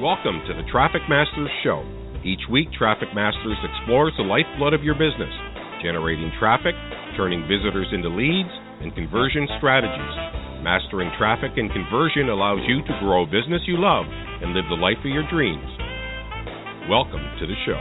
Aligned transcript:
Welcome 0.00 0.40
to 0.48 0.56
the 0.56 0.64
Traffic 0.72 1.04
Masters 1.12 1.52
Show. 1.60 1.84
Each 2.24 2.40
week, 2.48 2.72
Traffic 2.72 3.12
Masters 3.12 3.60
explores 3.60 4.16
the 4.16 4.24
lifeblood 4.24 4.72
of 4.72 4.80
your 4.80 4.96
business, 4.96 5.28
generating 5.84 6.32
traffic, 6.40 6.72
turning 7.20 7.44
visitors 7.44 7.84
into 7.92 8.08
leads, 8.08 8.48
and 8.80 8.96
conversion 8.96 9.44
strategies. 9.60 10.16
Mastering 10.64 11.12
traffic 11.20 11.52
and 11.60 11.68
conversion 11.68 12.32
allows 12.32 12.64
you 12.64 12.80
to 12.80 12.96
grow 13.04 13.24
a 13.24 13.26
business 13.28 13.60
you 13.68 13.76
love 13.76 14.08
and 14.40 14.56
live 14.56 14.64
the 14.72 14.80
life 14.80 14.96
of 15.04 15.12
your 15.12 15.28
dreams. 15.28 15.68
Welcome 16.88 17.20
to 17.36 17.44
the 17.44 17.58
show. 17.68 17.80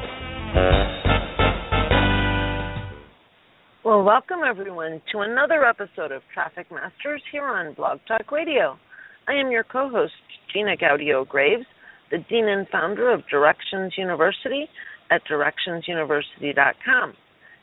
Well, 3.87 4.03
welcome 4.03 4.43
everyone 4.43 4.99
to 5.15 5.23
another 5.23 5.63
episode 5.63 6.11
of 6.11 6.19
Traffic 6.33 6.67
Masters 6.67 7.23
here 7.31 7.47
on 7.47 7.73
Blog 7.75 8.03
Talk 8.11 8.29
Radio. 8.29 8.75
I 9.29 9.39
am 9.39 9.51
your 9.55 9.63
co 9.63 9.87
host, 9.87 10.19
Gina 10.51 10.75
Gaudio 10.75 11.25
Graves 11.25 11.63
the 12.11 12.17
dean 12.29 12.47
and 12.47 12.67
founder 12.69 13.11
of 13.11 13.27
Directions 13.27 13.93
University 13.97 14.67
at 15.11 15.21
directionsuniversity.com, 15.25 17.13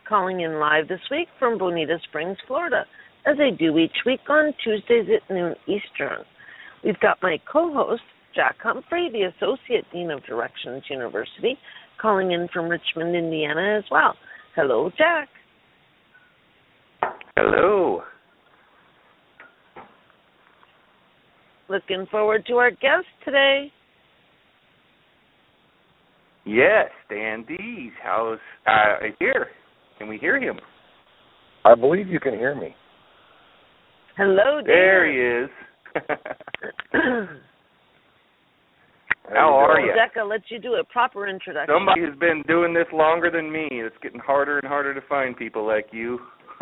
calling 0.08 0.40
in 0.40 0.58
live 0.58 0.88
this 0.88 1.00
week 1.10 1.28
from 1.38 1.58
Bonita 1.58 1.98
Springs, 2.08 2.38
Florida, 2.46 2.84
as 3.26 3.36
I 3.40 3.50
do 3.56 3.76
each 3.78 4.04
week 4.04 4.20
on 4.28 4.52
Tuesdays 4.62 5.08
at 5.14 5.34
noon 5.34 5.54
Eastern. 5.66 6.24
We've 6.84 6.98
got 7.00 7.18
my 7.22 7.38
co 7.50 7.72
host, 7.72 8.02
Jack 8.34 8.56
Humphrey, 8.62 9.10
the 9.10 9.22
Associate 9.22 9.84
Dean 9.92 10.10
of 10.10 10.24
Directions 10.24 10.84
University, 10.88 11.58
calling 12.00 12.32
in 12.32 12.48
from 12.52 12.68
Richmond, 12.68 13.16
Indiana 13.16 13.78
as 13.78 13.84
well. 13.90 14.14
Hello, 14.54 14.90
Jack. 14.96 15.28
Hello. 17.36 18.02
Looking 21.68 22.06
forward 22.10 22.46
to 22.46 22.54
our 22.54 22.70
guest 22.70 23.06
today. 23.24 23.72
Yes, 26.46 26.90
Dan 27.10 27.44
Thies. 27.44 27.90
How's 28.02 28.38
uh 28.66 28.98
here? 29.18 29.48
Can 29.98 30.08
we 30.08 30.16
hear 30.16 30.40
him? 30.40 30.60
I 31.64 31.74
believe 31.74 32.06
you 32.06 32.20
can 32.20 32.34
hear 32.34 32.54
me. 32.54 32.74
Hello, 34.16 34.60
Dan. 34.60 34.66
There 34.66 35.10
he 35.10 35.18
is. 35.44 35.50
How 39.34 39.54
are 39.54 39.80
you? 39.80 39.92
Jack, 39.96 40.12
I'll 40.16 40.28
let 40.28 40.42
you 40.48 40.60
do 40.60 40.74
a 40.74 40.84
proper 40.84 41.26
introduction. 41.26 41.74
Somebody 41.74 42.02
has 42.02 42.16
been 42.20 42.44
doing 42.46 42.72
this 42.72 42.86
longer 42.92 43.28
than 43.28 43.50
me. 43.50 43.66
It's 43.72 43.96
getting 44.00 44.20
harder 44.20 44.60
and 44.60 44.68
harder 44.68 44.94
to 44.94 45.00
find 45.08 45.36
people 45.36 45.66
like 45.66 45.88
you. 45.90 46.20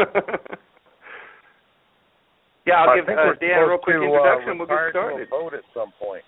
yeah, 2.66 2.76
I'll 2.76 2.88
I 2.88 2.96
give 2.96 3.04
uh, 3.06 3.34
Dan 3.38 3.62
a 3.62 3.68
real 3.68 3.76
quick 3.76 3.96
to, 3.96 4.02
introduction. 4.02 4.52
Uh, 4.52 4.56
we'll 4.56 4.66
get 4.66 4.72
retire 4.72 4.92
to 4.92 4.98
a 4.98 5.26
started. 5.26 5.28
vote 5.28 5.52
at 5.52 5.64
some 5.74 5.92
point. 6.00 6.24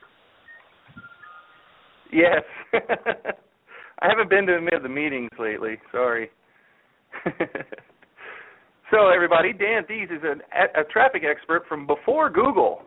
Yes. 2.12 2.42
I 4.02 4.08
haven't 4.08 4.30
been 4.30 4.46
to 4.46 4.60
many 4.60 4.76
of 4.76 4.82
the 4.82 4.88
meetings 4.88 5.30
lately. 5.38 5.78
Sorry. 5.90 6.30
so, 8.90 9.08
everybody, 9.08 9.52
Dan 9.52 9.84
Thies 9.86 10.08
is 10.10 10.22
an, 10.22 10.42
a 10.74 10.84
traffic 10.84 11.22
expert 11.28 11.64
from 11.68 11.86
before 11.86 12.28
Google, 12.28 12.82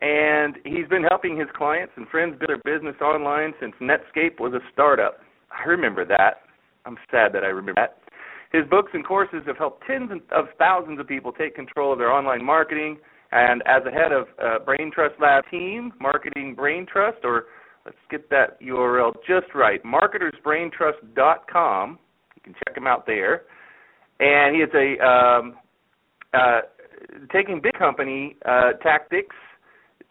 and 0.00 0.56
he's 0.64 0.88
been 0.88 1.04
helping 1.04 1.38
his 1.38 1.48
clients 1.56 1.92
and 1.96 2.08
friends 2.08 2.36
build 2.38 2.50
their 2.50 2.78
business 2.78 3.00
online 3.00 3.52
since 3.60 3.74
Netscape 3.80 4.40
was 4.40 4.52
a 4.54 4.60
startup. 4.72 5.20
I 5.50 5.68
remember 5.68 6.04
that. 6.06 6.42
I'm 6.86 6.96
sad 7.10 7.32
that 7.34 7.44
I 7.44 7.48
remember 7.48 7.74
that. 7.76 7.98
His 8.52 8.68
books 8.68 8.90
and 8.94 9.06
courses 9.06 9.42
have 9.46 9.56
helped 9.56 9.84
tens 9.86 10.10
of 10.32 10.46
thousands 10.58 10.98
of 10.98 11.06
people 11.06 11.32
take 11.32 11.54
control 11.54 11.92
of 11.92 11.98
their 11.98 12.10
online 12.10 12.44
marketing. 12.44 12.98
And 13.32 13.62
as 13.66 13.82
a 13.86 13.92
head 13.92 14.10
of 14.10 14.26
uh, 14.42 14.64
Brain 14.64 14.90
Trust 14.92 15.14
Lab 15.20 15.44
team, 15.50 15.92
Marketing 16.00 16.54
Brain 16.56 16.84
Trust, 16.90 17.18
or 17.22 17.44
Let's 17.84 17.98
get 18.10 18.30
that 18.30 18.58
URL 18.60 19.12
just 19.26 19.54
right. 19.54 19.82
Marketersbraintrust.com. 19.84 21.98
You 22.36 22.42
can 22.42 22.54
check 22.66 22.76
him 22.76 22.86
out 22.86 23.06
there. 23.06 23.42
And 24.20 24.54
he 24.54 24.62
is 24.62 24.70
a 24.74 25.04
um, 25.04 25.56
uh, 26.34 26.60
taking 27.32 27.60
big 27.60 27.74
company 27.74 28.36
uh, 28.44 28.74
tactics 28.82 29.34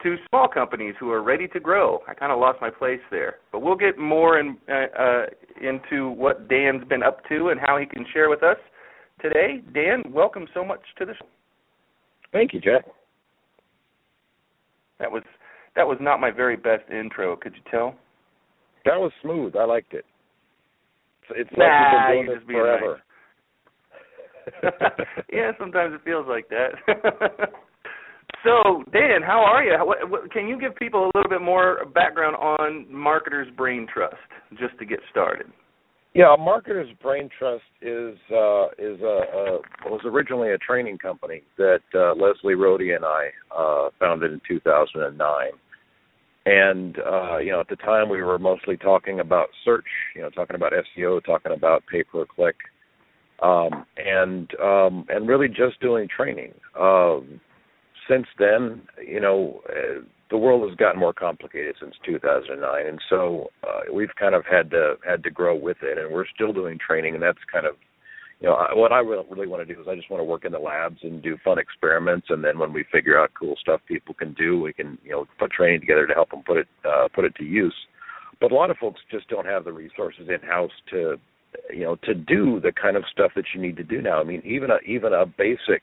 to 0.02 0.16
small 0.28 0.48
companies 0.48 0.94
who 0.98 1.10
are 1.10 1.22
ready 1.22 1.46
to 1.48 1.60
grow. 1.60 2.00
I 2.08 2.14
kind 2.14 2.32
of 2.32 2.38
lost 2.38 2.58
my 2.60 2.70
place 2.70 3.00
there, 3.10 3.36
but 3.52 3.60
we'll 3.60 3.76
get 3.76 3.98
more 3.98 4.38
in, 4.38 4.56
uh, 4.68 4.86
uh, 4.98 5.26
into 5.60 6.10
what 6.10 6.48
Dan's 6.48 6.84
been 6.88 7.02
up 7.02 7.22
to 7.28 7.48
and 7.48 7.60
how 7.60 7.76
he 7.76 7.84
can 7.86 8.06
share 8.12 8.30
with 8.30 8.42
us 8.42 8.56
today. 9.20 9.60
Dan, 9.74 10.02
welcome 10.10 10.46
so 10.54 10.64
much 10.64 10.80
to 10.98 11.04
the 11.04 11.12
show. 11.14 11.26
Thank 12.32 12.54
you, 12.54 12.60
Jack. 12.60 12.84
That 14.98 15.10
was 15.10 15.22
that 15.76 15.86
was 15.86 15.98
not 16.00 16.20
my 16.20 16.30
very 16.30 16.56
best 16.56 16.82
intro. 16.90 17.36
Could 17.36 17.54
you 17.54 17.62
tell? 17.70 17.94
That 18.84 18.98
was 18.98 19.12
smooth. 19.22 19.56
I 19.56 19.64
liked 19.64 19.94
it. 19.94 20.04
It's, 21.30 21.48
it's 21.48 21.58
nah, 21.58 21.64
like 21.64 22.16
you've 22.16 22.26
been 22.26 22.28
doing 22.34 22.38
this 22.38 22.56
forever. 22.56 22.92
Nice. 22.92 23.00
yeah, 25.32 25.52
sometimes 25.58 25.94
it 25.94 26.00
feels 26.04 26.26
like 26.28 26.48
that. 26.48 26.70
so, 28.44 28.82
Dan, 28.92 29.22
how 29.24 29.40
are 29.40 29.62
you? 29.62 29.76
What, 29.84 30.10
what, 30.10 30.32
can 30.32 30.48
you 30.48 30.58
give 30.58 30.74
people 30.76 31.04
a 31.04 31.10
little 31.16 31.30
bit 31.30 31.42
more 31.42 31.84
background 31.94 32.36
on 32.36 32.92
Marketers 32.92 33.48
Brain 33.56 33.86
Trust, 33.92 34.16
just 34.58 34.78
to 34.78 34.86
get 34.86 35.00
started? 35.10 35.46
Yeah, 36.12 36.34
Marketers 36.36 36.88
Brain 37.00 37.30
Trust 37.38 37.62
is 37.80 38.16
uh, 38.32 38.66
is 38.78 39.00
a, 39.00 39.04
a 39.04 39.60
was 39.86 40.00
originally 40.04 40.50
a 40.50 40.58
training 40.58 40.98
company 40.98 41.42
that 41.56 41.82
uh, 41.94 42.14
Leslie 42.14 42.54
Rohde 42.54 42.96
and 42.96 43.04
I 43.04 43.28
uh, 43.56 43.90
founded 44.00 44.32
in 44.32 44.40
2009. 44.48 45.50
And 46.46 46.98
uh, 46.98 47.38
you 47.38 47.52
know, 47.52 47.60
at 47.60 47.68
the 47.68 47.76
time 47.76 48.08
we 48.08 48.22
were 48.22 48.40
mostly 48.40 48.76
talking 48.76 49.20
about 49.20 49.48
search, 49.64 49.86
you 50.16 50.22
know, 50.22 50.30
talking 50.30 50.56
about 50.56 50.72
SEO, 50.72 51.24
talking 51.24 51.52
about 51.52 51.84
pay 51.90 52.02
per 52.02 52.26
click, 52.26 52.56
um, 53.40 53.86
and 53.96 54.50
um, 54.60 55.04
and 55.10 55.28
really 55.28 55.48
just 55.48 55.80
doing 55.80 56.08
training. 56.08 56.54
Um, 56.78 57.40
since 58.08 58.26
then, 58.36 58.82
you 59.06 59.20
know, 59.20 59.60
uh, 59.68 60.00
the 60.30 60.38
world 60.38 60.68
has 60.68 60.76
gotten 60.76 61.00
more 61.00 61.12
complicated 61.12 61.74
since 61.80 61.94
2009, 62.06 62.86
and 62.86 63.00
so 63.08 63.48
uh, 63.64 63.92
we've 63.92 64.14
kind 64.18 64.34
of 64.34 64.44
had 64.46 64.70
to 64.70 64.94
had 65.06 65.22
to 65.24 65.30
grow 65.30 65.56
with 65.56 65.78
it, 65.82 65.98
and 65.98 66.12
we're 66.12 66.26
still 66.34 66.52
doing 66.52 66.78
training, 66.78 67.14
and 67.14 67.22
that's 67.22 67.38
kind 67.52 67.66
of 67.66 67.74
you 68.40 68.48
know 68.48 68.56
what 68.74 68.92
I 68.92 69.00
really 69.00 69.46
want 69.46 69.66
to 69.66 69.74
do 69.74 69.80
is 69.80 69.86
I 69.88 69.96
just 69.96 70.10
want 70.10 70.20
to 70.20 70.24
work 70.24 70.44
in 70.44 70.52
the 70.52 70.58
labs 70.58 70.98
and 71.02 71.22
do 71.22 71.36
fun 71.44 71.58
experiments, 71.58 72.28
and 72.30 72.42
then 72.42 72.58
when 72.58 72.72
we 72.72 72.84
figure 72.92 73.20
out 73.20 73.32
cool 73.38 73.56
stuff 73.60 73.80
people 73.86 74.14
can 74.14 74.32
do, 74.34 74.60
we 74.60 74.72
can 74.72 74.98
you 75.04 75.10
know 75.10 75.26
put 75.38 75.50
training 75.50 75.80
together 75.80 76.06
to 76.06 76.14
help 76.14 76.30
them 76.30 76.42
put 76.46 76.56
it 76.56 76.68
uh, 76.88 77.08
put 77.14 77.24
it 77.24 77.34
to 77.36 77.44
use. 77.44 77.74
But 78.40 78.52
a 78.52 78.54
lot 78.54 78.70
of 78.70 78.78
folks 78.78 79.00
just 79.10 79.28
don't 79.28 79.46
have 79.46 79.64
the 79.64 79.72
resources 79.72 80.28
in 80.28 80.40
house 80.48 80.70
to 80.90 81.16
you 81.70 81.84
know 81.84 81.96
to 82.04 82.14
do 82.14 82.60
the 82.60 82.72
kind 82.72 82.96
of 82.96 83.04
stuff 83.12 83.32
that 83.36 83.46
you 83.54 83.60
need 83.60 83.76
to 83.76 83.84
do 83.84 84.00
now. 84.00 84.20
I 84.20 84.24
mean, 84.24 84.42
even 84.44 84.70
a 84.70 84.78
even 84.86 85.12
a 85.12 85.26
basic 85.26 85.82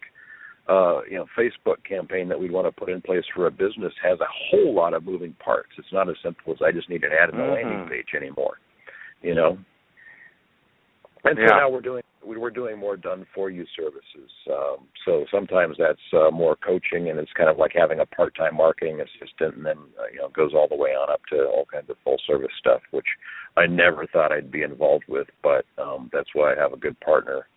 uh, 0.69 1.01
you 1.09 1.17
know, 1.17 1.25
Facebook 1.37 1.83
campaign 1.87 2.27
that 2.27 2.39
we 2.39 2.49
want 2.49 2.67
to 2.67 2.71
put 2.71 2.89
in 2.89 3.01
place 3.01 3.23
for 3.33 3.47
a 3.47 3.51
business 3.51 3.93
has 4.03 4.19
a 4.19 4.27
whole 4.49 4.73
lot 4.73 4.93
of 4.93 5.03
moving 5.03 5.33
parts. 5.43 5.69
It's 5.77 5.93
not 5.93 6.09
as 6.09 6.15
simple 6.23 6.53
as 6.53 6.59
I 6.65 6.71
just 6.71 6.89
need 6.89 7.03
an 7.03 7.11
ad 7.11 7.29
in 7.29 7.37
the 7.37 7.43
mm-hmm. 7.43 7.69
landing 7.69 7.89
page 7.89 8.13
anymore. 8.15 8.59
You 9.21 9.35
know. 9.35 9.57
And 11.23 11.37
yeah. 11.37 11.47
so 11.49 11.55
now 11.55 11.69
we're 11.69 11.81
doing 11.81 12.03
we're 12.23 12.49
doing 12.49 12.77
more 12.77 12.97
done 12.97 13.25
for 13.33 13.49
you 13.49 13.65
services. 13.75 14.29
Um, 14.51 14.87
so 15.05 15.25
sometimes 15.31 15.77
that's 15.79 15.99
uh, 16.13 16.29
more 16.29 16.57
coaching, 16.57 17.09
and 17.09 17.19
it's 17.19 17.31
kind 17.37 17.49
of 17.49 17.57
like 17.57 17.71
having 17.73 17.99
a 17.99 18.05
part 18.05 18.35
time 18.35 18.55
marketing 18.55 18.99
assistant, 18.99 19.55
and 19.55 19.65
then 19.65 19.77
uh, 19.97 20.07
you 20.11 20.19
know 20.19 20.29
goes 20.29 20.51
all 20.53 20.67
the 20.67 20.75
way 20.75 20.89
on 20.89 21.09
up 21.09 21.21
to 21.31 21.45
all 21.45 21.65
kinds 21.71 21.89
of 21.89 21.95
full 22.03 22.17
service 22.27 22.51
stuff, 22.59 22.81
which 22.91 23.07
I 23.55 23.65
never 23.65 24.05
thought 24.07 24.31
I'd 24.31 24.51
be 24.51 24.63
involved 24.63 25.05
with, 25.07 25.27
but 25.41 25.65
um, 25.81 26.09
that's 26.11 26.29
why 26.33 26.53
I 26.53 26.59
have 26.59 26.73
a 26.73 26.77
good 26.77 26.99
partner 26.99 27.47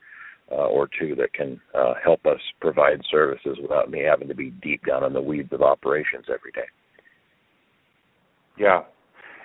uh, 0.50 0.66
or 0.66 0.88
two 0.98 1.14
that 1.14 1.32
can 1.32 1.60
uh, 1.74 1.94
help 2.02 2.26
us 2.26 2.40
provide 2.60 3.00
services 3.10 3.58
without 3.60 3.90
me 3.90 4.02
having 4.02 4.28
to 4.28 4.34
be 4.34 4.50
deep 4.62 4.84
down 4.86 5.04
in 5.04 5.12
the 5.12 5.20
weeds 5.20 5.52
of 5.52 5.62
operations 5.62 6.24
every 6.28 6.52
day. 6.52 6.66
Yeah, 8.58 8.82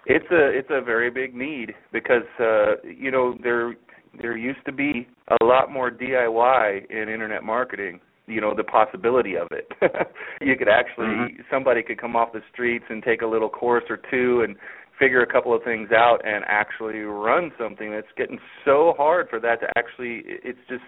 it's 0.06 0.26
a 0.32 0.50
it's 0.50 0.70
a 0.72 0.82
very 0.82 1.10
big 1.10 1.36
need 1.36 1.74
because 1.94 2.28
uh, 2.40 2.76
you 2.84 3.12
know 3.12 3.38
there 3.44 3.76
there 4.22 4.38
used 4.38 4.64
to 4.66 4.72
be 4.72 5.08
a 5.40 5.44
lot 5.44 5.72
more 5.72 5.92
DIY 5.92 6.90
in 6.90 7.10
internet 7.10 7.44
marketing. 7.44 8.00
You 8.28 8.42
know 8.42 8.56
the 8.56 8.64
possibility 8.64 9.36
of 9.36 9.48
it. 9.52 9.72
you 10.42 10.56
could 10.58 10.68
actually 10.68 11.08
mm-hmm. 11.08 11.42
somebody 11.52 11.84
could 11.84 12.02
come 12.02 12.16
off 12.16 12.34
the 12.34 12.42
streets 12.52 12.86
and 12.90 13.04
take 13.04 13.22
a 13.22 13.28
little 13.28 13.50
course 13.50 13.84
or 13.90 14.00
two 14.10 14.42
and 14.46 14.56
figure 15.00 15.22
a 15.22 15.32
couple 15.32 15.54
of 15.54 15.64
things 15.64 15.90
out 15.92 16.20
and 16.26 16.44
actually 16.48 17.00
run 17.00 17.52
something 17.60 17.92
that's 17.92 18.08
getting 18.18 18.40
so 18.64 18.94
hard 18.98 19.28
for 19.30 19.40
that 19.40 19.60
to 19.60 19.68
actually 19.78 20.24
it's 20.26 20.60
just 20.70 20.84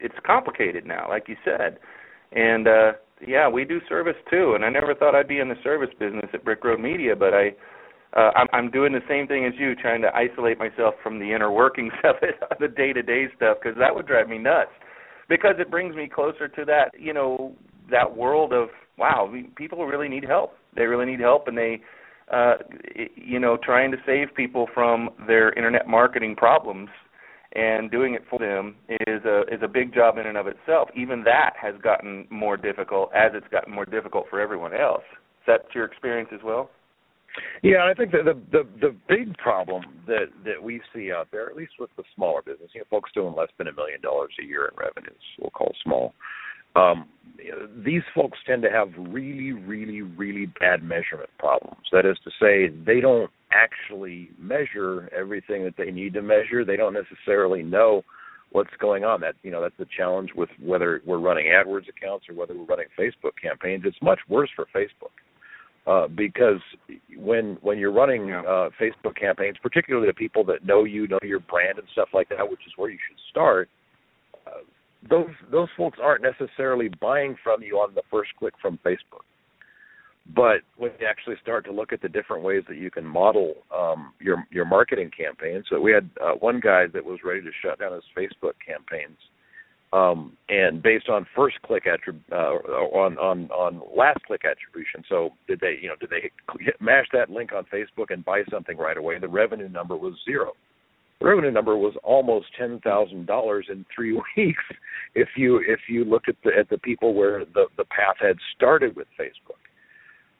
it's 0.00 0.14
complicated 0.24 0.86
now 0.86 1.06
like 1.08 1.28
you 1.28 1.36
said. 1.44 1.78
And 2.32 2.68
uh 2.68 2.92
yeah 3.26 3.48
we 3.48 3.64
do 3.64 3.80
service 3.88 4.16
too. 4.30 4.52
And 4.54 4.64
i 4.64 4.70
never 4.70 4.94
thought 4.94 5.14
i'd 5.14 5.28
be 5.28 5.40
in 5.40 5.48
the 5.48 5.60
service 5.62 5.90
business 5.98 6.26
at 6.32 6.44
brick 6.44 6.64
road 6.64 6.80
media 6.80 7.14
but 7.16 7.34
i 7.34 7.50
uh 8.16 8.30
i'm 8.36 8.46
i'm 8.52 8.70
doing 8.70 8.92
the 8.92 9.02
same 9.08 9.26
thing 9.26 9.44
as 9.44 9.52
you 9.58 9.74
trying 9.74 10.02
to 10.02 10.14
isolate 10.14 10.58
myself 10.58 10.94
from 11.02 11.18
the 11.18 11.32
inner 11.32 11.50
workings 11.50 11.92
of 12.04 12.16
it 12.22 12.36
the 12.58 12.68
day 12.68 12.92
to 12.92 13.02
day 13.02 13.26
stuff 13.36 13.58
because 13.62 13.78
that 13.78 13.94
would 13.94 14.06
drive 14.06 14.28
me 14.28 14.38
nuts. 14.38 14.72
Because 15.28 15.54
it 15.60 15.70
brings 15.70 15.94
me 15.94 16.08
closer 16.12 16.48
to 16.48 16.64
that 16.64 16.90
you 16.98 17.12
know 17.12 17.54
that 17.90 18.16
world 18.16 18.52
of 18.52 18.68
wow 18.98 19.32
people 19.56 19.86
really 19.86 20.08
need 20.08 20.24
help. 20.24 20.54
They 20.76 20.84
really 20.84 21.06
need 21.06 21.20
help 21.20 21.48
and 21.48 21.56
they 21.56 21.80
uh, 22.30 22.54
you 23.16 23.38
know, 23.40 23.56
trying 23.62 23.90
to 23.90 23.96
save 24.06 24.34
people 24.34 24.68
from 24.72 25.10
their 25.26 25.52
internet 25.54 25.88
marketing 25.88 26.36
problems 26.36 26.88
and 27.54 27.90
doing 27.90 28.14
it 28.14 28.22
for 28.30 28.38
them 28.38 28.76
is 28.88 29.24
a 29.24 29.42
is 29.52 29.60
a 29.62 29.68
big 29.68 29.92
job 29.92 30.18
in 30.18 30.26
and 30.26 30.36
of 30.36 30.46
itself. 30.46 30.88
Even 30.96 31.24
that 31.24 31.54
has 31.60 31.74
gotten 31.82 32.26
more 32.30 32.56
difficult 32.56 33.10
as 33.14 33.32
it's 33.34 33.48
gotten 33.48 33.74
more 33.74 33.84
difficult 33.84 34.26
for 34.30 34.40
everyone 34.40 34.72
else. 34.72 35.02
Is 35.12 35.46
that 35.46 35.62
your 35.74 35.84
experience 35.84 36.30
as 36.32 36.40
well? 36.44 36.70
Yeah, 37.62 37.88
I 37.90 37.94
think 37.94 38.12
that 38.12 38.24
the 38.24 38.40
the 38.50 38.68
the 38.80 38.96
big 39.08 39.36
problem 39.38 39.82
that 40.06 40.26
that 40.44 40.62
we 40.62 40.80
see 40.94 41.12
out 41.12 41.28
there, 41.30 41.48
at 41.48 41.56
least 41.56 41.72
with 41.78 41.90
the 41.96 42.04
smaller 42.14 42.42
business, 42.42 42.70
you 42.74 42.80
know, 42.80 42.86
folks 42.90 43.10
doing 43.14 43.34
less 43.34 43.50
than 43.58 43.68
a 43.68 43.72
million 43.72 44.00
dollars 44.00 44.32
a 44.40 44.46
year 44.46 44.66
in 44.66 44.76
revenues, 44.76 45.22
we'll 45.40 45.50
call 45.50 45.72
small. 45.82 46.14
Um, 46.76 47.08
these 47.84 48.02
folks 48.14 48.38
tend 48.46 48.62
to 48.62 48.70
have 48.70 48.88
really, 48.96 49.52
really, 49.52 50.02
really 50.02 50.46
bad 50.60 50.82
measurement 50.82 51.30
problems. 51.38 51.82
That 51.92 52.06
is 52.06 52.16
to 52.24 52.30
say, 52.40 52.68
they 52.84 53.00
don't 53.00 53.30
actually 53.50 54.30
measure 54.38 55.08
everything 55.16 55.64
that 55.64 55.74
they 55.76 55.90
need 55.90 56.14
to 56.14 56.22
measure. 56.22 56.64
They 56.64 56.76
don't 56.76 56.94
necessarily 56.94 57.62
know 57.62 58.02
what's 58.52 58.70
going 58.78 59.04
on. 59.04 59.20
That 59.20 59.34
you 59.42 59.50
know 59.50 59.62
that's 59.62 59.76
the 59.78 59.86
challenge 59.96 60.30
with 60.34 60.50
whether 60.60 61.00
we're 61.06 61.18
running 61.18 61.46
AdWords 61.46 61.88
accounts 61.88 62.26
or 62.28 62.34
whether 62.34 62.54
we're 62.54 62.64
running 62.64 62.86
Facebook 62.98 63.32
campaigns. 63.40 63.84
It's 63.86 63.96
much 64.02 64.20
worse 64.28 64.50
for 64.54 64.66
Facebook 64.74 65.14
uh, 65.86 66.08
because 66.08 66.60
when 67.16 67.58
when 67.62 67.78
you're 67.78 67.92
running 67.92 68.32
uh, 68.32 68.70
Facebook 68.80 69.16
campaigns, 69.18 69.56
particularly 69.62 70.06
the 70.06 70.14
people 70.14 70.44
that 70.44 70.64
know 70.64 70.84
you, 70.84 71.08
know 71.08 71.18
your 71.22 71.40
brand 71.40 71.78
and 71.78 71.88
stuff 71.92 72.08
like 72.12 72.28
that, 72.28 72.48
which 72.48 72.60
is 72.66 72.72
where 72.76 72.90
you 72.90 72.98
should 73.08 73.18
start. 73.30 73.68
Those 75.08 75.30
those 75.50 75.68
folks 75.76 75.98
aren't 76.02 76.22
necessarily 76.22 76.88
buying 77.00 77.36
from 77.42 77.62
you 77.62 77.76
on 77.76 77.94
the 77.94 78.02
first 78.10 78.30
click 78.38 78.54
from 78.60 78.78
Facebook. 78.84 79.24
But 80.34 80.60
when 80.76 80.92
you 81.00 81.06
actually 81.06 81.36
start 81.42 81.64
to 81.64 81.72
look 81.72 81.92
at 81.92 82.02
the 82.02 82.08
different 82.08 82.44
ways 82.44 82.62
that 82.68 82.76
you 82.76 82.90
can 82.90 83.04
model 83.04 83.54
um, 83.76 84.12
your 84.20 84.44
your 84.50 84.64
marketing 84.64 85.10
campaigns, 85.16 85.64
so 85.68 85.80
we 85.80 85.92
had 85.92 86.08
uh, 86.22 86.32
one 86.32 86.60
guy 86.60 86.86
that 86.92 87.04
was 87.04 87.20
ready 87.24 87.40
to 87.40 87.50
shut 87.62 87.80
down 87.80 87.92
his 87.92 88.04
Facebook 88.16 88.52
campaigns, 88.64 89.16
um, 89.92 90.36
and 90.48 90.82
based 90.82 91.08
on 91.08 91.26
first 91.34 91.60
click 91.62 91.84
attrib- 91.86 92.20
uh, 92.30 92.54
on 92.94 93.16
on 93.18 93.50
on 93.50 93.80
last 93.96 94.22
click 94.26 94.42
attribution. 94.44 95.02
So 95.08 95.30
did 95.48 95.60
they 95.60 95.78
you 95.80 95.88
know 95.88 95.96
did 95.98 96.10
they 96.10 96.30
hit, 96.60 96.80
mash 96.80 97.06
that 97.12 97.30
link 97.30 97.52
on 97.52 97.64
Facebook 97.64 98.10
and 98.10 98.24
buy 98.24 98.42
something 98.50 98.76
right 98.76 98.98
away? 98.98 99.18
The 99.18 99.28
revenue 99.28 99.68
number 99.68 99.96
was 99.96 100.14
zero 100.24 100.52
the 101.20 101.26
revenue 101.26 101.50
number 101.50 101.76
was 101.76 101.94
almost 102.02 102.46
ten 102.58 102.80
thousand 102.80 103.26
dollars 103.26 103.66
in 103.70 103.84
three 103.94 104.12
weeks 104.36 104.64
if 105.14 105.28
you 105.36 105.58
if 105.66 105.80
you 105.88 106.04
look 106.04 106.24
at 106.28 106.36
the 106.44 106.50
at 106.58 106.68
the 106.70 106.78
people 106.78 107.14
where 107.14 107.44
the 107.44 107.66
the 107.76 107.84
path 107.84 108.16
had 108.20 108.36
started 108.56 108.96
with 108.96 109.06
Facebook. 109.18 109.56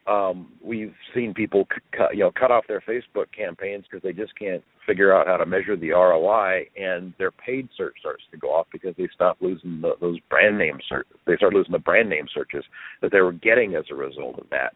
Um, 0.07 0.53
we've 0.63 0.95
seen 1.13 1.33
people 1.33 1.67
cut 1.95 2.15
you 2.15 2.21
know 2.21 2.31
cut 2.31 2.49
off 2.49 2.65
their 2.67 2.81
Facebook 2.81 3.27
campaigns 3.35 3.85
because 3.89 4.03
they 4.03 4.13
just 4.13 4.37
can't 4.37 4.63
figure 4.87 5.15
out 5.15 5.27
how 5.27 5.37
to 5.37 5.45
measure 5.45 5.77
the 5.77 5.91
ROI, 5.91 6.65
and 6.75 7.13
their 7.19 7.31
paid 7.31 7.69
search 7.77 7.93
starts 7.99 8.23
to 8.31 8.37
go 8.37 8.47
off 8.47 8.65
because 8.71 8.95
they 8.97 9.07
stop 9.13 9.37
losing 9.39 9.79
the, 9.81 9.93
those 10.01 10.17
brand 10.27 10.57
name 10.57 10.79
search. 10.89 11.05
They 11.27 11.35
start 11.35 11.53
losing 11.53 11.73
the 11.73 11.79
brand 11.79 12.09
name 12.09 12.25
searches 12.33 12.65
that 13.03 13.11
they 13.11 13.21
were 13.21 13.33
getting 13.33 13.75
as 13.75 13.85
a 13.91 13.95
result 13.95 14.39
of 14.39 14.49
that 14.49 14.73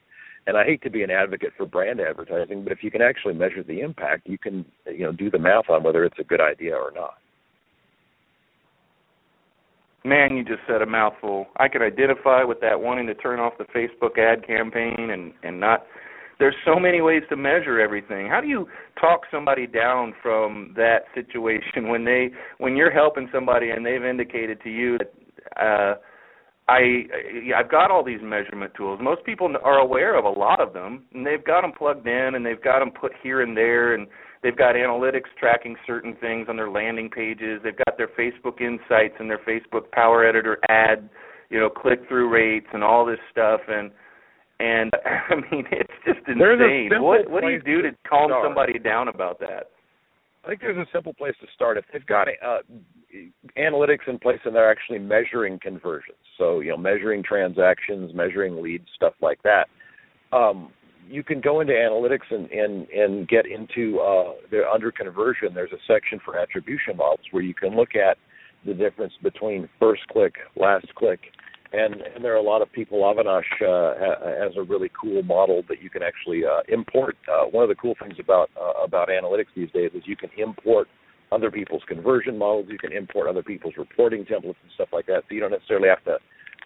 and 0.47 0.57
I 0.57 0.63
hate 0.63 0.81
to 0.83 0.89
be 0.89 1.03
an 1.03 1.11
advocate 1.11 1.53
for 1.57 1.65
brand 1.65 1.99
advertising, 1.99 2.63
but 2.63 2.71
if 2.71 2.83
you 2.83 2.91
can 2.91 3.01
actually 3.01 3.33
measure 3.33 3.63
the 3.63 3.81
impact, 3.81 4.27
you 4.27 4.37
can 4.37 4.65
you 4.85 5.03
know 5.03 5.11
do 5.11 5.29
the 5.29 5.39
math 5.39 5.69
on 5.69 5.83
whether 5.83 6.05
it's 6.05 6.19
a 6.19 6.23
good 6.23 6.41
idea 6.41 6.75
or 6.75 6.91
not. 6.93 7.15
Man, 10.03 10.37
you 10.37 10.43
just 10.43 10.61
said 10.67 10.83
a 10.83 10.85
mouthful. 10.85 11.47
I 11.57 11.67
could 11.67 11.81
identify 11.81 12.43
with 12.43 12.61
that 12.61 12.79
wanting 12.79 13.07
to 13.07 13.15
turn 13.15 13.39
off 13.39 13.53
the 13.57 13.63
Facebook 13.65 14.19
ad 14.19 14.45
campaign 14.45 15.09
and 15.11 15.33
and 15.43 15.59
not 15.59 15.85
there's 16.37 16.55
so 16.65 16.79
many 16.79 17.01
ways 17.01 17.23
to 17.29 17.35
measure 17.35 17.79
everything. 17.79 18.27
How 18.27 18.41
do 18.41 18.47
you 18.47 18.67
talk 18.99 19.21
somebody 19.31 19.65
down 19.65 20.13
from 20.21 20.73
that 20.75 21.05
situation 21.13 21.87
when 21.89 22.05
they 22.05 22.29
when 22.57 22.75
you're 22.75 22.91
helping 22.91 23.29
somebody 23.33 23.71
and 23.71 23.85
they've 23.85 24.03
indicated 24.03 24.61
to 24.63 24.69
you 24.69 24.97
that 24.97 25.13
uh 25.59 25.95
I 26.67 27.05
I've 27.55 27.69
got 27.69 27.91
all 27.91 28.03
these 28.03 28.21
measurement 28.23 28.73
tools. 28.75 28.99
Most 29.01 29.23
people 29.23 29.53
are 29.63 29.79
aware 29.79 30.17
of 30.17 30.25
a 30.25 30.29
lot 30.29 30.59
of 30.59 30.73
them, 30.73 31.03
and 31.13 31.25
they've 31.25 31.43
got 31.43 31.61
them 31.61 31.71
plugged 31.71 32.07
in, 32.07 32.35
and 32.35 32.45
they've 32.45 32.61
got 32.61 32.79
them 32.79 32.91
put 32.91 33.11
here 33.21 33.41
and 33.41 33.55
there, 33.55 33.93
and 33.93 34.07
they've 34.41 34.57
got 34.57 34.73
analytics 34.75 35.29
tracking 35.39 35.75
certain 35.85 36.15
things 36.15 36.47
on 36.49 36.55
their 36.55 36.71
landing 36.71 37.09
pages. 37.09 37.61
They've 37.63 37.77
got 37.85 37.97
their 37.97 38.09
Facebook 38.09 38.61
Insights 38.61 39.15
and 39.19 39.29
their 39.29 39.39
Facebook 39.39 39.91
Power 39.91 40.25
Editor 40.27 40.57
ad, 40.67 41.07
you 41.51 41.59
know, 41.59 41.69
click 41.69 41.99
through 42.07 42.29
rates 42.29 42.67
and 42.73 42.83
all 42.83 43.05
this 43.05 43.19
stuff, 43.31 43.61
and 43.67 43.91
and 44.59 44.91
I 45.05 45.35
mean 45.35 45.65
it's 45.71 45.93
just 46.03 46.27
insane. 46.27 46.89
What 46.99 47.29
what 47.29 47.41
do 47.41 47.49
you 47.49 47.61
do 47.61 47.83
to 47.83 47.91
calm 48.09 48.29
start. 48.29 48.43
somebody 48.43 48.79
down 48.79 49.07
about 49.07 49.39
that? 49.39 49.69
I 50.45 50.49
think 50.49 50.61
there's 50.61 50.77
a 50.77 50.85
simple 50.93 51.13
place 51.13 51.33
to 51.41 51.47
start. 51.55 51.77
If 51.77 51.85
they've 51.91 52.05
got 52.05 52.27
uh, 52.27 52.59
analytics 53.57 54.07
in 54.07 54.19
place 54.19 54.39
and 54.45 54.55
they're 54.55 54.69
actually 54.69 54.99
measuring 54.99 55.57
conversions, 55.59 56.17
so 56.37 56.59
you 56.59 56.69
know 56.69 56.77
measuring 56.77 57.23
transactions, 57.23 58.13
measuring 58.13 58.61
leads, 58.61 58.85
stuff 58.95 59.13
like 59.21 59.39
that. 59.43 59.67
Um, 60.31 60.71
you 61.07 61.23
can 61.23 61.41
go 61.41 61.61
into 61.61 61.73
analytics 61.73 62.29
and 62.29 62.49
and 62.51 62.87
and 62.89 63.27
get 63.27 63.45
into 63.47 63.99
uh, 63.99 64.33
the 64.51 64.61
under 64.71 64.91
conversion. 64.91 65.49
There's 65.55 65.71
a 65.71 65.81
section 65.87 66.19
for 66.23 66.37
attribution 66.37 66.97
models 66.97 67.25
where 67.31 67.43
you 67.43 67.55
can 67.55 67.75
look 67.75 67.95
at 67.95 68.17
the 68.65 68.73
difference 68.73 69.13
between 69.23 69.67
first 69.79 70.07
click, 70.09 70.35
last 70.55 70.93
click, 70.95 71.21
and 71.75 72.01
and 72.01 72.23
there 72.23 72.33
are 72.33 72.37
a 72.37 72.41
lot 72.41 72.61
of 72.61 72.71
people. 72.71 72.99
Avinash 72.99 73.43
uh, 73.61 74.43
has 74.43 74.53
a 74.57 74.63
really 74.63 74.89
cool 74.99 75.21
model 75.23 75.63
that 75.67 75.81
you 75.81 75.89
can 75.89 76.01
actually 76.03 76.43
uh, 76.45 76.61
import. 76.67 77.17
Uh, 77.27 77.45
one 77.45 77.63
of 77.63 77.69
the 77.69 77.75
cool 77.75 77.95
things 78.01 78.15
about 78.19 78.49
uh, 78.59 78.83
about 78.83 79.09
analytics 79.09 79.47
these 79.55 79.71
days 79.71 79.91
is 79.93 80.03
you 80.05 80.15
can 80.15 80.29
import 80.37 80.87
other 81.31 81.51
people's 81.51 81.83
conversion 81.87 82.37
models. 82.37 82.67
You 82.69 82.77
can 82.77 82.91
import 82.91 83.27
other 83.27 83.43
people's 83.43 83.73
reporting 83.77 84.23
templates 84.23 84.61
and 84.63 84.71
stuff 84.75 84.89
like 84.93 85.05
that. 85.07 85.23
So 85.27 85.35
you 85.35 85.41
don't 85.41 85.51
necessarily 85.51 85.89
have 85.89 86.03
to 86.05 86.17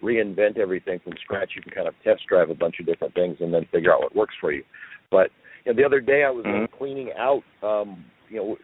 reinvent 0.02 0.58
everything 0.58 1.00
from 1.02 1.14
scratch. 1.22 1.52
You 1.56 1.62
can 1.62 1.72
kind 1.72 1.88
of 1.88 1.94
test 2.04 2.22
drive 2.28 2.50
a 2.50 2.54
bunch 2.54 2.76
of 2.80 2.86
different 2.86 3.14
things 3.14 3.36
and 3.40 3.52
then 3.52 3.66
figure 3.72 3.92
out 3.92 4.00
what 4.00 4.14
works 4.14 4.34
for 4.40 4.52
you. 4.52 4.62
But 5.10 5.30
you 5.64 5.72
know, 5.72 5.76
the 5.76 5.84
other 5.84 6.00
day 6.00 6.24
I 6.24 6.30
was 6.30 6.44
mm-hmm. 6.44 6.76
cleaning 6.76 7.10
out. 7.18 7.42
Um, 7.62 8.04
you 8.30 8.36
know, 8.36 8.56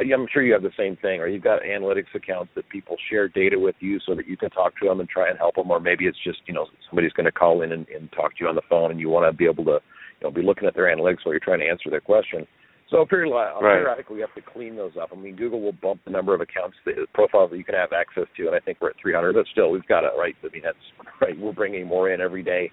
I'm 0.00 0.26
sure 0.32 0.42
you 0.42 0.52
have 0.52 0.62
the 0.62 0.72
same 0.76 0.96
thing, 0.96 1.20
or 1.20 1.28
you've 1.28 1.44
got 1.44 1.62
analytics 1.62 2.12
accounts 2.14 2.50
that 2.56 2.68
people 2.68 2.96
share 3.08 3.28
data 3.28 3.58
with 3.58 3.76
you 3.80 3.98
so 4.04 4.14
that 4.14 4.26
you 4.26 4.36
can 4.36 4.50
talk 4.50 4.76
to 4.80 4.88
them 4.88 5.00
and 5.00 5.08
try 5.08 5.28
and 5.30 5.38
help 5.38 5.54
them, 5.54 5.70
or 5.70 5.80
maybe 5.80 6.06
it's 6.06 6.18
just 6.22 6.40
you 6.46 6.54
know 6.54 6.66
somebody's 6.88 7.12
going 7.12 7.26
to 7.26 7.32
call 7.32 7.62
in 7.62 7.72
and, 7.72 7.86
and 7.88 8.10
talk 8.12 8.36
to 8.36 8.44
you 8.44 8.48
on 8.48 8.56
the 8.56 8.62
phone, 8.68 8.90
and 8.90 9.00
you 9.00 9.08
want 9.08 9.30
to 9.30 9.36
be 9.36 9.44
able 9.44 9.64
to 9.64 9.78
you 10.20 10.24
know 10.24 10.30
be 10.30 10.42
looking 10.42 10.66
at 10.66 10.74
their 10.74 10.94
analytics 10.94 11.24
while 11.24 11.32
you're 11.32 11.40
trying 11.40 11.60
to 11.60 11.68
answer 11.68 11.88
their 11.88 12.00
question. 12.00 12.46
So 12.90 13.06
periodically, 13.06 13.64
right. 13.64 13.78
periodically, 13.78 14.16
we 14.16 14.20
have 14.20 14.34
to 14.34 14.42
clean 14.42 14.74
those 14.74 14.92
up. 15.00 15.10
I 15.12 15.16
mean, 15.16 15.36
Google 15.36 15.60
will 15.60 15.72
bump 15.80 16.00
the 16.04 16.10
number 16.10 16.34
of 16.34 16.40
accounts, 16.40 16.76
the 16.84 17.06
profiles 17.14 17.52
that 17.52 17.56
you 17.56 17.62
can 17.62 17.76
have 17.76 17.92
access 17.92 18.24
to, 18.36 18.46
and 18.48 18.56
I 18.56 18.58
think 18.58 18.78
we're 18.80 18.90
at 18.90 18.96
300. 19.00 19.32
But 19.32 19.46
still, 19.52 19.70
we've 19.70 19.86
got 19.86 20.02
it 20.02 20.10
right. 20.18 20.34
I 20.42 20.48
mean, 20.52 20.62
that's 20.64 20.76
right. 21.20 21.38
We're 21.38 21.52
bringing 21.52 21.86
more 21.86 22.10
in 22.10 22.20
every 22.20 22.42
day, 22.42 22.70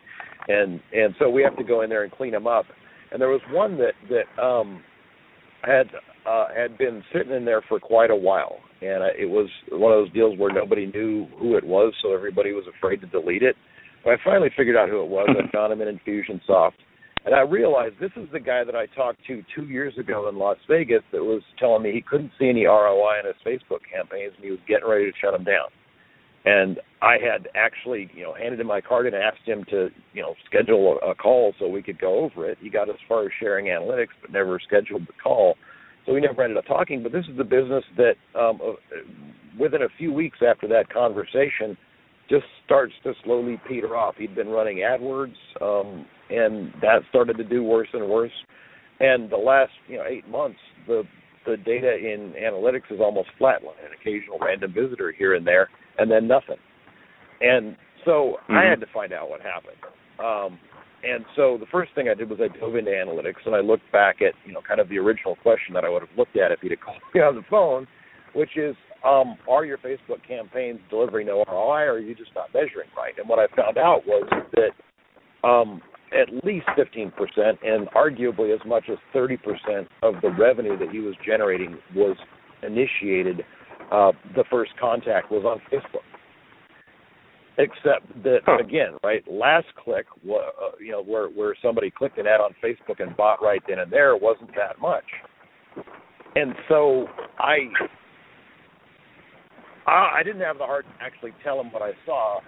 and 0.48 0.82
and 0.92 1.14
so 1.20 1.30
we 1.30 1.44
have 1.44 1.56
to 1.58 1.64
go 1.64 1.82
in 1.82 1.90
there 1.90 2.04
and 2.04 2.12
clean 2.12 2.32
them 2.32 2.48
up. 2.48 2.66
And 3.12 3.22
there 3.22 3.30
was 3.30 3.42
one 3.52 3.78
that 3.78 3.94
that 4.10 4.42
um, 4.42 4.82
had 5.62 5.88
uh, 6.28 6.48
had 6.56 6.78
been 6.78 7.04
sitting 7.14 7.34
in 7.34 7.46
there 7.46 7.62
for 7.68 7.80
quite 7.80 8.12
a 8.12 8.16
while, 8.16 8.58
and 8.82 9.04
uh, 9.04 9.16
it 9.18 9.30
was 9.30 9.50
one 9.72 9.92
of 9.92 10.00
those 10.00 10.14
deals 10.14 10.38
where 10.38 10.52
nobody 10.52 10.86
knew 10.88 11.28
who 11.40 11.56
it 11.56 11.64
was, 11.64 11.94
so 12.02 12.14
everybody 12.14 12.52
was 12.54 12.66
afraid 12.78 13.02
to 13.02 13.08
delete 13.08 13.44
it. 13.44 13.56
But 14.04 14.14
I 14.14 14.16
finally 14.24 14.50
figured 14.56 14.76
out 14.76 14.90
who 14.90 15.02
it 15.02 15.10
was. 15.10 15.30
I 15.30 15.50
found 15.52 15.74
him 15.74 15.82
in 15.82 15.98
Infusionsoft 15.98 16.74
and 17.28 17.36
I 17.36 17.42
realized 17.42 17.96
this 18.00 18.12
is 18.16 18.30
the 18.32 18.40
guy 18.40 18.64
that 18.64 18.74
I 18.74 18.86
talked 18.96 19.20
to 19.28 19.44
two 19.54 19.66
years 19.66 19.94
ago 19.98 20.30
in 20.30 20.38
Las 20.38 20.56
Vegas 20.70 21.04
that 21.12 21.22
was 21.22 21.42
telling 21.60 21.84
me 21.84 21.92
he 21.92 22.02
couldn't 22.02 22.32
see 22.40 22.48
any 22.48 22.64
ROI 22.64 23.20
in 23.20 23.26
his 23.26 23.36
Facebook 23.46 23.82
campaigns 23.94 24.32
and 24.38 24.46
he 24.46 24.50
was 24.50 24.62
getting 24.66 24.88
ready 24.88 25.12
to 25.12 25.18
shut 25.20 25.34
them 25.34 25.44
down. 25.44 25.68
And 26.46 26.80
I 27.02 27.18
had 27.20 27.50
actually, 27.54 28.10
you 28.16 28.24
know, 28.24 28.34
handed 28.34 28.62
him 28.62 28.68
my 28.68 28.80
card 28.80 29.08
and 29.08 29.14
asked 29.16 29.46
him 29.46 29.66
to, 29.72 29.90
you 30.14 30.22
know, 30.22 30.36
schedule 30.46 31.00
a, 31.04 31.12
a 31.12 31.16
call 31.16 31.54
so 31.60 31.68
we 31.68 31.84
could 31.84 32.00
go 32.00 32.20
over 32.20 32.50
it. 32.50 32.60
He 32.62 32.70
got 32.70 32.90
as 32.90 32.96
far 33.10 33.26
as 33.26 33.32
sharing 33.42 33.66
analytics, 33.66 34.16
but 34.22 34.32
never 34.32 34.58
scheduled 34.66 35.02
the 35.02 35.14
call. 35.22 35.56
So 36.08 36.14
we 36.14 36.22
never 36.22 36.42
ended 36.42 36.58
up 36.58 36.66
talking. 36.66 37.04
But 37.04 37.12
this 37.12 37.26
is 37.30 37.38
the 37.38 37.44
business 37.44 37.84
that, 37.98 38.16
um, 38.40 38.60
uh, 38.66 38.74
within 39.60 39.84
a 39.84 39.90
few 39.98 40.12
weeks 40.12 40.40
after 40.48 40.68
that 40.70 40.90
conversation, 40.90 41.78
just 42.30 42.46
starts 42.66 42.94
to 43.04 43.14
slowly 43.24 43.62
peter 43.68 43.96
off. 43.96 44.16
He'd 44.18 44.34
been 44.34 44.50
running 44.50 44.78
AdWords. 44.78 45.36
Um, 45.62 46.06
and 46.30 46.74
that 46.82 47.00
started 47.10 47.38
to 47.38 47.44
do 47.44 47.64
worse 47.64 47.88
and 47.94 48.08
worse. 48.10 48.32
And 49.00 49.30
the 49.30 49.38
last 49.38 49.72
you 49.88 49.98
know 49.98 50.06
eight 50.08 50.28
months, 50.28 50.60
the 50.88 51.04
the 51.46 51.58
data 51.58 51.96
in 51.96 52.34
analytics 52.34 52.92
is 52.92 53.00
almost 53.00 53.30
flatline, 53.40 53.80
an 53.86 53.94
occasional 54.00 54.38
random 54.40 54.74
visitor 54.74 55.14
here 55.18 55.36
and 55.36 55.48
there, 55.48 55.70
and 55.98 56.12
then 56.12 56.28
nothing. 56.28 56.58
And 57.40 57.78
so 58.04 58.38
mm-hmm. 58.44 58.58
I 58.58 58.66
had 58.66 58.80
to 58.82 58.88
find 58.94 59.14
out 59.14 59.30
what 59.30 59.42
happened. 59.42 59.78
Um, 60.20 60.60
and 61.04 61.26
so 61.36 61.58
the 61.60 61.66
first 61.72 61.94
thing 61.96 62.10
I 62.10 62.14
did 62.14 62.30
was 62.30 62.40
I 62.42 62.56
dove 62.58 62.76
into 62.76 62.92
analytics 62.92 63.46
and 63.46 63.56
I 63.56 63.60
looked 63.60 63.90
back 63.92 64.22
at 64.22 64.34
you 64.46 64.54
know 64.54 64.62
kind 64.68 64.80
of 64.80 64.90
the 64.90 64.98
original 64.98 65.36
question 65.38 65.74
that 65.74 65.84
I 65.84 65.90
would 65.90 66.02
have 66.02 66.18
looked 66.18 66.38
at 66.38 66.52
if 66.52 66.60
he'd 66.62 66.72
have 66.72 66.80
called 66.82 67.02
me 67.14 67.22
on 67.22 67.36
the 67.36 67.44
phone, 67.50 67.88
which 68.34 68.58
is 68.58 68.76
um, 69.06 69.38
are 69.50 69.64
your 69.64 69.78
Facebook 69.78 70.26
campaigns 70.28 70.80
delivering 70.90 71.28
no 71.28 71.44
ROI 71.48 71.84
or 71.86 71.94
are 71.94 72.00
you 72.00 72.16
just 72.16 72.32
not 72.36 72.54
measuring 72.54 72.90
right? 72.98 73.14
And 73.18 73.30
what 73.30 73.40
I 73.40 73.48
found 73.56 73.78
out 73.78 74.02
was 74.08 74.28
that 74.56 75.48
um, 75.48 75.82
at 76.12 76.34
least 76.46 76.66
15%, 76.78 77.12
and 77.64 77.88
arguably 77.90 78.54
as 78.54 78.66
much 78.66 78.86
as 78.90 78.98
30% 79.14 79.88
of 80.04 80.16
the 80.22 80.30
revenue 80.30 80.78
that 80.78 80.90
he 80.90 81.00
was 81.00 81.16
generating 81.26 81.78
was 81.96 82.16
initiated. 82.64 83.42
Uh, 83.92 84.12
the 84.36 84.44
first 84.50 84.72
contact 84.80 85.32
was 85.32 85.44
on 85.46 85.60
Facebook. 85.72 86.04
Except 87.60 88.06
that 88.24 88.40
huh. 88.46 88.58
again, 88.60 88.98
right? 89.04 89.24
Last 89.30 89.66
click, 89.84 90.06
uh, 90.30 90.38
you 90.80 90.92
know, 90.92 91.04
where 91.04 91.28
where 91.28 91.56
somebody 91.62 91.90
clicked 91.90 92.20
an 92.20 92.28
ad 92.28 92.40
on 92.40 92.54
Facebook 92.64 93.02
and 93.02 93.18
bought 93.18 93.42
right 93.42 93.62
then 93.68 93.80
and 93.80 93.92
there 93.92 94.16
wasn't 94.16 94.52
that 94.56 94.80
much. 94.80 95.04
And 96.36 96.54
so 96.70 97.08
I 97.40 97.70
I 99.88 100.22
didn't 100.24 100.42
have 100.42 100.60
the 100.60 100.66
heart 100.66 100.86
to 100.86 101.04
actually 101.04 101.34
tell 101.44 101.60
him 101.60 101.72
what 101.72 101.82
I 101.82 101.92
saw 102.06 102.42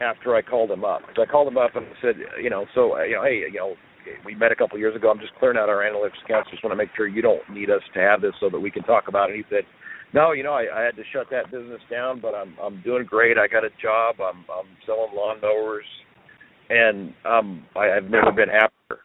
after 0.00 0.34
I 0.34 0.42
called 0.42 0.70
him 0.70 0.84
up. 0.84 1.02
Because 1.02 1.26
I 1.28 1.30
called 1.30 1.46
him 1.46 1.58
up 1.58 1.76
and 1.76 1.86
said, 2.02 2.16
you 2.42 2.50
know, 2.50 2.66
so 2.74 2.96
uh, 2.96 3.02
you 3.02 3.16
know, 3.16 3.22
hey, 3.22 3.44
you 3.52 3.58
know, 3.58 3.74
we 4.24 4.34
met 4.34 4.50
a 4.50 4.56
couple 4.56 4.76
of 4.76 4.80
years 4.80 4.96
ago. 4.96 5.10
I'm 5.10 5.20
just 5.20 5.34
clearing 5.38 5.58
out 5.58 5.68
our 5.68 5.84
analytics 5.84 6.24
accounts. 6.24 6.50
Just 6.50 6.64
want 6.64 6.72
to 6.72 6.76
make 6.76 6.88
sure 6.96 7.06
you 7.06 7.22
don't 7.22 7.42
need 7.52 7.70
us 7.70 7.82
to 7.94 8.00
have 8.00 8.20
this 8.20 8.32
so 8.40 8.48
that 8.50 8.58
we 8.58 8.70
can 8.70 8.82
talk 8.82 9.08
about 9.08 9.30
it. 9.30 9.36
And 9.36 9.44
he 9.44 9.54
said, 9.54 9.64
no, 10.12 10.32
you 10.32 10.42
know, 10.42 10.52
I, 10.52 10.66
I 10.74 10.82
had 10.82 10.96
to 10.96 11.02
shut 11.12 11.26
that 11.30 11.50
business 11.50 11.80
down, 11.90 12.20
but 12.20 12.34
I'm 12.34 12.54
I'm 12.62 12.82
doing 12.82 13.04
great. 13.04 13.38
I 13.38 13.46
got 13.46 13.64
a 13.64 13.70
job. 13.82 14.16
I'm 14.20 14.44
I'm 14.50 14.68
selling 14.86 15.10
lawnmowers, 15.16 15.86
and 16.68 17.14
um, 17.24 17.64
I, 17.76 17.90
I've 17.96 18.10
never 18.10 18.32
been 18.32 18.48
happier. 18.48 19.02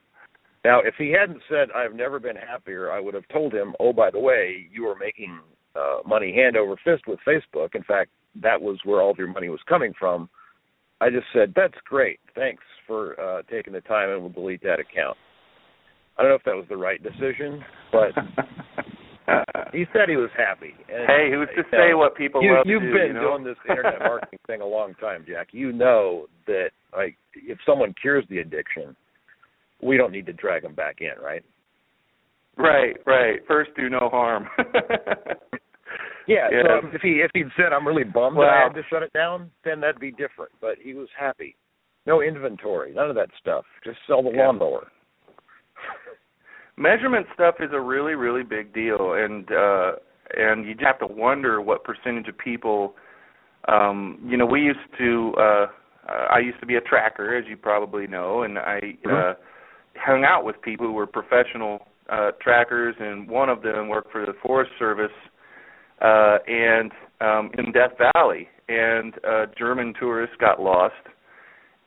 Now, 0.63 0.79
if 0.79 0.95
he 0.97 1.12
hadn't 1.12 1.41
said 1.47 1.67
I've 1.75 1.93
never 1.93 2.19
been 2.19 2.35
happier, 2.35 2.91
I 2.91 3.00
would 3.00 3.13
have 3.13 3.27
told 3.31 3.53
him, 3.53 3.75
oh, 3.79 3.93
by 3.93 4.09
the 4.09 4.19
way, 4.19 4.67
you 4.71 4.88
are 4.88 4.97
making 4.97 5.39
uh, 5.75 5.97
money 6.07 6.33
hand 6.33 6.57
over 6.57 6.75
fist 6.83 7.03
with 7.05 7.19
Facebook. 7.27 7.75
In 7.75 7.83
fact, 7.83 8.09
that 8.41 8.59
was 8.59 8.79
where 8.83 9.00
all 9.00 9.12
of 9.12 9.19
your 9.19 9.31
money 9.31 9.50
was 9.50 9.59
coming 9.69 9.93
from. 10.00 10.27
I 11.01 11.09
just 11.12 11.27
said, 11.33 11.53
that's 11.55 11.75
great. 11.85 12.19
Thanks 12.33 12.63
for 12.88 13.19
uh, 13.19 13.43
taking 13.43 13.74
the 13.74 13.81
time, 13.81 14.09
and 14.09 14.21
we'll 14.21 14.31
delete 14.31 14.63
that 14.63 14.79
account. 14.79 15.17
I 16.17 16.24
don't 16.24 16.31
know 16.31 16.35
if 16.35 16.43
that 16.45 16.55
was 16.55 16.65
the 16.69 16.77
right 16.77 17.01
decision, 17.03 17.63
but 17.91 18.12
Uh, 19.27 19.44
he 19.74 19.86
said 19.91 20.08
he 20.08 20.17
was 20.17 20.29
happy. 20.38 20.74
And, 20.88 21.08
hey, 21.08 21.29
who's 21.32 21.50
to 21.55 21.63
say 21.72 21.91
know, 21.91 21.98
what 21.98 22.15
people 22.15 22.44
you, 22.44 22.53
love 22.53 22.65
You've 22.67 22.82
do, 22.84 22.94
been 22.94 23.08
you 23.08 23.13
know? 23.13 23.32
doing 23.32 23.44
this 23.44 23.58
internet 23.67 24.00
marketing 24.00 24.39
thing 24.46 24.62
a 24.62 24.65
long 24.65 24.94
time, 24.96 25.25
Jack. 25.27 25.48
You 25.51 25.72
know 25.72 26.27
that 26.48 26.70
like 26.96 27.17
if 27.34 27.58
someone 27.65 27.94
cures 28.00 28.25
the 28.29 28.39
addiction, 28.39 28.96
we 29.82 29.98
don't 29.98 30.12
need 30.12 30.25
to 30.27 30.34
drag 30.34 30.63
them 30.63 30.75
back 30.75 30.98
in, 31.01 31.22
right? 31.24 31.44
Right, 32.58 32.96
right. 33.05 33.39
First, 33.48 33.72
do 33.75 33.89
no 33.89 34.10
harm. 34.10 34.48
Yeah, 34.58 36.48
yeah. 36.51 36.79
So 36.82 36.88
if 36.94 37.01
he 37.01 37.22
if 37.22 37.32
he'd 37.34 37.48
said 37.58 37.74
I'm 37.74 37.86
really 37.88 38.03
bummed 38.03 38.38
well, 38.38 38.48
that 38.48 38.53
I 38.53 38.63
had 38.63 38.75
to 38.75 38.84
shut 38.89 39.03
it 39.03 39.12
down, 39.12 39.51
then 39.65 39.82
that'd 39.82 40.00
be 40.00 40.12
different. 40.12 40.51
But 40.62 40.75
he 40.82 40.94
was 40.94 41.10
happy. 41.17 41.55
No 42.05 42.22
inventory, 42.22 42.94
none 42.94 43.10
of 43.10 43.15
that 43.15 43.29
stuff. 43.39 43.65
Just 43.84 43.98
sell 44.08 44.22
the 44.22 44.32
yeah. 44.32 44.46
lawnmower. 44.46 44.88
Measurement 46.77 47.25
stuff 47.34 47.55
is 47.60 47.70
a 47.74 47.79
really 47.79 48.15
really 48.15 48.44
big 48.44 48.74
deal, 48.74 49.13
and 49.13 49.50
uh 49.51 49.91
and 50.36 50.65
you 50.65 50.74
just 50.74 50.86
have 50.86 51.00
to 51.00 51.08
wonder 51.08 51.62
what 51.62 51.84
percentage 51.84 52.27
of 52.27 52.38
people. 52.38 52.96
Um, 53.67 54.20
you 54.25 54.38
know, 54.38 54.46
we 54.46 54.62
used 54.62 54.79
to. 54.98 55.34
uh 55.38 55.65
I 56.08 56.38
used 56.39 56.60
to 56.60 56.67
be 56.67 56.75
a 56.75 56.82
tracker, 56.82 57.36
as 57.36 57.46
you 57.48 57.58
probably 57.58 58.05
know, 58.05 58.44
and 58.44 58.60
I 58.60 58.79
mm-hmm. 58.82 59.10
uh 59.10 59.34
hung 59.96 60.24
out 60.24 60.44
with 60.46 60.62
people 60.62 60.86
who 60.86 60.94
were 60.94 61.08
professional 61.08 61.88
uh 62.10 62.32
trackers, 62.41 62.96
and 63.00 63.27
one 63.29 63.50
of 63.50 63.62
them 63.62 63.88
worked 63.88 64.12
for 64.12 64.25
the 64.25 64.34
Forest 64.44 64.72
Service 64.77 65.12
uh, 66.01 66.38
and 66.48 66.91
um, 67.22 67.51
in 67.58 67.72
Death 67.72 67.94
Valley, 68.13 68.48
and 68.67 69.13
a 69.24 69.46
German 69.58 69.94
tourist 70.00 70.34
got 70.39 70.62
lost, 70.62 70.94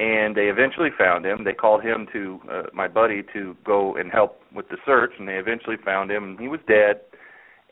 and 0.00 0.37
they 0.37 0.47
eventually 0.47 0.90
found 0.97 1.26
him. 1.26 1.45
They 1.45 1.52
called 1.52 1.83
him 1.83 2.07
to 2.12 2.40
uh, 2.50 2.62
my 2.73 2.88
buddy 2.88 3.23
to 3.33 3.57
go 3.64 3.97
and 3.97 4.11
help 4.11 4.40
with 4.55 4.69
the 4.69 4.76
search, 4.87 5.12
and 5.19 5.28
they 5.28 5.35
eventually 5.35 5.76
found 5.85 6.11
him. 6.11 6.37
He 6.40 6.49
was 6.49 6.61
dead, 6.69 7.00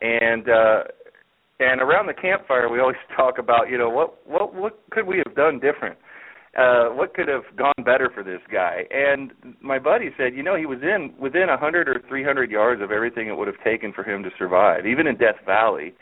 and 0.01 0.49
uh, 0.49 0.83
and 1.59 1.81
around 1.81 2.07
the 2.07 2.13
campfire, 2.13 2.69
we 2.69 2.79
always 2.79 2.97
talk 3.15 3.37
about, 3.37 3.69
you 3.69 3.77
know, 3.77 3.89
what 3.89 4.27
what 4.27 4.53
what 4.53 4.79
could 4.91 5.07
we 5.07 5.21
have 5.25 5.35
done 5.35 5.59
different? 5.59 5.97
Uh, 6.57 6.89
what 6.89 7.13
could 7.13 7.27
have 7.27 7.43
gone 7.55 7.85
better 7.85 8.09
for 8.13 8.23
this 8.23 8.41
guy? 8.51 8.81
And 8.89 9.31
my 9.61 9.77
buddy 9.77 10.09
said, 10.17 10.33
you 10.33 10.41
know, 10.41 10.55
he 10.55 10.65
was 10.65 10.79
in 10.81 11.13
within 11.19 11.49
a 11.49 11.57
hundred 11.57 11.87
or 11.87 12.01
three 12.07 12.23
hundred 12.23 12.49
yards 12.51 12.81
of 12.81 12.91
everything 12.91 13.27
it 13.27 13.37
would 13.37 13.47
have 13.47 13.63
taken 13.63 13.93
for 13.93 14.03
him 14.03 14.23
to 14.23 14.29
survive, 14.39 14.85
even 14.85 15.07
in 15.07 15.17
Death 15.17 15.37
Valley 15.45 15.93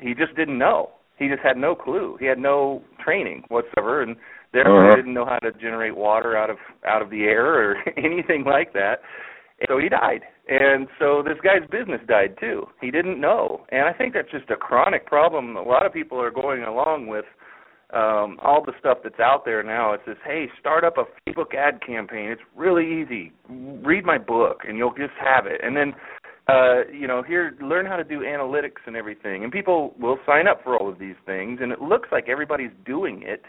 he 0.00 0.14
just 0.14 0.34
didn't 0.36 0.58
know. 0.58 0.90
He 1.18 1.28
just 1.28 1.42
had 1.42 1.56
no 1.56 1.74
clue. 1.74 2.16
He 2.20 2.26
had 2.26 2.38
no 2.38 2.82
training 3.04 3.44
whatsoever, 3.48 4.02
and 4.02 4.16
therefore 4.52 4.86
uh-huh. 4.86 4.96
didn't 4.96 5.14
know 5.14 5.24
how 5.24 5.38
to 5.38 5.52
generate 5.52 5.96
water 5.96 6.36
out 6.36 6.50
of 6.50 6.56
out 6.86 7.02
of 7.02 7.10
the 7.10 7.24
air 7.24 7.70
or 7.70 7.76
anything 7.96 8.44
like 8.44 8.72
that. 8.72 9.00
And 9.60 9.66
so 9.68 9.78
he 9.78 9.88
died, 9.88 10.22
and 10.48 10.86
so 10.98 11.22
this 11.22 11.38
guy's 11.42 11.68
business 11.68 12.00
died 12.06 12.36
too. 12.38 12.66
He 12.80 12.90
didn't 12.90 13.20
know, 13.20 13.66
and 13.70 13.82
I 13.88 13.92
think 13.92 14.14
that's 14.14 14.30
just 14.30 14.50
a 14.50 14.56
chronic 14.56 15.06
problem. 15.06 15.56
A 15.56 15.62
lot 15.62 15.84
of 15.84 15.92
people 15.92 16.20
are 16.20 16.30
going 16.30 16.62
along 16.62 17.08
with 17.08 17.24
um 17.94 18.38
all 18.42 18.62
the 18.64 18.74
stuff 18.78 18.98
that's 19.02 19.18
out 19.18 19.46
there 19.46 19.62
now 19.62 19.94
it 19.94 20.00
says 20.04 20.18
hey 20.22 20.44
start 20.60 20.84
up 20.84 20.98
a 20.98 21.04
facebook 21.26 21.54
ad 21.54 21.80
campaign 21.80 22.28
it's 22.28 22.42
really 22.54 22.84
easy 22.84 23.32
read 23.48 24.04
my 24.04 24.18
book 24.18 24.60
and 24.68 24.76
you'll 24.76 24.92
just 24.92 25.14
have 25.18 25.46
it 25.46 25.58
and 25.64 25.74
then 25.74 25.94
uh, 26.48 26.86
you 26.90 27.06
know, 27.06 27.22
here 27.22 27.56
learn 27.60 27.84
how 27.84 27.96
to 27.96 28.04
do 28.04 28.20
analytics 28.20 28.80
and 28.86 28.96
everything. 28.96 29.44
And 29.44 29.52
people 29.52 29.94
will 30.00 30.18
sign 30.24 30.48
up 30.48 30.62
for 30.64 30.76
all 30.76 30.88
of 30.88 30.98
these 30.98 31.16
things, 31.26 31.60
and 31.62 31.72
it 31.72 31.80
looks 31.80 32.08
like 32.10 32.28
everybody's 32.28 32.70
doing 32.86 33.22
it, 33.22 33.42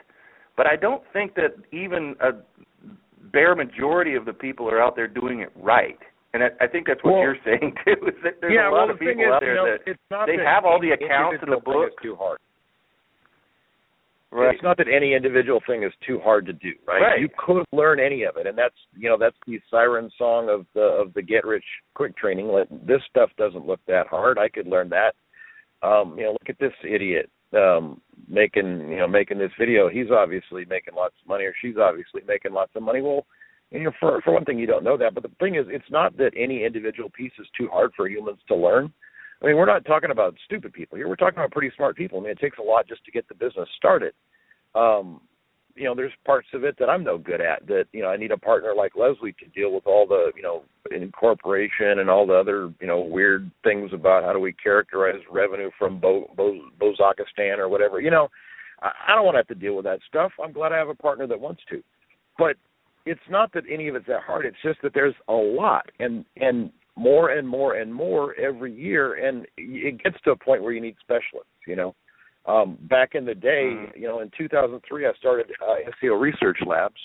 but 0.60 0.68
I 0.68 0.76
don't 0.76 1.02
think 1.14 1.36
that 1.36 1.56
even 1.72 2.18
a 2.20 2.32
bare 3.32 3.56
majority 3.56 4.16
of 4.16 4.26
the 4.26 4.34
people 4.34 4.68
are 4.68 4.84
out 4.84 4.94
there 4.94 5.08
doing 5.08 5.40
it 5.40 5.54
right. 5.56 5.98
And 6.34 6.44
I, 6.44 6.48
I 6.60 6.68
think 6.68 6.86
that's 6.86 7.02
what 7.02 7.14
well, 7.14 7.24
you're 7.24 7.38
saying 7.46 7.76
too. 7.86 8.08
Is 8.08 8.16
that 8.26 8.34
there's 8.42 8.52
yeah, 8.54 8.68
a 8.68 8.70
lot 8.70 8.88
well, 8.88 8.92
of 8.92 9.00
people 9.00 9.24
is, 9.24 9.32
out 9.32 9.40
there 9.40 9.56
you 9.56 9.78
know, 9.88 9.96
that 10.10 10.26
they 10.28 10.36
have 10.44 10.66
all 10.66 10.78
the 10.82 10.90
accounts 10.90 11.42
in 11.42 11.50
the 11.50 11.62
book. 11.62 11.92
Too 12.04 12.18
hard. 12.20 12.40
Right. 14.32 14.54
It's 14.54 14.62
not 14.62 14.76
that 14.80 14.88
any 14.94 15.14
individual 15.14 15.62
thing 15.66 15.84
is 15.84 15.94
too 16.06 16.20
hard 16.22 16.46
to 16.48 16.52
do, 16.52 16.74
right? 16.86 17.00
right? 17.00 17.22
You 17.22 17.30
could 17.38 17.64
learn 17.72 18.02
any 18.02 18.24
of 18.24 18.36
it, 18.36 18.46
and 18.46 18.58
that's 18.58 18.76
you 18.98 19.08
know 19.08 19.18
that's 19.18 19.38
the 19.48 19.62
siren 19.72 20.12
song 20.18 20.50
of 20.50 20.66
the 20.76 20.82
of 20.82 21.14
the 21.14 21.22
get 21.22 21.46
rich 21.46 21.64
quick 21.96 22.18
training. 22.18 22.52
This 22.86 23.00
stuff 23.10 23.30
doesn't 23.38 23.66
look 23.66 23.80
that 23.88 24.08
hard. 24.08 24.38
I 24.38 24.50
could 24.50 24.68
learn 24.68 24.90
that. 24.90 25.16
Um, 25.88 26.16
you 26.18 26.26
know, 26.26 26.32
look 26.32 26.50
at 26.50 26.60
this 26.60 26.74
idiot 26.84 27.32
um, 27.54 28.02
making 28.28 28.90
you 28.90 28.98
know 28.98 29.08
making 29.08 29.38
this 29.38 29.52
video. 29.60 29.90
He's 29.90 30.12
obviously 30.12 30.66
making 30.66 30.96
lots 30.96 31.16
of 31.22 31.28
money, 31.28 31.46
or 31.46 31.54
she's 31.62 31.78
obviously 31.78 32.22
making 32.28 32.54
lots 32.54 32.72
of 32.76 32.84
money. 32.84 33.02
Well, 33.02 33.26
you 33.72 33.84
know, 33.84 33.92
for 34.00 34.22
for 34.22 34.34
one 34.34 34.46
thing, 34.46 34.60
you 34.60 34.68
don't 34.68 34.84
know 34.84 34.98
that, 34.98 35.14
but 35.14 35.24
the 35.24 35.32
thing 35.40 35.56
is, 35.56 35.66
it's 35.70 35.90
not 35.92 36.18
that 36.18 36.32
any 36.36 36.64
individual 36.64 37.10
piece 37.10 37.34
is 37.40 37.48
too 37.58 37.68
hard 37.72 37.92
for 37.96 38.08
humans 38.08 38.40
to 38.48 38.56
learn. 38.56 38.92
I 39.42 39.48
mean, 39.48 39.56
we're 39.56 39.66
not 39.66 39.86
talking 39.86 40.12
about 40.12 40.36
stupid 40.46 40.74
people 40.74 40.98
here. 40.98 41.08
We're 41.08 41.16
talking 41.16 41.38
about 41.38 41.52
pretty 41.52 41.72
smart 41.76 41.96
people. 41.96 42.20
I 42.20 42.24
mean, 42.24 42.32
it 42.32 42.40
takes 42.40 42.58
a 42.58 42.64
lot 42.64 42.88
just 42.88 43.06
to 43.06 43.12
get 43.12 43.28
the 43.30 43.36
business 43.36 43.70
started. 43.78 44.14
Um, 44.76 45.22
you 45.80 45.86
know, 45.86 45.96
there's 45.96 46.12
parts 46.26 46.50
of 46.54 46.66
it 46.66 46.76
that 46.78 46.90
I'm 46.90 47.06
no 47.06 47.18
good 47.18 47.40
at. 47.40 47.66
That 47.68 47.86
you 47.94 48.02
know, 48.02 48.10
I 48.10 48.18
need 48.18 48.32
a 48.32 48.38
partner 48.38 48.74
like 48.76 48.98
Leslie 48.98 49.34
to 49.40 49.46
deal 49.60 49.74
with 49.74 49.88
all 49.88 50.06
the 50.06 50.32
you 50.36 50.44
know 50.44 50.64
incorporation 50.92 52.00
and 52.00 52.10
all 52.10 52.28
the 52.28 52.34
other 52.34 52.74
you 52.82 52.88
know 52.88 53.00
weird 53.00 53.50
things 53.64 53.92
about 53.94 54.24
how 54.24 54.34
do 54.34 54.40
we 54.40 54.52
characterize 54.52 55.22
revenue 55.32 55.70
from 55.80 56.00
Bo, 56.00 56.30
Bo, 56.36 56.60
Bozakistan 56.80 57.60
or 57.60 57.70
whatever. 57.70 58.02
You 58.02 58.12
know, 58.12 58.28
I, 58.82 58.92
I 59.08 59.16
don't 59.16 59.24
want 59.24 59.36
to 59.36 59.40
have 59.40 59.48
to 59.48 59.56
deal 59.56 59.76
with 59.76 59.86
that 59.86 60.00
stuff. 60.08 60.34
I'm 60.44 60.52
glad 60.52 60.74
I 60.74 60.78
have 60.78 60.90
a 60.90 60.96
partner 60.96 61.26
that 61.28 61.40
wants 61.40 61.62
to, 61.70 61.82
but 62.38 62.58
it's 63.06 63.20
not 63.30 63.54
that 63.54 63.64
any 63.72 63.88
of 63.88 63.96
it's 63.96 64.08
that 64.08 64.24
hard. 64.24 64.46
It's 64.46 64.58
just 64.62 64.82
that 64.84 64.94
there's 64.94 65.16
a 65.30 65.34
lot, 65.34 65.86
and 66.00 66.26
and 66.36 66.72
more 66.98 67.30
and 67.30 67.48
more 67.48 67.76
and 67.76 67.94
more 67.94 68.36
every 68.36 68.76
year, 68.76 69.26
and 69.26 69.48
it 69.58 70.04
gets 70.04 70.18
to 70.26 70.32
a 70.32 70.36
point 70.36 70.62
where 70.62 70.74
you 70.74 70.82
need 70.82 70.98
specialists. 71.00 71.54
You 71.66 71.78
know, 71.78 71.96
um, 72.50 72.78
back 72.82 73.14
in 73.14 73.26
the 73.26 73.36
day, 73.36 73.72
mm-hmm. 73.74 74.00
you 74.00 74.08
know, 74.08 74.22
in 74.22 74.32
2003, 74.38 75.06
I 75.06 75.12
started 75.20 75.52
uh, 75.62 75.76
SEO 76.02 76.20
Research 76.20 76.58
Labs, 76.66 77.00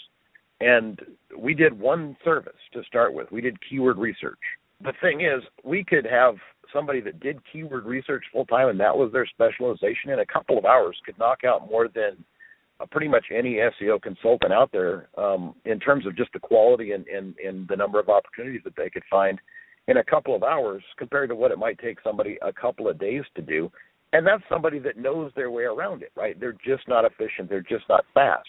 and 0.60 1.00
we 1.38 1.54
did 1.54 1.78
one 1.78 2.16
service 2.24 2.52
to 2.72 2.82
start 2.84 3.12
with. 3.12 3.30
We 3.30 3.40
did 3.40 3.58
keyword 3.68 3.98
research. 3.98 4.38
The 4.82 4.94
thing 5.02 5.20
is, 5.20 5.42
we 5.62 5.84
could 5.84 6.06
have 6.06 6.36
somebody 6.72 7.00
that 7.02 7.20
did 7.20 7.38
keyword 7.52 7.84
research 7.84 8.24
full 8.32 8.46
time, 8.46 8.68
and 8.68 8.80
that 8.80 8.96
was 8.96 9.12
their 9.12 9.26
specialization. 9.26 10.10
In 10.10 10.20
a 10.20 10.26
couple 10.26 10.56
of 10.58 10.64
hours, 10.64 10.96
could 11.04 11.18
knock 11.18 11.44
out 11.44 11.68
more 11.70 11.88
than 11.88 12.24
uh, 12.80 12.86
pretty 12.90 13.08
much 13.08 13.26
any 13.32 13.58
SEO 13.80 14.00
consultant 14.00 14.52
out 14.52 14.70
there 14.72 15.08
um, 15.18 15.54
in 15.66 15.78
terms 15.78 16.06
of 16.06 16.16
just 16.16 16.32
the 16.32 16.40
quality 16.40 16.92
and, 16.92 17.06
and, 17.06 17.34
and 17.38 17.68
the 17.68 17.76
number 17.76 18.00
of 18.00 18.08
opportunities 18.08 18.62
that 18.64 18.74
they 18.76 18.88
could 18.88 19.04
find 19.10 19.38
in 19.88 19.98
a 19.98 20.04
couple 20.04 20.34
of 20.34 20.42
hours 20.42 20.82
compared 20.96 21.28
to 21.28 21.36
what 21.36 21.50
it 21.50 21.58
might 21.58 21.78
take 21.78 21.98
somebody 22.02 22.38
a 22.42 22.52
couple 22.52 22.88
of 22.88 22.98
days 22.98 23.22
to 23.36 23.42
do. 23.42 23.70
And 24.14 24.26
that's 24.26 24.44
somebody 24.48 24.80
that 24.80 24.96
knows 24.98 25.32
their 25.36 25.50
way 25.50 25.64
around 25.64 26.02
it, 26.02 26.12
right? 26.16 26.40
They're 26.40 26.58
just 26.66 26.88
not 26.88 27.04
efficient. 27.04 27.50
They're 27.50 27.62
just 27.62 27.84
not 27.90 28.06
fast. 28.14 28.48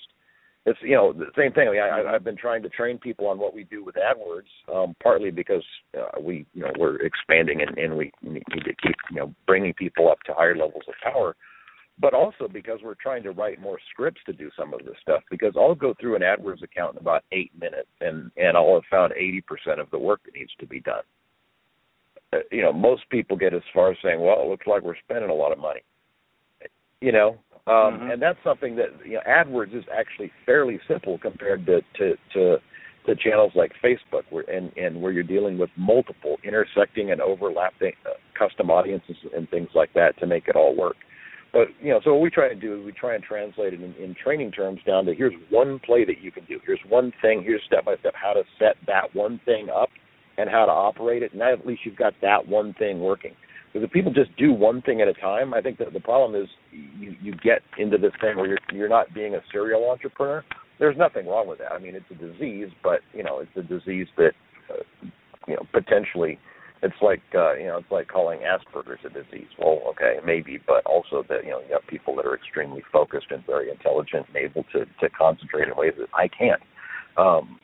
It's 0.67 0.79
you 0.83 0.95
know 0.95 1.13
the 1.13 1.27
same 1.37 1.53
thing. 1.53 1.69
I 1.69 1.77
I, 2.01 2.15
I've 2.15 2.23
been 2.23 2.37
trying 2.37 2.63
to 2.63 2.69
train 2.69 2.97
people 2.99 3.27
on 3.27 3.39
what 3.39 3.55
we 3.55 3.65
do 3.65 3.83
with 3.83 3.95
AdWords, 3.95 4.51
um, 4.75 4.95
partly 5.03 5.31
because 5.31 5.63
uh, 5.99 6.21
we 6.21 6.45
you 6.53 6.63
know 6.63 6.73
we're 6.79 6.97
expanding 7.01 7.61
and, 7.63 7.77
and 7.77 7.97
we 7.97 8.11
need 8.23 8.43
to 8.49 8.75
keep 8.83 8.95
you 9.11 9.17
know 9.17 9.35
bringing 9.47 9.73
people 9.75 10.09
up 10.09 10.19
to 10.27 10.33
higher 10.33 10.55
levels 10.57 10.83
of 10.87 10.95
power. 11.03 11.35
but 11.99 12.13
also 12.13 12.47
because 12.51 12.79
we're 12.83 12.95
trying 12.95 13.23
to 13.23 13.31
write 13.31 13.61
more 13.61 13.77
scripts 13.91 14.21
to 14.25 14.33
do 14.33 14.49
some 14.57 14.73
of 14.73 14.81
this 14.85 14.95
stuff. 15.01 15.23
Because 15.31 15.53
I'll 15.57 15.75
go 15.75 15.93
through 15.99 16.15
an 16.17 16.23
AdWords 16.23 16.63
account 16.63 16.95
in 16.95 17.01
about 17.01 17.23
eight 17.31 17.51
minutes, 17.59 17.89
and 18.01 18.31
and 18.37 18.57
I'll 18.57 18.75
have 18.75 18.83
found 18.91 19.13
eighty 19.13 19.41
percent 19.41 19.79
of 19.79 19.89
the 19.91 19.99
work 19.99 20.21
that 20.25 20.35
needs 20.35 20.53
to 20.59 20.67
be 20.67 20.79
done. 20.81 21.03
Uh, 22.33 22.39
you 22.51 22.61
know, 22.61 22.73
most 22.73 23.03
people 23.09 23.37
get 23.37 23.53
as 23.53 23.61
far 23.73 23.91
as 23.91 23.97
saying, 24.03 24.19
"Well, 24.19 24.41
it 24.41 24.47
looks 24.47 24.67
like 24.67 24.81
we're 24.81 24.97
spending 24.97 25.29
a 25.29 25.33
lot 25.33 25.51
of 25.51 25.59
money." 25.59 25.81
You 27.01 27.11
know, 27.11 27.37
um, 27.67 27.99
Mhm. 27.99 28.13
and 28.13 28.21
that's 28.21 28.41
something 28.43 28.75
that 28.75 29.05
you 29.05 29.13
know 29.13 29.21
AdWords 29.21 29.73
is 29.73 29.85
actually 29.89 30.31
fairly 30.45 30.79
simple 30.87 31.17
compared 31.17 31.65
to 31.65 31.81
to 31.95 32.17
to, 32.33 32.61
to 33.05 33.15
channels 33.15 33.55
like 33.55 33.73
Facebook, 33.81 34.23
where 34.29 34.43
and 34.49 34.71
and 34.77 35.01
where 35.01 35.11
you're 35.11 35.23
dealing 35.23 35.57
with 35.57 35.69
multiple 35.75 36.39
intersecting 36.43 37.11
and 37.11 37.21
overlapping 37.21 37.93
uh, 38.05 38.13
custom 38.33 38.69
audiences 38.69 39.17
and 39.35 39.49
things 39.49 39.69
like 39.75 39.93
that 39.93 40.17
to 40.19 40.27
make 40.27 40.47
it 40.47 40.55
all 40.55 40.75
work. 40.75 40.97
But 41.53 41.69
you 41.81 41.89
know, 41.89 42.01
so 42.03 42.13
what 42.13 42.21
we 42.21 42.29
try 42.29 42.49
to 42.49 42.55
do 42.55 42.79
is 42.79 42.85
we 42.85 42.91
try 42.91 43.15
and 43.15 43.23
translate 43.23 43.73
it 43.73 43.81
in, 43.81 43.93
in 43.95 44.13
training 44.13 44.51
terms 44.51 44.81
down 44.85 45.05
to 45.05 45.15
here's 45.15 45.33
one 45.49 45.79
play 45.79 46.03
that 46.05 46.19
you 46.21 46.31
can 46.31 46.43
do. 46.45 46.59
Here's 46.65 46.81
one 46.89 47.13
thing. 47.21 47.43
Here's 47.43 47.63
step 47.65 47.85
by 47.85 47.95
step 47.97 48.13
how 48.13 48.33
to 48.33 48.43
set 48.59 48.75
that 48.87 49.13
one 49.15 49.39
thing 49.45 49.69
up 49.69 49.89
and 50.37 50.49
how 50.49 50.65
to 50.65 50.71
operate 50.71 51.23
it. 51.23 51.33
Now 51.33 51.53
at 51.53 51.65
least 51.65 51.81
you've 51.85 51.95
got 51.95 52.13
that 52.21 52.47
one 52.47 52.73
thing 52.73 52.99
working. 52.99 53.33
Because 53.71 53.87
if 53.87 53.91
people 53.91 54.13
just 54.13 54.35
do 54.37 54.53
one 54.53 54.81
thing 54.81 55.01
at 55.01 55.07
a 55.09 55.13
time, 55.13 55.53
I 55.53 55.61
think 55.61 55.77
that 55.79 55.91
the 55.91 55.99
problem 55.99 56.41
is 56.41 56.47
you 56.71 57.15
you 57.21 57.33
get 57.33 57.61
into 57.77 57.97
this 57.97 58.13
thing 58.21 58.37
where 58.37 58.47
you're 58.47 58.57
you're 58.71 58.89
not 58.89 59.13
being 59.13 59.35
a 59.35 59.41
serial 59.51 59.89
entrepreneur. 59.89 60.43
There's 60.79 60.97
nothing 60.97 61.27
wrong 61.27 61.47
with 61.47 61.59
that. 61.59 61.71
I 61.71 61.79
mean, 61.79 61.95
it's 61.95 62.05
a 62.09 62.15
disease, 62.15 62.69
but 62.83 63.01
you 63.13 63.23
know, 63.23 63.39
it's 63.39 63.51
a 63.57 63.61
disease 63.61 64.07
that 64.17 64.31
uh, 64.69 65.07
you 65.47 65.55
know 65.55 65.63
potentially 65.73 66.39
it's 66.83 66.95
like 67.01 67.21
uh, 67.33 67.55
you 67.55 67.65
know 67.65 67.77
it's 67.77 67.91
like 67.91 68.07
calling 68.07 68.39
Asperger's 68.39 68.99
a 69.05 69.09
disease. 69.09 69.47
Well, 69.59 69.81
okay, 69.89 70.19
maybe, 70.25 70.59
but 70.65 70.85
also 70.85 71.25
that 71.27 71.43
you 71.43 71.51
know 71.51 71.59
you 71.59 71.73
have 71.73 71.85
people 71.87 72.15
that 72.15 72.25
are 72.25 72.35
extremely 72.35 72.83
focused 72.93 73.27
and 73.31 73.45
very 73.45 73.69
intelligent 73.69 74.27
and 74.27 74.37
able 74.37 74.63
to 74.71 74.85
to 74.85 75.09
concentrate 75.09 75.67
in 75.67 75.75
ways 75.75 75.93
that 75.97 76.07
I 76.13 76.27
can't. 76.27 76.61
Um, 77.17 77.59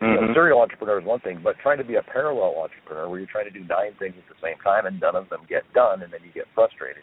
you 0.00 0.14
know, 0.14 0.22
Mhm. 0.22 0.34
serial 0.34 0.60
entrepreneur 0.60 0.98
is 0.98 1.04
one 1.04 1.20
thing, 1.20 1.38
but 1.42 1.58
trying 1.58 1.78
to 1.78 1.84
be 1.84 1.96
a 1.96 2.02
parallel 2.02 2.58
entrepreneur 2.62 3.08
where 3.08 3.18
you're 3.18 3.28
trying 3.28 3.44
to 3.44 3.50
do 3.50 3.64
nine 3.64 3.92
things 3.94 4.14
at 4.16 4.28
the 4.28 4.40
same 4.40 4.58
time 4.58 4.86
and 4.86 5.00
none 5.00 5.16
of 5.16 5.28
them 5.28 5.40
get 5.48 5.70
done, 5.72 6.02
and 6.02 6.12
then 6.12 6.20
you 6.24 6.30
get 6.30 6.46
frustrated. 6.54 7.02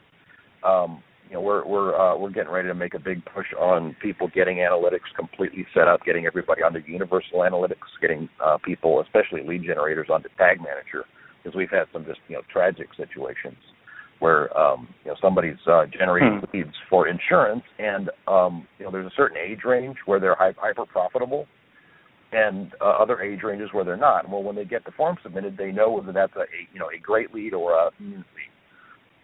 Um, 0.63 1.03
you 1.29 1.35
know, 1.35 1.41
we're 1.41 1.65
we're 1.65 1.95
uh, 1.99 2.15
we're 2.15 2.29
getting 2.29 2.51
ready 2.51 2.67
to 2.67 2.73
make 2.75 2.93
a 2.93 2.99
big 2.99 3.23
push 3.25 3.47
on 3.57 3.95
people 4.01 4.27
getting 4.27 4.57
analytics 4.57 5.11
completely 5.15 5.65
set 5.73 5.87
up, 5.87 6.03
getting 6.03 6.25
everybody 6.25 6.61
onto 6.61 6.79
universal 6.85 7.39
analytics, 7.39 7.89
getting 8.01 8.29
uh, 8.39 8.57
people, 8.63 9.01
especially 9.01 9.41
lead 9.43 9.63
generators, 9.63 10.09
onto 10.09 10.29
Tag 10.37 10.59
Manager, 10.61 11.05
because 11.41 11.55
we've 11.55 11.71
had 11.71 11.85
some 11.91 12.05
just 12.05 12.19
you 12.27 12.35
know 12.35 12.41
tragic 12.51 12.87
situations 12.95 13.57
where 14.19 14.55
um, 14.57 14.87
you 15.03 15.11
know 15.11 15.17
somebody's 15.21 15.57
uh, 15.67 15.85
generating 15.85 16.39
Hmm. 16.39 16.45
leads 16.53 16.75
for 16.89 17.07
insurance, 17.07 17.63
and 17.79 18.09
um, 18.27 18.67
you 18.77 18.85
know 18.85 18.91
there's 18.91 19.07
a 19.07 19.15
certain 19.15 19.37
age 19.37 19.63
range 19.65 19.97
where 20.05 20.19
they're 20.19 20.35
hyper 20.35 20.85
profitable, 20.85 21.47
and 22.33 22.71
uh, 22.81 22.85
other 22.85 23.21
age 23.21 23.41
ranges 23.43 23.69
where 23.71 23.83
they're 23.83 23.97
not. 23.97 24.29
Well, 24.29 24.43
when 24.43 24.55
they 24.55 24.65
get 24.65 24.85
the 24.85 24.91
form 24.91 25.17
submitted, 25.23 25.57
they 25.57 25.71
know 25.71 25.91
whether 25.91 26.11
that's 26.11 26.35
a, 26.35 26.41
a 26.41 26.67
you 26.73 26.79
know 26.79 26.89
a 26.95 26.99
great 26.99 27.33
lead 27.33 27.53
or 27.53 27.71
a 27.73 27.89
lead. 27.99 28.23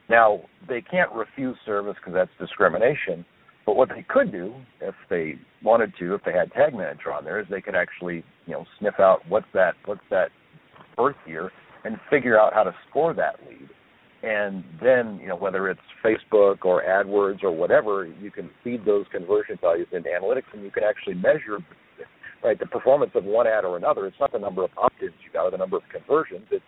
Now 0.09 0.41
they 0.67 0.81
can't 0.81 1.11
refuse 1.11 1.57
service 1.65 1.95
because 1.97 2.13
that's 2.13 2.31
discrimination. 2.39 3.25
But 3.65 3.75
what 3.75 3.89
they 3.89 4.03
could 4.07 4.31
do, 4.31 4.55
if 4.81 4.95
they 5.09 5.35
wanted 5.63 5.93
to, 5.99 6.15
if 6.15 6.21
they 6.23 6.33
had 6.33 6.51
Tag 6.53 6.73
Manager 6.73 7.13
on 7.13 7.23
there, 7.23 7.39
is 7.39 7.45
they 7.49 7.61
could 7.61 7.75
actually 7.75 8.23
you 8.45 8.53
know 8.53 8.65
sniff 8.79 8.95
out 8.99 9.19
what's 9.27 9.47
that 9.53 9.75
what's 9.85 10.01
that 10.09 10.29
birth 10.95 11.15
year 11.25 11.51
and 11.85 11.97
figure 12.09 12.39
out 12.39 12.53
how 12.53 12.63
to 12.63 12.73
score 12.89 13.13
that 13.13 13.39
lead. 13.47 13.69
And 14.21 14.65
then, 14.81 15.17
you 15.21 15.29
know, 15.29 15.37
whether 15.37 15.69
it's 15.69 15.79
Facebook 16.03 16.65
or 16.65 16.83
AdWords 16.83 17.41
or 17.41 17.51
whatever, 17.51 18.05
you 18.05 18.31
can 18.31 18.49
feed 18.63 18.83
those 18.83 19.05
conversion 19.11 19.57
values 19.61 19.87
into 19.93 20.09
analytics 20.09 20.51
and 20.53 20.61
you 20.61 20.71
can 20.71 20.83
actually 20.83 21.13
measure 21.13 21.59
right 22.43 22.59
the 22.59 22.65
performance 22.65 23.11
of 23.15 23.23
one 23.25 23.47
ad 23.47 23.65
or 23.65 23.77
another. 23.77 24.05
It's 24.07 24.17
not 24.19 24.31
the 24.31 24.39
number 24.39 24.63
of 24.63 24.71
opt-ins 24.77 25.13
you 25.25 25.31
got 25.31 25.45
or 25.45 25.51
the 25.51 25.57
number 25.57 25.77
of 25.77 25.83
conversions, 25.91 26.47
it's 26.51 26.63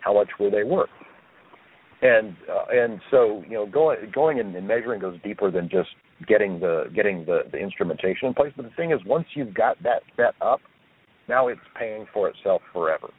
how 0.00 0.14
much 0.14 0.28
were 0.38 0.50
they 0.50 0.64
worth. 0.64 0.90
And 2.02 2.34
uh, 2.50 2.64
and 2.70 3.00
so, 3.10 3.42
you 3.46 3.54
know, 3.54 3.66
going 3.66 3.98
going 4.14 4.38
in 4.38 4.54
and 4.54 4.66
measuring 4.66 5.00
goes 5.00 5.18
deeper 5.22 5.50
than 5.50 5.68
just 5.68 5.90
getting 6.26 6.58
the 6.58 6.84
getting 6.94 7.26
the, 7.26 7.42
the 7.52 7.58
instrumentation 7.58 8.28
in 8.28 8.34
place. 8.34 8.52
But 8.56 8.64
the 8.64 8.70
thing 8.76 8.90
is 8.90 9.00
once 9.04 9.26
you've 9.34 9.52
got 9.52 9.82
that 9.82 10.02
set 10.16 10.34
up, 10.40 10.60
now 11.28 11.48
it's 11.48 11.60
paying 11.78 12.06
for 12.12 12.28
itself 12.28 12.62
forever. 12.72 13.10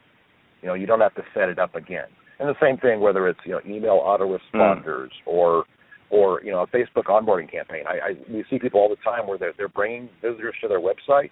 You 0.62 0.68
know, 0.68 0.74
you 0.74 0.86
don't 0.86 1.00
have 1.00 1.14
to 1.14 1.22
set 1.32 1.48
it 1.48 1.60
up 1.60 1.76
again. 1.76 2.06
And 2.40 2.48
the 2.48 2.56
same 2.60 2.76
thing 2.78 3.00
whether 3.00 3.28
it's 3.28 3.38
you 3.44 3.52
know 3.52 3.60
email 3.64 4.00
autoresponders 4.04 5.10
or 5.26 5.64
or 6.10 6.42
you 6.42 6.50
know 6.50 6.62
a 6.62 6.66
Facebook 6.66 7.04
onboarding 7.04 7.50
campaign. 7.50 7.84
I, 7.88 7.92
I 7.92 8.10
we 8.28 8.44
see 8.50 8.58
people 8.58 8.80
all 8.80 8.88
the 8.88 8.96
time 8.96 9.28
where 9.28 9.38
they're 9.38 9.54
they're 9.56 9.68
bringing 9.68 10.08
visitors 10.20 10.56
to 10.60 10.66
their 10.66 10.80
website 10.80 11.30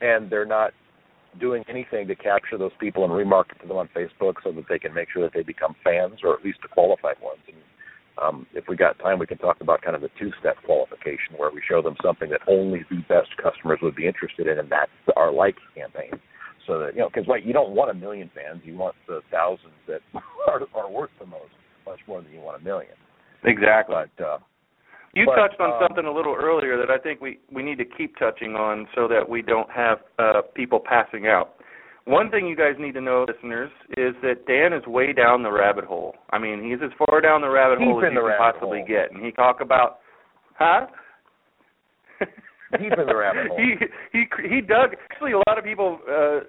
and 0.00 0.30
they're 0.30 0.46
not 0.46 0.72
doing 1.38 1.62
anything 1.68 2.08
to 2.08 2.16
capture 2.16 2.58
those 2.58 2.72
people 2.80 3.04
and 3.04 3.12
remarket 3.12 3.60
to 3.62 3.68
them 3.68 3.76
on 3.76 3.88
Facebook 3.94 4.34
so 4.42 4.50
that 4.52 4.64
they 4.68 4.78
can 4.78 4.92
make 4.92 5.08
sure 5.12 5.22
that 5.22 5.32
they 5.32 5.42
become 5.42 5.76
fans 5.84 6.20
or 6.24 6.34
at 6.34 6.44
least 6.44 6.58
the 6.62 6.68
qualified 6.68 7.16
ones. 7.22 7.40
And 7.46 7.56
um, 8.20 8.46
if 8.52 8.64
we 8.68 8.76
got 8.76 8.98
time, 8.98 9.18
we 9.18 9.26
can 9.26 9.38
talk 9.38 9.60
about 9.60 9.80
kind 9.82 9.94
of 9.94 10.02
the 10.02 10.10
two-step 10.18 10.56
qualification 10.66 11.36
where 11.36 11.50
we 11.50 11.62
show 11.68 11.80
them 11.80 11.94
something 12.02 12.30
that 12.30 12.40
only 12.48 12.84
the 12.90 12.98
best 13.08 13.30
customers 13.40 13.78
would 13.82 13.94
be 13.94 14.06
interested 14.06 14.48
in, 14.48 14.58
and 14.58 14.68
that's 14.68 14.90
our 15.16 15.32
like 15.32 15.56
campaign 15.76 16.18
so 16.66 16.78
that 16.78 16.94
you 16.94 17.00
know 17.00 17.08
because 17.12 17.26
right 17.28 17.44
you 17.44 17.52
don't 17.52 17.70
want 17.70 17.90
a 17.90 17.94
million 17.94 18.30
fans 18.34 18.60
you 18.64 18.76
want 18.76 18.94
the 19.08 19.20
thousands 19.30 19.74
that 19.86 20.00
are, 20.48 20.62
are 20.74 20.90
worth 20.90 21.10
the 21.18 21.26
most 21.26 21.52
much 21.86 21.98
more 22.06 22.22
than 22.22 22.32
you 22.32 22.40
want 22.40 22.60
a 22.60 22.64
million 22.64 22.92
Exactly. 23.44 23.94
but 23.94 24.24
uh 24.24 24.38
You 25.12 25.26
But, 25.26 25.36
touched 25.36 25.60
on 25.60 25.72
um, 25.72 25.78
something 25.82 26.06
a 26.06 26.12
little 26.12 26.36
earlier 26.38 26.76
that 26.78 26.90
I 26.90 26.98
think 26.98 27.20
we 27.20 27.38
we 27.52 27.62
need 27.62 27.78
to 27.78 27.84
keep 27.84 28.16
touching 28.16 28.54
on 28.54 28.86
so 28.94 29.08
that 29.08 29.28
we 29.28 29.42
don't 29.42 29.70
have 29.70 29.98
uh, 30.18 30.42
people 30.54 30.80
passing 30.80 31.26
out. 31.26 31.54
One 32.04 32.30
thing 32.30 32.46
you 32.46 32.56
guys 32.56 32.74
need 32.78 32.94
to 32.94 33.00
know, 33.00 33.26
listeners, 33.28 33.70
is 33.96 34.14
that 34.22 34.46
Dan 34.46 34.72
is 34.72 34.86
way 34.86 35.12
down 35.12 35.42
the 35.42 35.50
rabbit 35.52 35.84
hole. 35.84 36.14
I 36.30 36.38
mean, 36.38 36.62
he's 36.62 36.78
as 36.82 36.90
far 36.98 37.20
down 37.20 37.40
the 37.40 37.50
rabbit 37.50 37.78
hole 37.78 37.98
as 38.04 38.12
you 38.12 38.20
can 38.20 38.32
possibly 38.38 38.78
hole. 38.78 38.86
get, 38.88 39.12
and 39.12 39.24
he 39.24 39.32
talk 39.32 39.60
about, 39.60 39.98
huh? 40.58 40.86
Deep 42.78 42.92
in 42.96 43.06
the 43.06 43.16
rabbit 43.16 43.46
hole. 43.50 43.58
he 43.58 43.74
he 44.12 44.24
he 44.48 44.60
dug. 44.60 44.90
Actually, 45.10 45.32
a 45.32 45.38
lot 45.48 45.58
of 45.58 45.64
people 45.64 45.98
uh, 46.08 46.40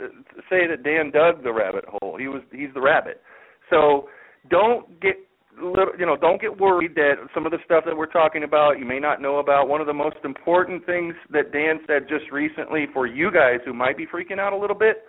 say 0.50 0.68
that 0.68 0.84
Dan 0.84 1.10
dug 1.12 1.44
the 1.44 1.52
rabbit 1.52 1.84
hole. 1.88 2.16
He 2.18 2.28
was 2.28 2.42
he's 2.52 2.70
the 2.76 2.82
rabbit. 2.82 3.22
So 3.72 4.08
don't 4.50 5.00
get 5.02 5.16
you 5.60 6.06
know 6.06 6.16
don't 6.18 6.42
get 6.42 6.58
worried 6.60 6.96
that 6.96 7.16
some 7.34 7.46
of 7.46 7.52
the 7.52 7.58
stuff 7.66 7.84
that 7.86 7.96
we're 7.96 8.06
talking 8.12 8.44
about 8.44 8.80
you 8.80 8.86
may 8.86 9.00
not 9.00 9.22
know 9.22 9.38
about. 9.40 9.68
One 9.68 9.82
of 9.82 9.88
the 9.88 9.94
most 9.94 10.18
important 10.24 10.86
things 10.86 11.14
that 11.32 11.52
Dan 11.52 11.80
said 11.88 12.08
just 12.08 12.32
recently 12.32 12.86
for 12.94 13.08
you 13.08 13.32
guys 13.32 13.60
who 13.66 13.74
might 13.74 13.98
be 13.98 14.06
freaking 14.06 14.40
out 14.40 14.54
a 14.54 14.58
little 14.58 14.78
bit 14.78 15.04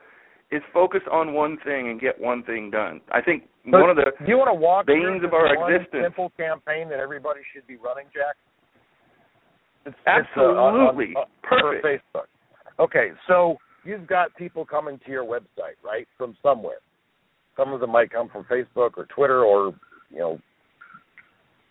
is 0.50 0.60
focus 0.72 1.00
on 1.10 1.32
one 1.32 1.56
thing 1.64 1.88
and 1.88 2.00
get 2.00 2.20
one 2.20 2.42
thing 2.42 2.70
done. 2.70 3.00
I 3.10 3.22
think 3.22 3.44
But 3.64 3.80
one 3.80 3.90
of 3.90 3.96
the 3.96 4.12
do 4.18 4.26
you 4.30 4.36
want 4.36 4.48
to 4.50 4.54
walk 4.54 4.86
veins 4.86 5.20
through 5.20 5.28
of 5.28 5.34
our 5.34 5.56
one 5.56 5.72
existence- 5.72 6.04
simple 6.04 6.30
campaign 6.36 6.88
that 6.90 6.98
everybody 6.98 7.40
should 7.54 7.66
be 7.66 7.76
running 7.76 8.06
jack 8.12 8.36
it's, 9.86 9.96
It's, 9.96 10.06
Absolutely. 10.06 11.14
uh, 11.16 11.20
on, 11.20 11.26
on, 11.26 11.26
Perfect. 11.42 11.84
Facebook. 11.84 12.26
Okay, 12.78 13.10
so 13.26 13.56
you've 13.84 14.06
got 14.06 14.34
people 14.36 14.64
coming 14.64 14.98
to 15.04 15.10
your 15.10 15.24
website, 15.24 15.76
right, 15.84 16.06
from 16.16 16.36
somewhere. 16.42 16.78
Some 17.56 17.72
of 17.72 17.80
them 17.80 17.90
might 17.90 18.10
come 18.10 18.28
from 18.28 18.44
Facebook 18.44 18.92
or 18.96 19.06
Twitter 19.14 19.42
or 19.44 19.74
you 20.12 20.18
know 20.18 20.38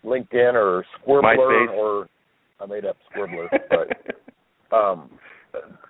LinkedIn 0.04 0.54
or 0.54 0.84
Squibbler 0.98 1.68
or 1.70 2.08
I 2.60 2.66
made 2.66 2.84
up 2.84 2.96
Squibbler, 3.14 3.48
but 3.70 4.76
um, 4.76 5.10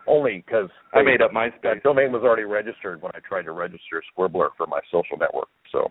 only 0.07 0.43
because 0.45 0.69
I 0.93 1.03
made 1.03 1.23
up 1.23 1.31
that 1.33 1.53
MySpace. 1.63 1.83
domain 1.83 2.13
was 2.13 2.23
already 2.23 2.45
registered 2.45 3.01
when 3.03 3.13
I 3.15 3.19
tried 3.27 3.43
to 3.43 3.53
register 3.53 4.03
Squibbler 4.17 4.49
for 4.57 4.67
my 4.67 4.81
social 4.91 5.17
network. 5.19 5.49
So, 5.71 5.91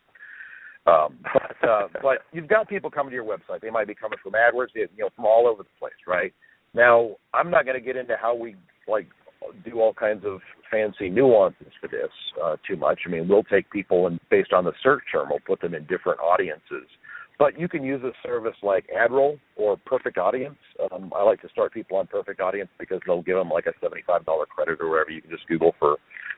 um, 0.92 1.20
but 1.34 1.68
uh, 1.68 1.88
but 2.02 2.18
you've 2.32 2.48
got 2.48 2.68
people 2.68 2.90
coming 2.90 3.12
to 3.12 3.16
your 3.16 3.26
website. 3.26 3.62
They 3.62 3.70
might 3.70 3.88
be 3.88 3.96
coming 3.96 4.20
from 4.22 4.34
AdWords, 4.34 4.70
you 4.74 4.88
know, 4.98 5.10
from 5.16 5.26
all 5.26 5.48
over 5.48 5.64
the 5.64 5.70
place, 5.80 5.94
right? 6.08 6.34
Now, 6.74 7.12
I'm 7.34 7.52
not 7.52 7.66
going 7.66 7.78
to 7.78 7.86
get 7.86 7.98
into 7.98 8.16
how 8.22 8.36
we 8.36 8.56
like 8.88 9.08
do 9.66 9.80
all 9.80 9.94
kinds 9.94 10.26
of 10.26 10.40
fancy 10.70 11.10
nuances 11.10 11.74
for 11.80 11.88
this 11.88 12.10
uh, 12.44 12.56
too 12.68 12.78
much. 12.78 13.02
I 13.06 13.10
mean, 13.10 13.28
we'll 13.28 13.44
take 13.44 13.70
people 13.70 14.08
and 14.08 14.20
based 14.30 14.54
on 14.54 14.66
the 14.66 14.74
search 14.82 15.04
term, 15.12 15.30
we'll 15.30 15.40
put 15.46 15.62
them 15.62 15.74
in 15.74 15.86
different 15.86 16.20
audiences. 16.20 16.88
But 17.40 17.60
you 17.60 17.68
can 17.68 17.84
use 17.84 18.04
a 18.04 18.12
service 18.22 18.56
like 18.62 18.86
AdRoll 18.96 19.40
or 19.56 19.76
Perfect 19.76 20.20
Audience. 20.20 20.58
Um, 20.92 21.12
I 21.16 21.24
like 21.24 21.42
to 21.42 21.50
start 21.50 21.74
people 21.74 21.98
on 21.98 22.06
Perfect 22.06 22.40
Audience 22.40 22.70
because 22.78 23.00
they'll 23.06 23.24
give 23.24 23.36
them 23.36 23.50
like 23.50 23.66
a 23.66 23.74
seventy-five 23.82 24.26
dollar 24.26 24.46
credit 24.46 24.78
or 24.80 24.92
whatever. 24.92 25.10
You 25.10 25.22
can 25.22 25.32
just 25.32 25.48
Google 25.48 25.74
for, 25.80 25.98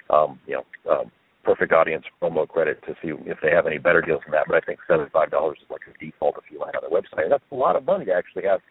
um, 0.10 0.40
you 0.48 0.56
know, 0.56 0.92
um, 0.92 1.12
Perfect 1.44 1.74
Audience 1.74 2.06
promo 2.22 2.48
credit 2.48 2.82
to 2.88 2.94
see 3.02 3.12
if 3.26 3.38
they 3.44 3.52
have 3.52 3.68
any 3.68 3.80
better 3.80 4.02
deals 4.02 4.22
than 4.26 4.32
that. 4.32 4.46
But 4.48 4.56
I 4.56 4.62
think 4.62 4.80
seventy-five 4.88 5.30
dollars 5.30 5.58
is 5.62 5.70
like 5.70 5.82
a 5.94 5.98
default 6.04 6.36
if 6.38 6.50
you 6.50 6.60
land 6.60 6.78
on 6.78 6.84
their 6.90 7.02
website. 7.02 7.24
And 7.24 7.34
that's 7.34 7.44
a 7.52 7.56
lot 7.56 7.76
of 7.76 7.84
money 7.84 8.06
to 8.06 8.14
actually 8.14 8.44
have 8.44 8.62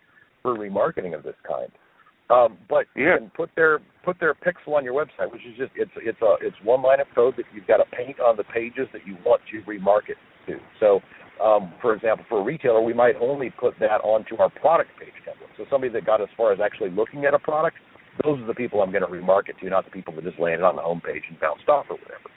for 0.41 0.57
remarketing 0.57 1.15
of 1.15 1.25
this 1.25 1.37
kind. 1.47 1.71
Um, 2.33 2.57
but 2.69 2.87
Yeah. 2.97 3.13
you 3.15 3.19
can 3.19 3.31
put 3.31 3.55
their 3.55 3.81
put 4.03 4.19
their 4.19 4.35
pixel 4.35 4.75
on 4.75 4.85
your 4.85 4.95
website, 4.95 5.31
which 5.31 5.45
is 5.45 5.57
just 5.57 5.73
it's 5.77 5.93
it's 5.97 6.21
a 6.23 6.37
it's 6.41 6.57
one 6.63 6.83
line 6.83 7.01
of 7.01 7.07
code 7.15 7.37
that 7.37 7.45
you've 7.55 7.67
got 7.67 7.77
to 7.77 7.85
paint 7.95 8.19
on 8.21 8.37
the 8.37 8.45
pages 8.45 8.89
that 8.93 9.07
you 9.07 9.17
want 9.25 9.43
to 9.51 9.61
remarket 9.63 10.17
to. 10.47 10.59
So 10.81 11.03
um, 11.43 11.75
for 11.81 11.95
example, 11.95 12.25
for 12.29 12.41
a 12.41 12.43
retailer, 12.43 12.81
we 12.81 12.95
might 12.95 13.17
only 13.21 13.51
put 13.51 13.79
that 13.81 14.01
onto 14.03 14.37
our 14.37 14.49
product 14.49 14.91
page 14.99 15.13
template. 15.27 15.51
So 15.57 15.67
somebody 15.71 15.93
that 15.93 16.07
got 16.07 16.21
as 16.21 16.29
far 16.37 16.53
as 16.53 16.61
actually 16.61 16.91
looking 16.91 17.25
at 17.25 17.35
a 17.35 17.39
product, 17.39 17.77
those 18.23 18.41
are 18.41 18.47
the 18.47 18.55
people 18.55 18.81
I'm 18.81 18.93
going 18.93 19.03
to 19.03 19.09
remarket 19.09 19.59
to, 19.61 19.69
not 19.69 19.85
the 19.85 19.91
people 19.91 20.15
that 20.15 20.25
just 20.25 20.39
landed 20.39 20.65
on 20.65 20.77
the 20.77 20.83
home 20.83 21.01
page 21.01 21.23
and 21.29 21.39
bounced 21.41 21.69
off 21.69 21.87
or 21.91 21.97
whatever. 21.97 22.31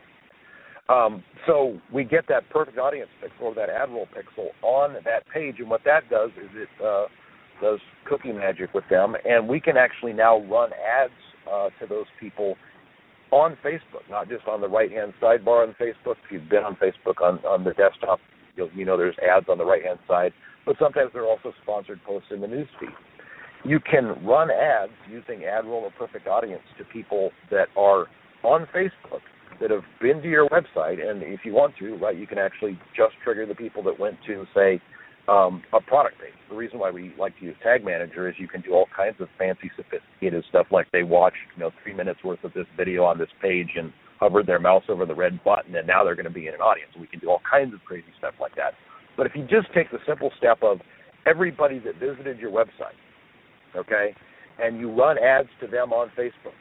Um, 0.88 1.24
so 1.48 1.80
we 1.92 2.04
get 2.04 2.28
that 2.30 2.50
perfect 2.50 2.78
audience 2.78 3.10
pixel 3.24 3.46
or 3.46 3.56
that 3.56 3.70
AdRoll 3.70 4.08
pixel 4.10 4.50
on 4.62 4.94
that 5.04 5.28
page, 5.34 5.56
and 5.60 5.70
what 5.70 5.82
that 5.86 6.10
does 6.10 6.30
is 6.32 6.50
it 6.54 6.70
uh, 6.84 7.06
does 7.62 7.80
cookie 8.06 8.32
magic 8.32 8.74
with 8.74 8.84
them, 8.90 9.16
and 9.26 9.48
we 9.48 9.60
can 9.60 9.78
actually 9.78 10.14
now 10.14 10.40
run 10.46 10.72
ads 10.74 11.14
uh, 11.52 11.70
to 11.80 11.88
those 11.88 12.06
people 12.20 12.56
on 13.32 13.58
Facebook, 13.64 14.08
not 14.10 14.30
just 14.30 14.48
on 14.48 14.62
the 14.62 14.68
right 14.68 14.92
hand 14.92 15.14
sidebar 15.22 15.68
on 15.68 15.76
Facebook. 15.80 16.16
If 16.26 16.32
you've 16.32 16.50
been 16.50 16.64
on 16.64 16.76
Facebook 16.76 17.22
on, 17.22 17.40
on 17.46 17.64
the 17.64 17.74
desktop, 17.74 18.20
you'll, 18.56 18.70
you 18.76 18.86
know 18.86 18.98
there's 18.98 19.16
ads 19.20 19.48
on 19.50 19.58
the 19.58 19.66
right 19.66 19.84
hand 19.84 20.00
side, 20.08 20.32
but 20.66 20.76
sometimes 20.80 21.12
there 21.14 21.24
are 21.24 21.30
also 21.30 21.52
sponsored 21.64 22.00
posts 22.04 22.30
in 22.32 22.42
the 22.42 22.48
news 22.48 22.68
feed. 22.80 22.90
You 23.64 23.80
can 23.80 24.24
run 24.24 24.50
ads 24.52 24.92
using 25.10 25.40
AdRoll 25.40 25.82
or 25.82 25.92
Perfect 25.98 26.28
Audience 26.28 26.62
to 26.78 26.84
people 26.86 27.32
that 27.50 27.68
are 27.76 28.06
on 28.44 28.68
Facebook 28.76 29.22
that 29.60 29.72
have 29.72 29.84
been 30.02 30.22
to 30.22 30.30
your 30.30 30.48
website, 30.50 31.06
and 31.06 31.24
if 31.24 31.40
you 31.44 31.54
want 31.54 31.74
to, 31.80 31.96
right, 31.96 32.18
you 32.18 32.28
can 32.28 32.38
actually 32.38 32.78
just 32.96 33.14
trigger 33.24 33.46
the 33.46 33.56
people 33.56 33.82
that 33.84 34.00
went 34.00 34.18
to, 34.28 34.46
say, 34.54 34.82
um, 35.28 35.64
a 35.74 35.82
product 35.82 36.20
page. 36.20 36.34
The 36.50 36.56
reason 36.56 36.80
why 36.80 36.92
we 36.92 37.14
like 37.18 37.38
to 37.40 37.46
use 37.46 37.56
Tag 37.64 37.84
Manager 37.84 38.30
is 38.30 38.36
you 38.38 38.48
can 38.48 38.62
do 38.62 38.74
all 38.74 38.86
kinds 38.96 39.16
of 39.20 39.28
fancy, 39.38 39.72
sophisticated 39.76 40.44
stuff, 40.50 40.68
like 40.72 40.88
they 40.92 41.04
watched, 41.04 41.38
you 41.56 41.64
know, 41.64 41.72
three 41.84 41.94
minutes 41.94 42.24
worth 42.24 42.44
of 42.44 42.54
this 42.54 42.68
video 42.78 43.04
on 43.04 43.18
this 43.18 43.30
page 43.42 43.70
and 43.76 43.92
hovered 44.20 44.48
their 44.48 44.60
mouse 44.60 44.84
over 44.88 45.06
the 45.06 45.16
red 45.16 45.44
button, 45.44 45.76
and 45.76 45.88
now 45.88 46.04
they're 46.04 46.16
going 46.16 46.26
to 46.26 46.32
be 46.32 46.48
in 46.48 46.54
an 46.54 46.62
audience. 46.62 46.92
We 47.00 47.08
can 47.08 47.20
do 47.20 47.30
all 47.30 47.42
kinds 47.50 47.74
of 47.74 47.82
crazy 47.82 48.08
stuff 48.18 48.36
like 48.40 48.56
that. 48.56 48.74
But 49.18 49.26
if 49.26 49.34
you 49.36 49.44
just 49.44 49.74
take 49.74 49.92
the 49.92 50.00
simple 50.08 50.32
step 50.38 50.60
of 50.62 50.80
everybody 51.26 51.80
that 51.80 51.96
visited 52.00 52.40
your 52.40 52.52
website, 52.52 52.96
okay, 53.76 54.16
and 54.62 54.80
you 54.80 54.92
run 54.92 55.18
ads 55.18 55.50
to 55.62 55.68
them 55.68 55.92
on 55.92 56.12
Facebook, 56.18 56.56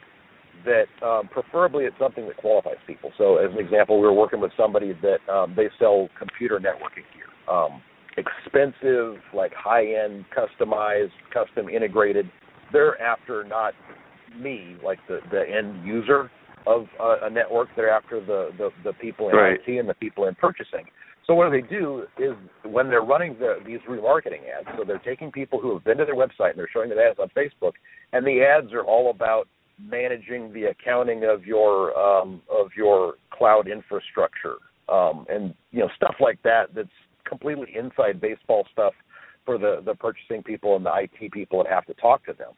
that 0.65 0.87
um, 1.05 1.27
preferably 1.27 1.85
it's 1.85 1.97
something 1.99 2.25
that 2.27 2.37
qualifies 2.37 2.77
people. 2.87 3.11
So, 3.17 3.37
as 3.37 3.51
an 3.51 3.59
example, 3.59 3.99
we 3.99 4.07
were 4.07 4.13
working 4.13 4.39
with 4.39 4.51
somebody 4.57 4.93
that 5.01 5.31
um, 5.31 5.53
they 5.55 5.69
sell 5.77 6.09
computer 6.17 6.59
networking 6.59 7.05
gear. 7.13 7.53
Um, 7.53 7.81
expensive, 8.17 9.15
like 9.33 9.53
high 9.53 9.85
end, 9.85 10.25
customized, 10.35 11.11
custom 11.33 11.69
integrated. 11.69 12.29
They're 12.71 13.01
after 13.01 13.43
not 13.43 13.73
me, 14.39 14.75
like 14.83 14.99
the 15.07 15.19
the 15.31 15.43
end 15.47 15.85
user 15.85 16.31
of 16.67 16.87
a, 16.99 17.17
a 17.23 17.29
network. 17.29 17.69
They're 17.75 17.91
after 17.91 18.19
the 18.19 18.51
the, 18.57 18.69
the 18.83 18.93
people 18.93 19.29
in 19.29 19.35
right. 19.35 19.59
IT 19.65 19.79
and 19.79 19.87
the 19.87 19.93
people 19.93 20.27
in 20.27 20.35
purchasing. 20.35 20.85
So 21.27 21.33
what 21.33 21.49
they 21.49 21.61
do 21.61 22.05
is 22.19 22.33
when 22.63 22.87
they're 22.87 23.01
running 23.01 23.35
the, 23.39 23.55
these 23.65 23.79
remarketing 23.89 24.41
ads, 24.47 24.67
so 24.77 24.83
they're 24.85 24.99
taking 24.99 25.31
people 25.31 25.59
who 25.59 25.73
have 25.73 25.83
been 25.83 25.97
to 25.97 26.05
their 26.05 26.15
website 26.15 26.51
and 26.51 26.59
they're 26.59 26.69
showing 26.71 26.89
them 26.89 26.99
ads 26.99 27.17
on 27.19 27.29
Facebook, 27.35 27.71
and 28.13 28.25
the 28.25 28.43
ads 28.43 28.71
are 28.73 28.83
all 28.83 29.09
about 29.09 29.47
managing 29.81 30.53
the 30.53 30.65
accounting 30.65 31.23
of 31.23 31.43
your 31.45 31.97
um, 31.97 32.41
of 32.49 32.69
your 32.77 33.15
cloud 33.31 33.67
infrastructure 33.67 34.57
um, 34.89 35.25
and 35.29 35.53
you 35.71 35.79
know 35.79 35.89
stuff 35.95 36.15
like 36.19 36.41
that. 36.43 36.73
That's 36.75 36.87
completely 37.25 37.75
inside 37.77 38.21
baseball 38.21 38.65
stuff 38.71 38.93
for 39.45 39.57
the 39.57 39.81
the 39.85 39.95
purchasing 39.95 40.43
people 40.43 40.75
and 40.75 40.85
the 40.85 40.91
IT 40.93 41.31
people 41.31 41.63
that 41.63 41.71
have 41.71 41.85
to 41.85 41.93
talk 41.95 42.25
to 42.25 42.33
them. 42.33 42.53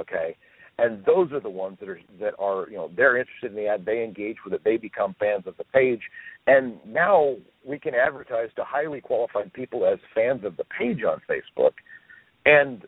Okay, 0.00 0.36
and 0.78 1.04
those 1.04 1.32
are 1.32 1.40
the 1.40 1.50
ones 1.50 1.78
that 1.80 1.88
are 1.88 2.00
that 2.20 2.34
are 2.38 2.68
you 2.68 2.76
know 2.76 2.90
they're 2.96 3.16
interested 3.16 3.50
in 3.50 3.56
the 3.56 3.66
ad, 3.66 3.84
they 3.84 4.04
engage 4.04 4.36
with 4.44 4.52
it, 4.54 4.62
they 4.64 4.76
become 4.76 5.16
fans 5.18 5.46
of 5.46 5.56
the 5.56 5.64
page, 5.64 6.00
and 6.46 6.74
now 6.86 7.34
we 7.64 7.78
can 7.78 7.94
advertise 7.94 8.50
to 8.56 8.64
highly 8.64 9.00
qualified 9.00 9.52
people 9.52 9.86
as 9.86 9.98
fans 10.14 10.44
of 10.44 10.56
the 10.56 10.64
page 10.78 11.02
on 11.02 11.20
Facebook, 11.28 11.72
and 12.44 12.84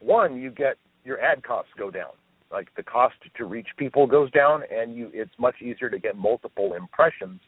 one 0.00 0.36
you 0.36 0.50
get 0.50 0.76
your 1.04 1.20
ad 1.20 1.42
costs 1.42 1.70
go 1.76 1.90
down. 1.90 2.10
Like 2.50 2.68
the 2.76 2.82
cost 2.82 3.16
to 3.36 3.44
reach 3.44 3.68
people 3.76 4.06
goes 4.06 4.30
down 4.30 4.62
and 4.72 4.96
you 4.96 5.10
it's 5.12 5.30
much 5.38 5.56
easier 5.60 5.90
to 5.90 5.98
get 5.98 6.16
multiple 6.16 6.74
impressions 6.74 7.40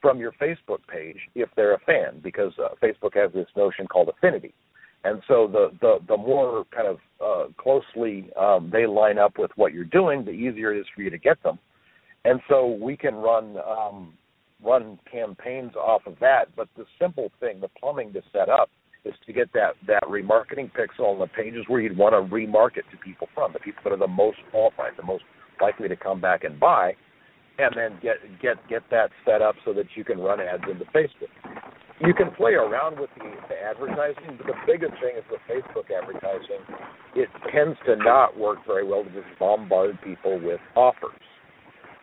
from 0.00 0.18
your 0.18 0.32
Facebook 0.32 0.80
page 0.88 1.18
if 1.34 1.48
they're 1.56 1.74
a 1.74 1.80
fan, 1.80 2.20
because 2.22 2.52
uh, 2.58 2.68
Facebook 2.82 3.14
has 3.14 3.32
this 3.32 3.48
notion 3.56 3.86
called 3.86 4.08
affinity, 4.08 4.54
and 5.04 5.22
so 5.28 5.46
the 5.46 5.70
the, 5.80 5.98
the 6.08 6.16
more 6.16 6.64
kind 6.74 6.88
of 6.88 6.98
uh, 7.24 7.52
closely 7.56 8.30
um, 8.38 8.70
they 8.72 8.86
line 8.86 9.18
up 9.18 9.38
with 9.38 9.50
what 9.56 9.72
you're 9.72 9.84
doing, 9.84 10.24
the 10.24 10.30
easier 10.30 10.74
it 10.74 10.80
is 10.80 10.86
for 10.94 11.02
you 11.02 11.10
to 11.10 11.18
get 11.18 11.42
them, 11.42 11.58
and 12.24 12.40
so 12.48 12.78
we 12.80 12.96
can 12.96 13.14
run 13.14 13.56
um, 13.58 14.12
run 14.64 14.98
campaigns 15.10 15.74
off 15.76 16.02
of 16.06 16.16
that. 16.20 16.54
But 16.56 16.68
the 16.76 16.84
simple 17.00 17.30
thing, 17.40 17.60
the 17.60 17.68
plumbing 17.68 18.12
to 18.12 18.22
set 18.32 18.48
up, 18.48 18.70
is 19.04 19.14
to 19.26 19.32
get 19.32 19.52
that 19.54 19.72
that 19.86 20.02
remarketing 20.04 20.70
pixel 20.72 21.12
on 21.12 21.18
the 21.18 21.26
pages 21.26 21.64
where 21.68 21.80
you'd 21.80 21.96
want 21.96 22.12
to 22.14 22.34
remarket 22.34 22.88
to 22.90 22.96
people 23.02 23.28
from, 23.34 23.52
the 23.52 23.58
people 23.60 23.82
that 23.84 23.92
are 23.92 23.98
the 23.98 24.06
most 24.06 24.38
qualified, 24.50 24.92
the 24.96 25.02
most 25.02 25.24
likely 25.60 25.88
to 25.88 25.96
come 25.96 26.20
back 26.20 26.44
and 26.44 26.58
buy 26.58 26.94
and 27.62 27.74
then 27.76 27.98
get 28.02 28.16
get 28.40 28.56
get 28.68 28.82
that 28.90 29.10
set 29.24 29.42
up 29.42 29.54
so 29.64 29.72
that 29.74 29.86
you 29.94 30.04
can 30.04 30.18
run 30.18 30.40
ads 30.40 30.64
into 30.70 30.84
Facebook. 30.86 31.30
You 32.00 32.14
can 32.14 32.30
play 32.30 32.52
around 32.52 32.98
with 32.98 33.10
the, 33.18 33.30
the 33.48 33.56
advertising, 33.62 34.38
but 34.38 34.46
the 34.46 34.54
biggest 34.66 34.92
thing 35.02 35.16
is 35.18 35.24
with 35.30 35.40
Facebook 35.44 35.92
advertising, 35.92 36.64
it 37.14 37.28
tends 37.52 37.78
to 37.84 37.96
not 37.96 38.38
work 38.38 38.58
very 38.66 38.86
well 38.86 39.04
to 39.04 39.10
just 39.10 39.38
bombard 39.38 39.98
people 40.02 40.40
with 40.42 40.60
offers, 40.74 41.20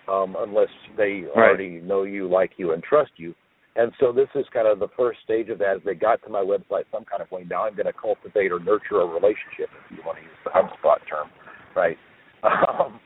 um, 0.07 0.35
unless 0.37 0.69
they 0.97 1.23
right. 1.35 1.49
already 1.49 1.81
know 1.81 2.03
you, 2.03 2.29
like 2.29 2.51
you, 2.57 2.73
and 2.73 2.83
trust 2.83 3.11
you. 3.17 3.33
And 3.75 3.91
so 3.99 4.11
this 4.11 4.27
is 4.35 4.45
kind 4.53 4.67
of 4.67 4.77
the 4.77 4.87
first 4.95 5.19
stage 5.23 5.49
of 5.49 5.57
that. 5.59 5.77
As 5.77 5.81
they 5.83 5.95
got 5.95 6.21
to 6.23 6.29
my 6.29 6.41
website 6.41 6.85
some 6.91 7.05
kind 7.05 7.21
of 7.21 7.31
way, 7.31 7.45
now 7.49 7.65
I'm 7.65 7.75
going 7.75 7.85
to 7.85 7.93
cultivate 7.93 8.51
or 8.51 8.59
nurture 8.59 9.01
a 9.01 9.05
relationship, 9.05 9.69
if 9.85 9.97
you 9.97 10.03
want 10.05 10.17
to 10.19 10.23
use 10.23 10.37
the 10.43 10.51
HubSpot 10.51 10.97
term, 11.09 11.29
right? 11.75 11.97
Um, 12.43 12.99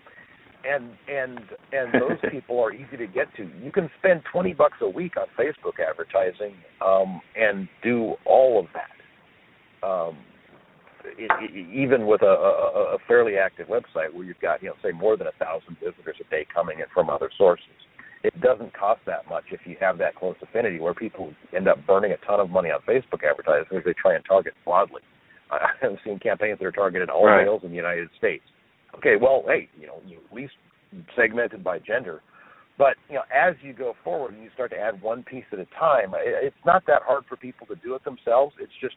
and 0.68 0.92
and 1.10 1.40
and 1.72 1.94
those 1.94 2.18
people 2.32 2.60
are 2.60 2.74
easy 2.74 2.98
to 2.98 3.08
get 3.08 3.34
to. 3.38 3.50
You 3.64 3.72
can 3.72 3.90
spend 4.00 4.22
twenty 4.32 4.54
bucks 4.54 4.78
a 4.82 4.90
week 4.90 5.14
on 5.18 5.28
Facebook 5.38 5.80
advertising 5.80 6.56
um, 6.86 7.22
and 7.36 7.68
do 7.84 8.16
all 8.26 8.60
of 8.60 8.68
that. 8.74 9.88
Um, 9.88 10.18
it, 11.18 11.32
it, 11.42 11.76
even 11.76 12.06
with 12.06 12.22
a, 12.22 12.26
a, 12.26 12.96
a 12.96 12.98
fairly 13.08 13.36
active 13.38 13.68
website 13.68 14.14
where 14.14 14.24
you've 14.24 14.40
got 14.40 14.62
you 14.62 14.70
know 14.70 14.76
say 14.84 14.92
more 14.92 15.18
than 15.18 15.28
a 15.28 15.44
thousand 15.44 15.78
visitors 15.80 16.16
a 16.20 16.30
day 16.30 16.46
coming 16.54 16.80
in 16.80 16.86
from 16.94 17.10
other 17.10 17.30
sources, 17.38 17.66
it 18.24 18.40
doesn't 18.42 18.74
cost 18.74 19.02
that 19.08 19.28
much 19.28 19.46
if 19.52 19.62
you 19.66 19.76
have 19.80 19.98
that 19.98 20.16
close 20.16 20.36
affinity 20.42 20.80
where 20.80 20.94
people 20.94 21.34
end 21.56 21.68
up 21.68 21.78
burning 21.88 22.12
a 22.12 22.18
ton 22.26 22.40
of 22.40 22.50
money 22.50 22.70
on 22.70 22.80
Facebook 22.82 23.24
advertising 23.28 23.78
as 23.78 23.84
they 23.84 23.94
try 23.94 24.16
and 24.16 24.24
target 24.26 24.54
broadly. 24.64 25.02
I 25.52 25.72
have 25.82 25.98
seen 26.06 26.20
campaigns 26.20 26.60
that 26.60 26.66
are 26.66 26.72
targeted 26.72 27.10
all 27.10 27.26
right. 27.26 27.44
males 27.44 27.62
in 27.64 27.72
the 27.72 27.76
United 27.76 28.10
States 28.18 28.44
Okay, 28.98 29.16
well, 29.20 29.44
hey, 29.48 29.70
you 29.80 29.88
know, 29.88 30.02
you 30.06 30.18
at 30.30 30.36
least 30.36 30.54
segmented 31.16 31.64
by 31.64 31.80
gender. 31.80 32.22
But 32.78 32.96
you 33.10 33.16
know, 33.16 33.24
as 33.34 33.56
you 33.62 33.74
go 33.74 33.94
forward 34.04 34.34
and 34.34 34.44
you 34.44 34.50
start 34.54 34.72
to 34.72 34.78
add 34.78 35.02
one 35.02 35.24
piece 35.24 35.44
at 35.52 35.60
a 35.60 35.66
time, 35.80 36.14
it's 36.16 36.56
not 36.66 36.84
that 36.88 37.02
hard 37.06 37.24
for 37.30 37.36
people 37.36 37.68
to 37.68 37.76
do 37.76 37.96
it 37.96 38.04
themselves. 38.04 38.56
It's 38.60 38.72
just 38.82 38.96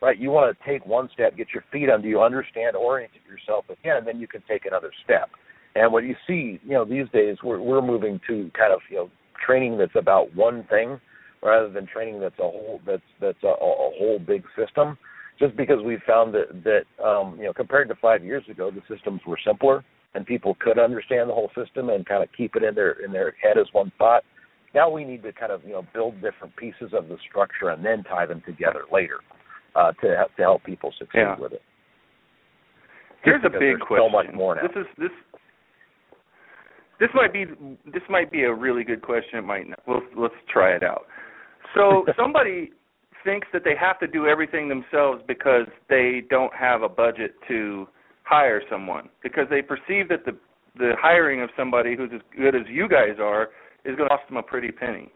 right. 0.00 0.18
You 0.18 0.30
want 0.30 0.56
to 0.56 0.64
take 0.66 0.86
one 0.86 1.08
step, 1.12 1.36
get 1.36 1.48
your 1.52 1.64
feet 1.72 1.90
under 1.90 2.08
you, 2.08 2.22
understand, 2.22 2.76
orient 2.76 3.12
yourself 3.28 3.66
again, 3.68 3.98
and 3.98 4.06
then 4.06 4.20
you 4.20 4.28
can 4.28 4.42
take 4.48 4.64
another 4.64 4.90
step. 5.04 5.28
And 5.74 5.92
what 5.92 6.04
you 6.04 6.14
see, 6.26 6.60
you 6.64 6.72
know, 6.72 6.84
these 6.84 7.06
days 7.12 7.36
we're 7.44 7.60
we're 7.60 7.82
moving 7.82 8.20
to 8.26 8.50
kind 8.56 8.72
of 8.72 8.80
you 8.88 8.96
know 8.96 9.10
training 9.44 9.76
that's 9.76 9.96
about 9.96 10.34
one 10.34 10.64
thing 10.70 10.98
rather 11.42 11.70
than 11.70 11.86
training 11.86 12.20
that's 12.20 12.38
a 12.38 12.42
whole 12.42 12.80
that's 12.86 13.02
that's 13.20 13.42
a, 13.42 13.48
a 13.48 13.90
whole 13.98 14.18
big 14.18 14.44
system 14.56 14.96
just 15.38 15.56
because 15.56 15.82
we 15.84 15.98
found 16.06 16.34
that 16.34 16.64
that 16.64 17.04
um, 17.04 17.36
you 17.38 17.44
know 17.44 17.52
compared 17.52 17.88
to 17.88 17.94
five 17.96 18.24
years 18.24 18.44
ago, 18.50 18.70
the 18.70 18.82
systems 18.94 19.20
were 19.26 19.38
simpler 19.44 19.84
and 20.14 20.24
people 20.24 20.56
could 20.60 20.78
understand 20.78 21.28
the 21.28 21.34
whole 21.34 21.50
system 21.54 21.90
and 21.90 22.06
kind 22.06 22.22
of 22.22 22.28
keep 22.36 22.56
it 22.56 22.62
in 22.62 22.74
their 22.74 22.92
in 23.04 23.12
their 23.12 23.34
head 23.42 23.58
as 23.58 23.66
one 23.72 23.92
thought. 23.98 24.24
Now 24.74 24.90
we 24.90 25.04
need 25.04 25.22
to 25.22 25.32
kind 25.32 25.52
of 25.52 25.62
you 25.64 25.72
know 25.72 25.86
build 25.92 26.14
different 26.22 26.56
pieces 26.56 26.92
of 26.92 27.08
the 27.08 27.18
structure 27.28 27.68
and 27.68 27.84
then 27.84 28.02
tie 28.04 28.26
them 28.26 28.42
together 28.46 28.84
later 28.90 29.18
uh, 29.74 29.92
to 29.92 30.08
to 30.36 30.42
help 30.42 30.64
people 30.64 30.92
succeed 30.98 31.20
yeah. 31.20 31.36
with 31.38 31.52
it. 31.52 31.62
Here's 33.22 33.44
a 33.44 33.50
big 33.50 33.80
question. 33.80 34.06
So 34.06 34.08
much 34.08 34.26
more 34.34 34.54
now. 34.54 34.62
This 34.62 34.76
is 34.76 34.86
this. 34.98 35.10
This 36.98 37.10
might 37.14 37.32
be 37.32 37.44
this 37.84 38.02
might 38.08 38.32
be 38.32 38.44
a 38.44 38.54
really 38.54 38.84
good 38.84 39.02
question. 39.02 39.38
It 39.38 39.42
might 39.42 39.68
not. 39.68 39.80
Let's 39.86 40.06
let's 40.16 40.34
try 40.50 40.74
it 40.74 40.82
out. 40.82 41.06
So 41.74 42.06
somebody 42.16 42.70
thinks 43.26 43.48
that 43.52 43.64
they 43.64 43.74
have 43.78 43.98
to 43.98 44.06
do 44.06 44.26
everything 44.26 44.68
themselves 44.68 45.20
because 45.26 45.66
they 45.90 46.22
don't 46.30 46.54
have 46.54 46.82
a 46.82 46.88
budget 46.88 47.34
to 47.48 47.86
hire 48.22 48.62
someone 48.70 49.08
because 49.22 49.46
they 49.50 49.60
perceive 49.60 50.08
that 50.08 50.24
the 50.24 50.32
the 50.78 50.92
hiring 51.00 51.42
of 51.42 51.48
somebody 51.56 51.96
who's 51.96 52.10
as 52.14 52.20
good 52.36 52.54
as 52.54 52.62
you 52.68 52.86
guys 52.88 53.16
are 53.18 53.48
is 53.86 53.96
going 53.96 54.08
to 54.08 54.16
cost 54.16 54.28
them 54.28 54.36
a 54.36 54.42
pretty 54.42 54.70
penny. 54.70 55.10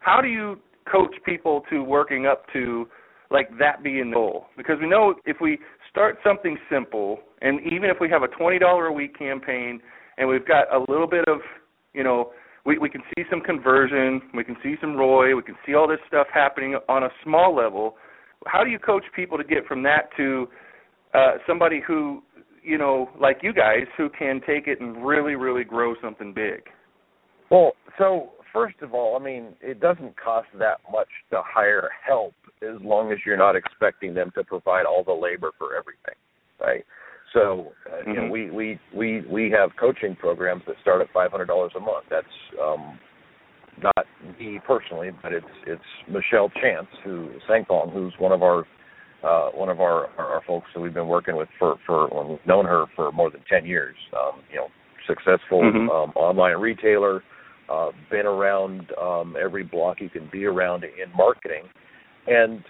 How 0.00 0.20
do 0.20 0.26
you 0.26 0.58
coach 0.90 1.14
people 1.24 1.62
to 1.70 1.84
working 1.84 2.26
up 2.26 2.44
to 2.52 2.88
like 3.30 3.48
that 3.60 3.84
being 3.84 4.10
the 4.10 4.14
goal? 4.14 4.46
Because 4.56 4.78
we 4.80 4.88
know 4.88 5.14
if 5.24 5.36
we 5.40 5.58
start 5.90 6.18
something 6.24 6.58
simple 6.70 7.20
and 7.40 7.60
even 7.60 7.90
if 7.90 7.98
we 8.00 8.10
have 8.10 8.22
a 8.22 8.28
twenty 8.28 8.58
dollar 8.58 8.86
a 8.86 8.92
week 8.92 9.16
campaign 9.18 9.80
and 10.18 10.28
we've 10.28 10.46
got 10.46 10.64
a 10.74 10.80
little 10.90 11.06
bit 11.06 11.24
of 11.28 11.38
you 11.94 12.02
know 12.02 12.32
we 12.64 12.78
we 12.78 12.88
can 12.88 13.02
see 13.16 13.24
some 13.30 13.40
conversion, 13.40 14.20
we 14.34 14.44
can 14.44 14.56
see 14.62 14.76
some 14.80 14.96
ROI, 14.96 15.34
we 15.34 15.42
can 15.42 15.56
see 15.66 15.74
all 15.74 15.88
this 15.88 15.98
stuff 16.06 16.26
happening 16.32 16.76
on 16.88 17.04
a 17.04 17.08
small 17.24 17.54
level. 17.54 17.96
How 18.46 18.64
do 18.64 18.70
you 18.70 18.78
coach 18.78 19.04
people 19.14 19.38
to 19.38 19.44
get 19.44 19.66
from 19.66 19.82
that 19.84 20.10
to 20.16 20.48
uh, 21.14 21.32
somebody 21.46 21.80
who, 21.86 22.22
you 22.62 22.78
know, 22.78 23.08
like 23.20 23.38
you 23.42 23.52
guys, 23.52 23.86
who 23.96 24.08
can 24.10 24.40
take 24.46 24.66
it 24.66 24.80
and 24.80 25.04
really, 25.04 25.34
really 25.34 25.64
grow 25.64 25.94
something 26.02 26.32
big? 26.32 26.62
Well, 27.50 27.72
so 27.98 28.30
first 28.52 28.76
of 28.82 28.94
all, 28.94 29.16
I 29.16 29.22
mean, 29.22 29.54
it 29.60 29.80
doesn't 29.80 30.14
cost 30.16 30.48
that 30.58 30.78
much 30.90 31.08
to 31.30 31.42
hire 31.44 31.90
help 32.06 32.34
as 32.62 32.80
long 32.80 33.12
as 33.12 33.18
you're 33.26 33.36
not 33.36 33.56
expecting 33.56 34.14
them 34.14 34.30
to 34.34 34.44
provide 34.44 34.86
all 34.86 35.04
the 35.04 35.12
labor 35.12 35.50
for 35.58 35.76
everything, 35.76 36.14
right? 36.60 36.84
So, 37.32 37.72
uh, 37.86 37.90
mm-hmm. 37.90 38.10
you 38.10 38.16
know, 38.16 38.22
mm-hmm. 38.22 38.32
we 38.32 38.50
we 38.50 38.80
we 38.94 39.20
we 39.28 39.50
have 39.50 39.70
coaching 39.78 40.16
programs 40.16 40.62
that 40.66 40.76
start 40.82 41.00
at 41.00 41.08
five 41.12 41.30
hundred 41.30 41.46
dollars 41.46 41.72
a 41.76 41.80
month. 41.80 42.06
That's 42.10 42.26
um, 42.62 42.98
not 43.82 44.06
me 44.38 44.60
personally, 44.66 45.10
but 45.22 45.32
it's 45.32 45.46
it's 45.66 45.82
Michelle 46.08 46.50
Chance 46.60 46.88
who 47.04 47.30
Sangpong, 47.48 47.92
who's 47.92 48.12
one 48.18 48.32
of 48.32 48.42
our 48.42 48.66
uh, 49.24 49.50
one 49.50 49.68
of 49.68 49.80
our, 49.80 50.08
our 50.18 50.26
our 50.34 50.42
folks 50.46 50.66
that 50.74 50.80
we've 50.80 50.94
been 50.94 51.08
working 51.08 51.36
with 51.36 51.48
for 51.58 51.76
for 51.86 52.08
well, 52.12 52.28
we've 52.28 52.46
known 52.46 52.64
her 52.64 52.86
for 52.94 53.12
more 53.12 53.30
than 53.30 53.42
ten 53.50 53.64
years. 53.64 53.96
Um, 54.16 54.40
you 54.50 54.56
know, 54.56 54.68
successful 55.06 55.62
mm-hmm. 55.62 55.88
um, 55.90 56.10
online 56.16 56.56
retailer, 56.56 57.22
uh, 57.70 57.90
been 58.10 58.26
around 58.26 58.88
um, 59.00 59.36
every 59.42 59.64
block 59.64 60.00
you 60.00 60.10
can 60.10 60.28
be 60.30 60.44
around 60.44 60.84
in 60.84 61.16
marketing, 61.16 61.64
and 62.26 62.62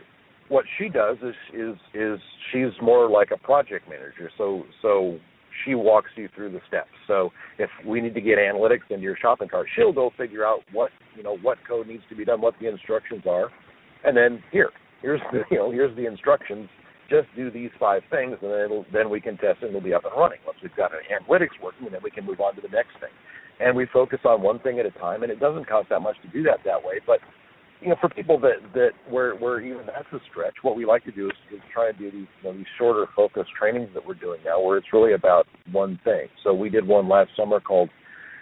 what 0.49 0.65
she 0.79 0.89
does 0.89 1.17
is 1.23 1.35
is 1.55 1.77
is 1.95 2.19
she's 2.51 2.73
more 2.83 3.09
like 3.09 3.31
a 3.33 3.39
project 3.39 3.89
manager. 3.89 4.31
So 4.37 4.65
so 4.81 5.19
she 5.65 5.75
walks 5.75 6.11
you 6.17 6.29
through 6.35 6.53
the 6.53 6.61
steps. 6.69 6.91
So 7.07 7.31
if 7.59 7.71
we 7.87 8.01
need 8.01 8.15
to 8.15 8.21
get 8.21 8.39
analytics 8.39 8.91
into 8.91 9.03
your 9.03 9.17
shopping 9.21 9.49
cart, 9.49 9.67
she'll 9.77 9.93
go 9.93 10.11
figure 10.17 10.45
out 10.45 10.61
what 10.73 10.91
you 11.17 11.23
know 11.23 11.37
what 11.39 11.59
code 11.67 11.87
needs 11.87 12.03
to 12.09 12.17
be 12.17 12.25
done, 12.25 12.41
what 12.41 12.55
the 12.61 12.69
instructions 12.69 13.23
are, 13.27 13.51
and 14.05 14.17
then 14.17 14.43
here 14.51 14.71
here's 15.01 15.21
the 15.33 15.43
you 15.51 15.59
know 15.59 15.71
here's 15.71 15.95
the 15.97 16.07
instructions. 16.07 16.69
Just 17.11 17.29
do 17.37 17.51
these 17.51 17.71
five 17.79 18.01
things, 18.11 18.39
and 18.41 18.51
then 18.51 18.61
it'll, 18.61 18.87
then 18.91 19.11
we 19.11 19.21
can 19.21 19.37
test 19.37 19.59
it 19.61 19.67
and 19.67 19.77
it'll 19.77 19.83
be 19.83 19.93
up 19.93 20.05
and 20.05 20.15
running. 20.17 20.39
Once 20.47 20.57
we've 20.63 20.75
got 20.77 20.93
an 20.93 21.01
analytics 21.13 21.61
working, 21.63 21.85
and 21.85 21.95
then 21.95 22.01
we 22.03 22.11
can 22.11 22.25
move 22.25 22.41
on 22.41 22.55
to 22.55 22.63
the 22.63 22.73
next 22.73 22.93
thing. 23.01 23.13
And 23.61 23.77
we 23.77 23.87
focus 23.93 24.21
on 24.25 24.41
one 24.41 24.61
thing 24.61 24.81
at 24.81 24.87
a 24.87 24.91
time, 24.93 25.23
and 25.23 25.31
it 25.31 25.39
doesn't 25.39 25.69
cost 25.69 25.91
that 25.91 26.01
much 26.01 26.17
to 26.23 26.29
do 26.29 26.43
that 26.45 26.61
that 26.65 26.83
way. 26.83 27.01
But 27.07 27.19
you 27.83 27.89
know, 27.89 27.97
for 28.01 28.09
people 28.09 28.39
that 28.41 28.73
that 28.75 28.91
where 29.11 29.35
where 29.35 29.61
even 29.61 29.85
that's 29.87 30.07
a 30.13 30.19
stretch, 30.31 30.55
what 30.63 30.77
we 30.77 30.87
like 30.87 31.05
to 31.05 31.11
do 31.11 31.27
is, 31.27 31.33
is 31.53 31.61
try 31.73 31.89
and 31.89 31.99
do 31.99 32.11
these 32.11 32.27
you 32.43 32.49
know, 32.51 32.57
these 32.57 32.67
shorter 32.79 33.07
focused 33.15 33.51
trainings 33.59 33.89
that 33.95 34.07
we're 34.07 34.15
doing 34.15 34.41
now, 34.45 34.61
where 34.61 34.79
it's 34.79 34.93
really 34.93 35.15
about 35.15 35.47
one 35.73 35.99
thing. 36.05 36.29
So 36.45 36.55
we 36.55 36.71
did 36.71 36.87
one 36.87 37.09
last 37.09 37.31
summer 37.37 37.59
called 37.61 37.91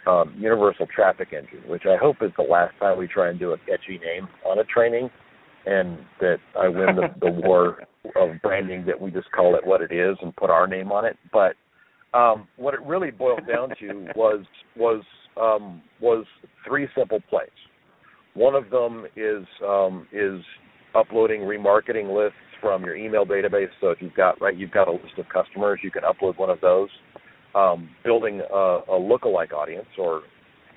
um, 0.07 0.35
Universal 0.39 0.89
Traffic 0.95 1.29
Engine, 1.33 1.69
which 1.69 1.85
I 1.87 1.97
hope 1.97 2.17
is 2.21 2.31
the 2.37 2.45
last 2.45 2.75
time 2.79 2.99
we 2.99 3.09
try 3.09 3.31
and 3.31 3.39
do 3.39 3.53
a 3.53 3.59
catchy 3.59 3.99
name 3.99 4.29
on 4.47 4.59
a 4.59 4.65
training, 4.65 5.11
and 5.65 5.99
that 6.21 6.37
I 6.59 6.69
win 6.69 6.97
the, 6.97 7.09
the 7.21 7.31
war 7.47 7.79
of 8.17 8.43
branding 8.43 8.85
that 8.87 9.01
we 9.01 9.11
just 9.11 9.31
call 9.33 9.57
it 9.57 9.67
what 9.67 9.81
it 9.81 9.93
is 9.93 10.17
and 10.21 10.37
put 10.37 10.51
our 10.51 10.67
name 10.67 10.93
on 10.93 11.07
it. 11.07 11.17
But 11.33 11.55
um, 12.17 12.47
what 12.57 12.75
it 12.75 12.81
really 12.83 13.11
boiled 13.11 13.47
down 13.49 13.71
to 13.81 14.09
was 14.17 14.45
was 14.77 15.03
um, 15.41 15.81
was 16.01 16.27
three 16.67 16.89
simple 16.95 17.21
plays 17.31 17.49
one 18.35 18.55
of 18.55 18.71
them 18.71 19.07
is 19.17 19.47
um, 19.67 20.07
is 20.13 20.41
uploading 20.95 21.43
remarketing 21.43 22.15
lists 22.15 22.39
from 22.61 22.85
your 22.85 22.97
email 22.97 23.25
database. 23.25 23.71
So 23.81 23.91
if 23.91 23.99
you've 24.01 24.15
got 24.15 24.41
right, 24.41 24.57
you've 24.57 24.71
got 24.71 24.89
a 24.89 24.93
list 24.93 25.19
of 25.19 25.27
customers, 25.29 25.81
you 25.83 25.91
can 25.91 26.03
upload 26.03 26.39
one 26.39 26.51
of 26.51 26.61
those. 26.61 26.89
Um, 27.53 27.91
building 28.05 28.41
a, 28.41 28.55
a 28.55 29.01
lookalike 29.01 29.53
audience, 29.53 29.89
or 29.99 30.23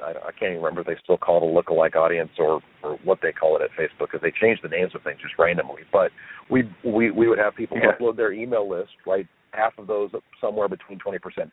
I, 0.02 0.12
I 0.12 0.32
can't 0.32 0.52
even 0.52 0.58
remember 0.58 0.82
if 0.82 0.88
they 0.88 0.96
still 1.04 1.18
call 1.18 1.38
it 1.38 1.44
a 1.44 1.72
lookalike 1.74 1.96
audience 1.96 2.32
or, 2.39 2.62
or 2.82 2.98
what 3.04 3.20
they 3.22 3.32
call 3.32 3.56
it 3.58 3.62
at 3.62 3.70
Facebook 3.72 4.08
because 4.12 4.22
they 4.22 4.34
change 4.42 4.60
the 4.63 4.70
names 4.70 4.92
of 4.96 5.04
things 5.04 5.20
just 5.22 5.36
randomly. 5.38 5.84
But 5.92 6.12
we 6.50 6.63
we 6.84 7.12
we 7.12 7.28
would 7.28 7.38
have 7.38 7.56
people 7.56 7.78
yeah. 7.78 7.92
upload 7.92 8.18
their 8.18 8.34
email 8.34 8.68
list, 8.68 8.92
right? 9.06 9.28
Half 9.52 9.78
of 9.78 9.86
those 9.86 10.10
somewhere 10.42 10.68
between 10.68 10.98
20%, 10.98 11.20
50% 11.20 11.52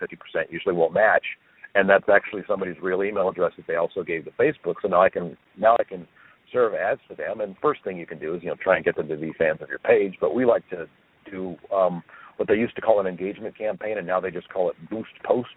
usually 0.48 0.74
will 0.74 0.88
match 0.88 1.24
and 1.74 1.88
that's 1.88 2.09
actually 2.09 2.42
somebody's 2.46 2.76
real 2.83 3.02
email 3.02 3.28
address 3.28 3.52
that 3.56 3.66
they 3.66 3.76
also 3.76 4.02
gave 4.02 4.24
to 4.24 4.30
Facebook. 4.33 4.74
So 4.83 4.88
now 4.88 5.02
I 5.02 5.09
can 5.09 5.37
now 5.59 5.76
I 5.78 5.85
can 5.85 6.06
serve 6.52 6.74
ads 6.74 7.00
to 7.09 7.14
them. 7.14 7.40
And 7.40 7.56
first 7.62 7.85
thing 7.85 7.96
you 7.96 8.06
can 8.06 8.18
do 8.18 8.35
is 8.35 8.42
you 8.42 8.48
know 8.48 8.56
try 8.62 8.76
and 8.76 8.85
get 8.85 8.96
them 8.96 9.09
to 9.09 9.16
be 9.16 9.33
fans 9.38 9.61
of 9.62 9.68
your 9.68 9.78
page. 9.78 10.14
But 10.20 10.35
we 10.35 10.44
like 10.44 10.68
to 10.70 10.87
do 11.30 11.56
um, 11.74 12.02
what 12.37 12.48
they 12.48 12.54
used 12.54 12.74
to 12.76 12.80
call 12.80 13.00
an 13.00 13.06
engagement 13.06 13.56
campaign, 13.56 13.98
and 13.98 14.06
now 14.06 14.20
they 14.20 14.30
just 14.30 14.48
call 14.48 14.70
it 14.70 14.76
boost 14.88 15.11
post. 15.24 15.48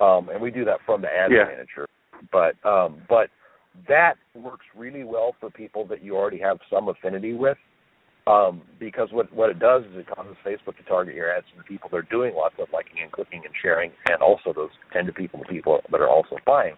Um, 0.00 0.28
and 0.28 0.40
we 0.40 0.50
do 0.50 0.64
that 0.64 0.78
from 0.84 1.02
the 1.02 1.08
ad 1.08 1.30
yeah. 1.30 1.44
manager. 1.44 1.86
But 2.32 2.54
um, 2.68 3.02
but 3.08 3.28
that 3.88 4.14
works 4.34 4.64
really 4.76 5.04
well 5.04 5.34
for 5.40 5.50
people 5.50 5.86
that 5.88 6.02
you 6.02 6.16
already 6.16 6.38
have 6.38 6.58
some 6.70 6.88
affinity 6.88 7.34
with. 7.34 7.58
Um, 8.26 8.62
because 8.80 9.08
what 9.12 9.30
what 9.34 9.50
it 9.50 9.58
does 9.58 9.84
is 9.84 9.98
it 9.98 10.06
causes 10.06 10.34
Facebook 10.46 10.78
to 10.78 10.82
target 10.88 11.14
your 11.14 11.30
ads 11.30 11.44
to 11.52 11.58
the 11.58 11.64
people 11.64 11.90
that 11.90 11.96
are 11.98 12.08
doing 12.10 12.34
lots 12.34 12.54
of 12.58 12.68
liking 12.72 13.02
and 13.02 13.12
clicking 13.12 13.42
and 13.44 13.52
sharing, 13.60 13.90
and 14.06 14.22
also 14.22 14.54
those 14.54 14.70
tend 14.94 15.06
to 15.08 15.12
people 15.12 15.40
the 15.40 15.52
people 15.52 15.80
that 15.90 16.00
are 16.00 16.08
also 16.08 16.36
buying. 16.46 16.74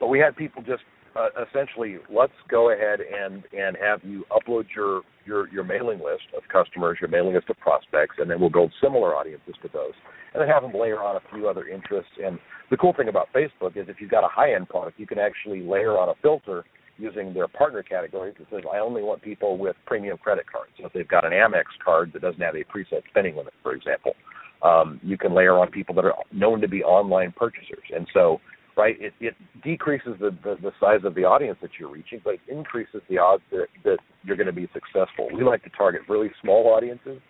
But 0.00 0.08
we 0.08 0.18
had 0.18 0.34
people 0.34 0.60
just 0.60 0.82
uh, 1.14 1.28
essentially 1.48 1.98
let's 2.10 2.32
go 2.50 2.72
ahead 2.72 2.98
and 2.98 3.44
and 3.56 3.76
have 3.80 4.00
you 4.02 4.24
upload 4.32 4.66
your 4.74 5.02
your 5.24 5.48
your 5.50 5.62
mailing 5.62 6.00
list 6.00 6.34
of 6.36 6.42
customers, 6.52 6.98
your 7.00 7.10
mailing 7.10 7.34
list 7.34 7.48
of 7.48 7.56
prospects, 7.58 8.16
and 8.18 8.28
then 8.28 8.40
we'll 8.40 8.50
build 8.50 8.72
similar 8.82 9.14
audiences 9.14 9.54
to 9.62 9.68
those, 9.72 9.94
and 10.34 10.42
then 10.42 10.48
have 10.48 10.62
them 10.62 10.72
layer 10.74 11.00
on 11.00 11.14
a 11.14 11.20
few 11.32 11.48
other 11.48 11.68
interests. 11.68 12.12
And 12.20 12.40
the 12.72 12.76
cool 12.76 12.92
thing 12.92 13.06
about 13.08 13.28
Facebook 13.32 13.76
is 13.76 13.88
if 13.88 14.00
you've 14.00 14.10
got 14.10 14.24
a 14.24 14.28
high 14.28 14.54
end 14.54 14.68
product, 14.68 14.98
you 14.98 15.06
can 15.06 15.20
actually 15.20 15.60
layer 15.60 15.96
on 15.96 16.08
a 16.08 16.14
filter 16.22 16.64
using 16.98 17.32
their 17.32 17.48
partner 17.48 17.82
category 17.82 18.32
that 18.38 18.46
says 18.50 18.62
I 18.72 18.78
only 18.78 19.02
want 19.02 19.22
people 19.22 19.56
with 19.56 19.76
premium 19.86 20.18
credit 20.18 20.46
cards. 20.50 20.72
So 20.78 20.86
if 20.86 20.92
they've 20.92 21.08
got 21.08 21.24
an 21.24 21.32
Amex 21.32 21.64
card 21.84 22.12
that 22.12 22.22
doesn't 22.22 22.40
have 22.40 22.54
a 22.54 22.64
preset 22.64 23.02
spending 23.08 23.36
limit, 23.36 23.54
for 23.62 23.72
example, 23.72 24.14
um, 24.62 25.00
you 25.02 25.16
can 25.16 25.34
layer 25.34 25.56
on 25.58 25.70
people 25.70 25.94
that 25.94 26.04
are 26.04 26.14
known 26.32 26.60
to 26.60 26.68
be 26.68 26.82
online 26.82 27.32
purchasers. 27.36 27.84
And 27.94 28.06
so, 28.12 28.40
right, 28.76 28.96
it, 29.00 29.14
it 29.20 29.34
decreases 29.62 30.14
the, 30.18 30.30
the, 30.42 30.56
the 30.60 30.72
size 30.80 31.00
of 31.04 31.14
the 31.14 31.24
audience 31.24 31.58
that 31.62 31.70
you're 31.78 31.90
reaching, 31.90 32.20
but 32.24 32.34
it 32.34 32.40
increases 32.48 33.00
the 33.08 33.18
odds 33.18 33.42
that, 33.52 33.66
that 33.84 33.98
you're 34.24 34.36
going 34.36 34.48
to 34.48 34.52
be 34.52 34.68
successful. 34.72 35.28
We 35.32 35.44
like 35.44 35.62
to 35.64 35.70
target 35.70 36.02
really 36.08 36.30
small 36.42 36.74
audiences, 36.74 37.20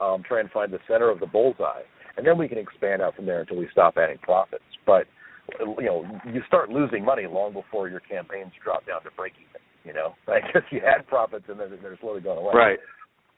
um, 0.00 0.22
try 0.26 0.40
and 0.40 0.50
find 0.50 0.72
the 0.72 0.78
center 0.88 1.10
of 1.10 1.18
the 1.18 1.26
bullseye, 1.26 1.82
and 2.16 2.24
then 2.24 2.38
we 2.38 2.48
can 2.48 2.58
expand 2.58 3.02
out 3.02 3.16
from 3.16 3.26
there 3.26 3.40
until 3.40 3.56
we 3.56 3.68
stop 3.72 3.94
adding 3.96 4.18
profits. 4.18 4.64
But– 4.86 5.06
you 5.60 5.86
know 5.86 6.04
you 6.32 6.42
start 6.46 6.70
losing 6.70 7.04
money 7.04 7.26
long 7.26 7.52
before 7.52 7.88
your 7.88 8.00
campaigns 8.00 8.52
drop 8.62 8.86
down 8.86 9.02
to 9.02 9.10
break 9.16 9.32
even. 9.36 9.60
You 9.84 9.94
know, 9.94 10.14
I 10.28 10.40
guess 10.52 10.62
you 10.70 10.80
had 10.80 11.06
profits 11.06 11.46
and 11.48 11.58
then 11.58 11.68
they're 11.82 11.98
slowly 12.00 12.20
going 12.20 12.38
away. 12.38 12.52
Right. 12.54 12.78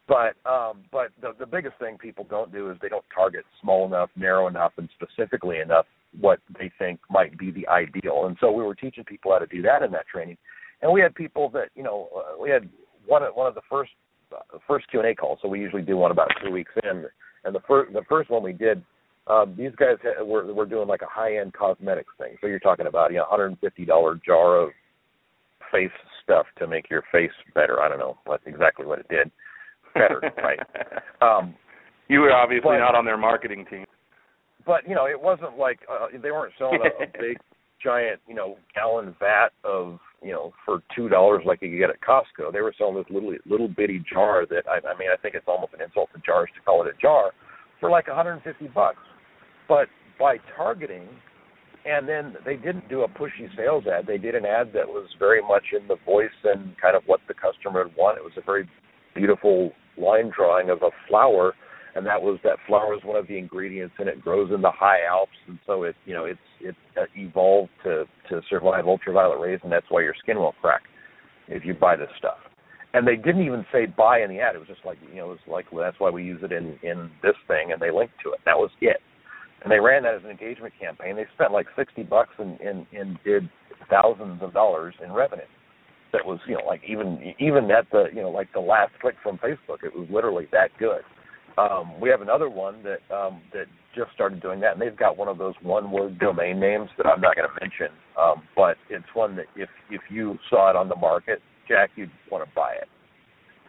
But 0.08 0.34
um, 0.50 0.82
but 0.90 1.08
the 1.20 1.32
the 1.38 1.46
biggest 1.46 1.78
thing 1.78 1.96
people 1.96 2.26
don't 2.28 2.52
do 2.52 2.70
is 2.70 2.76
they 2.82 2.88
don't 2.88 3.04
target 3.14 3.44
small 3.60 3.86
enough, 3.86 4.10
narrow 4.16 4.48
enough, 4.48 4.72
and 4.76 4.88
specifically 5.00 5.58
enough 5.58 5.86
what 6.20 6.40
they 6.58 6.70
think 6.78 7.00
might 7.08 7.38
be 7.38 7.50
the 7.50 7.66
ideal. 7.68 8.26
And 8.26 8.36
so 8.40 8.50
we 8.50 8.64
were 8.64 8.74
teaching 8.74 9.04
people 9.04 9.32
how 9.32 9.38
to 9.38 9.46
do 9.46 9.62
that 9.62 9.82
in 9.82 9.92
that 9.92 10.06
training. 10.06 10.36
And 10.82 10.92
we 10.92 11.00
had 11.00 11.14
people 11.14 11.48
that 11.50 11.68
you 11.74 11.82
know 11.82 12.08
uh, 12.16 12.40
we 12.40 12.50
had 12.50 12.68
one 13.06 13.22
one 13.34 13.46
of 13.46 13.54
the 13.54 13.62
first 13.70 13.92
uh, 14.32 14.58
first 14.66 14.90
Q 14.90 15.00
and 15.00 15.08
A 15.08 15.14
calls. 15.14 15.38
So 15.40 15.48
we 15.48 15.60
usually 15.60 15.82
do 15.82 15.96
one 15.96 16.10
about 16.10 16.28
two 16.44 16.50
weeks 16.50 16.72
in. 16.82 17.06
And 17.44 17.54
the 17.54 17.60
first 17.68 17.92
the 17.92 18.02
first 18.08 18.28
one 18.28 18.42
we 18.42 18.52
did 18.52 18.82
um, 19.28 19.54
these 19.56 19.72
guys 19.76 19.96
ha- 20.02 20.24
were 20.24 20.52
were 20.52 20.66
doing 20.66 20.88
like 20.88 21.02
a 21.02 21.10
high 21.10 21.38
end 21.38 21.52
cosmetics 21.52 22.12
thing. 22.18 22.36
So 22.40 22.46
you're 22.46 22.58
talking 22.58 22.86
about 22.86 23.12
you 23.12 23.18
know 23.18 23.26
150 23.30 23.84
dollar 23.84 24.20
jar 24.24 24.60
of 24.60 24.70
face 25.70 25.90
stuff 26.22 26.46
to 26.58 26.66
make 26.66 26.90
your 26.90 27.02
face 27.12 27.30
better. 27.54 27.80
I 27.80 27.88
don't 27.88 27.98
know 27.98 28.18
what 28.24 28.40
exactly 28.46 28.84
what 28.84 28.98
it 28.98 29.08
did. 29.08 29.30
Better, 29.94 30.20
right? 30.38 30.58
Um, 31.20 31.54
you 32.08 32.20
were 32.20 32.32
obviously 32.32 32.70
but, 32.74 32.78
not 32.78 32.94
on 32.94 33.04
their 33.04 33.16
marketing 33.16 33.64
team. 33.70 33.84
But 34.66 34.88
you 34.88 34.94
know, 34.94 35.06
it 35.06 35.20
wasn't 35.20 35.56
like 35.56 35.80
uh, 35.90 36.06
they 36.20 36.30
weren't 36.30 36.52
selling 36.58 36.80
a, 36.82 37.04
a 37.04 37.06
big 37.20 37.38
giant 37.82 38.20
you 38.28 38.34
know 38.34 38.56
gallon 38.74 39.14
vat 39.18 39.50
of 39.64 39.98
you 40.22 40.32
know 40.32 40.52
for 40.64 40.82
two 40.94 41.08
dollars 41.08 41.42
like 41.46 41.62
you 41.62 41.70
could 41.70 41.78
get 41.78 41.90
at 41.90 42.00
Costco. 42.00 42.52
They 42.52 42.60
were 42.60 42.74
selling 42.76 42.96
this 42.96 43.06
little 43.08 43.34
little 43.46 43.68
bitty 43.68 44.04
jar 44.12 44.46
that 44.46 44.64
I, 44.68 44.76
I 44.86 44.98
mean 44.98 45.08
I 45.12 45.20
think 45.20 45.36
it's 45.36 45.46
almost 45.46 45.74
an 45.74 45.82
insult 45.82 46.10
to 46.14 46.20
jars 46.26 46.50
to 46.56 46.62
call 46.62 46.84
it 46.84 46.92
a 46.92 47.00
jar 47.00 47.30
for 47.80 47.90
like 47.90 48.06
150 48.06 48.68
bucks 48.68 48.98
but 49.72 49.88
by 50.20 50.36
targeting, 50.54 51.08
and 51.86 52.06
then 52.06 52.36
they 52.44 52.56
didn't 52.56 52.90
do 52.90 53.04
a 53.04 53.08
pushy 53.08 53.48
sales 53.56 53.84
ad. 53.86 54.06
They 54.06 54.18
did 54.18 54.34
an 54.34 54.44
ad 54.44 54.70
that 54.74 54.86
was 54.86 55.08
very 55.18 55.40
much 55.40 55.62
in 55.72 55.88
the 55.88 55.96
voice 56.04 56.28
and 56.44 56.76
kind 56.78 56.94
of 56.94 57.02
what 57.06 57.20
the 57.26 57.32
customer 57.32 57.84
would 57.84 57.96
want. 57.96 58.18
It 58.18 58.22
was 58.22 58.34
a 58.36 58.44
very 58.44 58.68
beautiful 59.14 59.72
line 59.96 60.30
drawing 60.36 60.68
of 60.68 60.82
a 60.82 60.90
flower, 61.08 61.54
and 61.94 62.04
that 62.04 62.20
was 62.20 62.38
that 62.44 62.58
flower 62.66 62.94
is 62.94 63.00
one 63.02 63.16
of 63.16 63.26
the 63.28 63.38
ingredients, 63.38 63.94
and 63.98 64.10
it 64.10 64.20
grows 64.20 64.50
in 64.54 64.60
the 64.60 64.70
high 64.70 65.06
Alps, 65.08 65.32
and 65.48 65.58
so 65.66 65.84
it 65.84 65.96
you 66.04 66.12
know 66.12 66.26
it's 66.26 66.38
it 66.60 66.76
uh, 67.00 67.06
evolved 67.16 67.70
to 67.84 68.04
to 68.28 68.42
survive 68.50 68.86
ultraviolet 68.86 69.40
rays, 69.40 69.60
and 69.62 69.72
that's 69.72 69.86
why 69.88 70.02
your 70.02 70.14
skin 70.22 70.38
won't 70.38 70.56
crack 70.60 70.82
if 71.48 71.64
you 71.64 71.72
buy 71.72 71.96
this 71.96 72.10
stuff. 72.18 72.36
And 72.92 73.08
they 73.08 73.16
didn't 73.16 73.46
even 73.46 73.64
say 73.72 73.86
buy 73.86 74.20
in 74.20 74.28
the 74.28 74.40
ad. 74.40 74.54
It 74.54 74.58
was 74.58 74.68
just 74.68 74.84
like 74.84 74.98
you 75.10 75.16
know, 75.16 75.32
it 75.32 75.40
was 75.40 75.46
like 75.48 75.64
that's 75.74 75.98
why 75.98 76.10
we 76.10 76.24
use 76.24 76.42
it 76.42 76.52
in 76.52 76.78
in 76.82 77.10
this 77.22 77.36
thing, 77.48 77.72
and 77.72 77.80
they 77.80 77.90
linked 77.90 78.20
to 78.22 78.32
it. 78.32 78.40
That 78.44 78.58
was 78.58 78.70
it 78.82 79.00
and 79.62 79.70
they 79.70 79.80
ran 79.80 80.02
that 80.04 80.14
as 80.14 80.24
an 80.24 80.30
engagement 80.30 80.74
campaign. 80.80 81.16
They 81.16 81.26
spent 81.34 81.52
like 81.52 81.66
sixty 81.76 82.02
bucks 82.02 82.34
and 82.38 82.58
and, 82.60 82.86
and 82.92 83.18
did 83.24 83.48
thousands 83.90 84.42
of 84.42 84.52
dollars 84.52 84.94
in 85.04 85.12
revenue. 85.12 85.42
That 86.12 86.24
was 86.26 86.38
you 86.46 86.54
know 86.54 86.64
like 86.66 86.82
even 86.86 87.34
even 87.38 87.70
at 87.70 87.86
the 87.90 88.06
you 88.14 88.22
know 88.22 88.30
like 88.30 88.52
the 88.52 88.60
last 88.60 88.92
click 89.00 89.14
from 89.22 89.38
Facebook, 89.38 89.84
it 89.84 89.94
was 89.94 90.06
literally 90.10 90.46
that 90.52 90.70
good. 90.78 91.02
Um, 91.58 92.00
we 92.00 92.08
have 92.08 92.22
another 92.22 92.48
one 92.48 92.82
that 92.82 93.14
um, 93.14 93.42
that 93.52 93.66
just 93.94 94.12
started 94.14 94.40
doing 94.40 94.60
that, 94.60 94.72
and 94.72 94.80
they've 94.80 94.96
got 94.96 95.18
one 95.18 95.28
of 95.28 95.36
those 95.36 95.54
one-word 95.62 96.18
domain 96.18 96.58
names 96.58 96.88
that 96.96 97.06
I'm 97.06 97.20
not 97.20 97.36
going 97.36 97.46
to 97.46 97.60
mention, 97.60 97.88
um, 98.18 98.42
but 98.56 98.76
it's 98.88 99.04
one 99.14 99.36
that 99.36 99.46
if 99.54 99.68
if 99.90 100.00
you 100.10 100.38
saw 100.48 100.70
it 100.70 100.76
on 100.76 100.88
the 100.88 100.96
market, 100.96 101.40
Jack, 101.68 101.90
you'd 101.96 102.10
want 102.30 102.44
to 102.44 102.50
buy 102.54 102.74
it. 102.80 102.88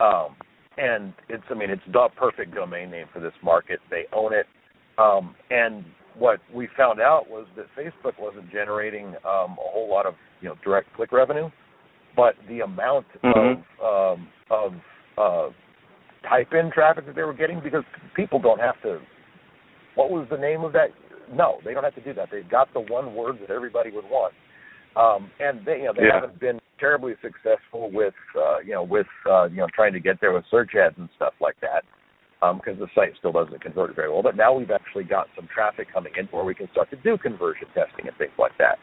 Um, 0.02 0.36
and 0.78 1.14
it's 1.30 1.44
I 1.50 1.54
mean 1.54 1.70
it's 1.70 1.82
the 1.92 2.08
perfect 2.18 2.56
domain 2.56 2.90
name 2.90 3.08
for 3.14 3.20
this 3.20 3.34
market. 3.44 3.80
They 3.90 4.06
own 4.14 4.34
it, 4.34 4.46
um, 4.98 5.36
and 5.50 5.84
what 6.18 6.40
we 6.54 6.68
found 6.78 7.00
out 7.00 7.30
was 7.30 7.48
that 7.56 7.66
Facebook 7.78 8.14
wasn't 8.20 8.52
generating 8.52 9.08
um, 9.08 9.58
a 9.58 9.70
whole 9.72 9.90
lot 9.90 10.06
of 10.06 10.14
you 10.42 10.50
know 10.50 10.56
direct 10.64 10.94
click 10.96 11.12
revenue, 11.12 11.50
but 12.16 12.36
the 12.48 12.62
amount 12.62 13.06
mm-hmm. 13.24 13.62
of 13.82 14.18
um, 14.18 14.30
of 14.52 14.74
uh, 15.18 15.54
type 16.28 16.54
in 16.54 16.72
traffic 16.72 17.06
that 17.08 17.16
they 17.16 17.24
were 17.24 17.34
getting 17.34 17.60
because 17.64 17.84
people 18.16 18.40
don't 18.40 18.60
have 18.60 18.80
to. 18.84 19.00
What 19.96 20.12
was 20.12 20.28
the 20.30 20.38
name 20.38 20.62
of 20.62 20.74
that? 20.74 20.90
No, 21.34 21.60
they 21.64 21.74
don't 21.74 21.84
have 21.84 21.96
to 21.96 22.04
do 22.04 22.14
that. 22.14 22.30
They've 22.32 22.50
got 22.50 22.72
the 22.74 22.82
one 22.82 23.16
word 23.16 23.38
that 23.42 23.50
everybody 23.50 23.92
would 23.92 24.06
want, 24.06 24.34
um, 24.96 25.32
and 25.40 25.66
they 25.66 25.78
you 25.78 25.86
know 25.86 25.94
they 25.98 26.06
yeah. 26.06 26.22
haven't 26.22 26.40
been 26.40 26.60
terribly 26.80 27.14
successful 27.22 27.90
with 27.92 28.14
uh, 28.38 28.60
you 28.60 28.74
know 28.74 28.84
with 28.84 29.08
uh, 29.30 29.46
you 29.46 29.58
know 29.58 29.68
trying 29.74 29.94
to 29.94 30.00
get 30.00 30.22
there 30.22 30.34
with 30.34 30.44
search 30.52 30.72
ads 30.76 30.96
and 30.98 31.10
stuff 31.16 31.34
like 31.42 31.56
that 31.62 31.84
because 32.56 32.74
um, 32.74 32.80
the 32.80 32.88
site 32.96 33.14
still 33.18 33.32
doesn't 33.32 33.62
convert 33.62 33.96
very 33.96 34.12
well. 34.12 34.24
But 34.24 34.36
now 34.36 34.54
we've 34.54 34.72
actually 34.72 35.04
got 35.04 35.28
some 35.36 35.48
traffic 35.54 35.88
coming 35.94 36.14
in 36.18 36.26
where 36.28 36.44
we 36.44 36.56
can 36.56 36.70
start 36.72 36.90
to 36.92 36.98
do 36.98 37.18
conversion 37.18 37.68
testing 37.74 38.08
and 38.08 38.18
things 38.18 38.34
like 38.38 38.54
that. 38.60 38.78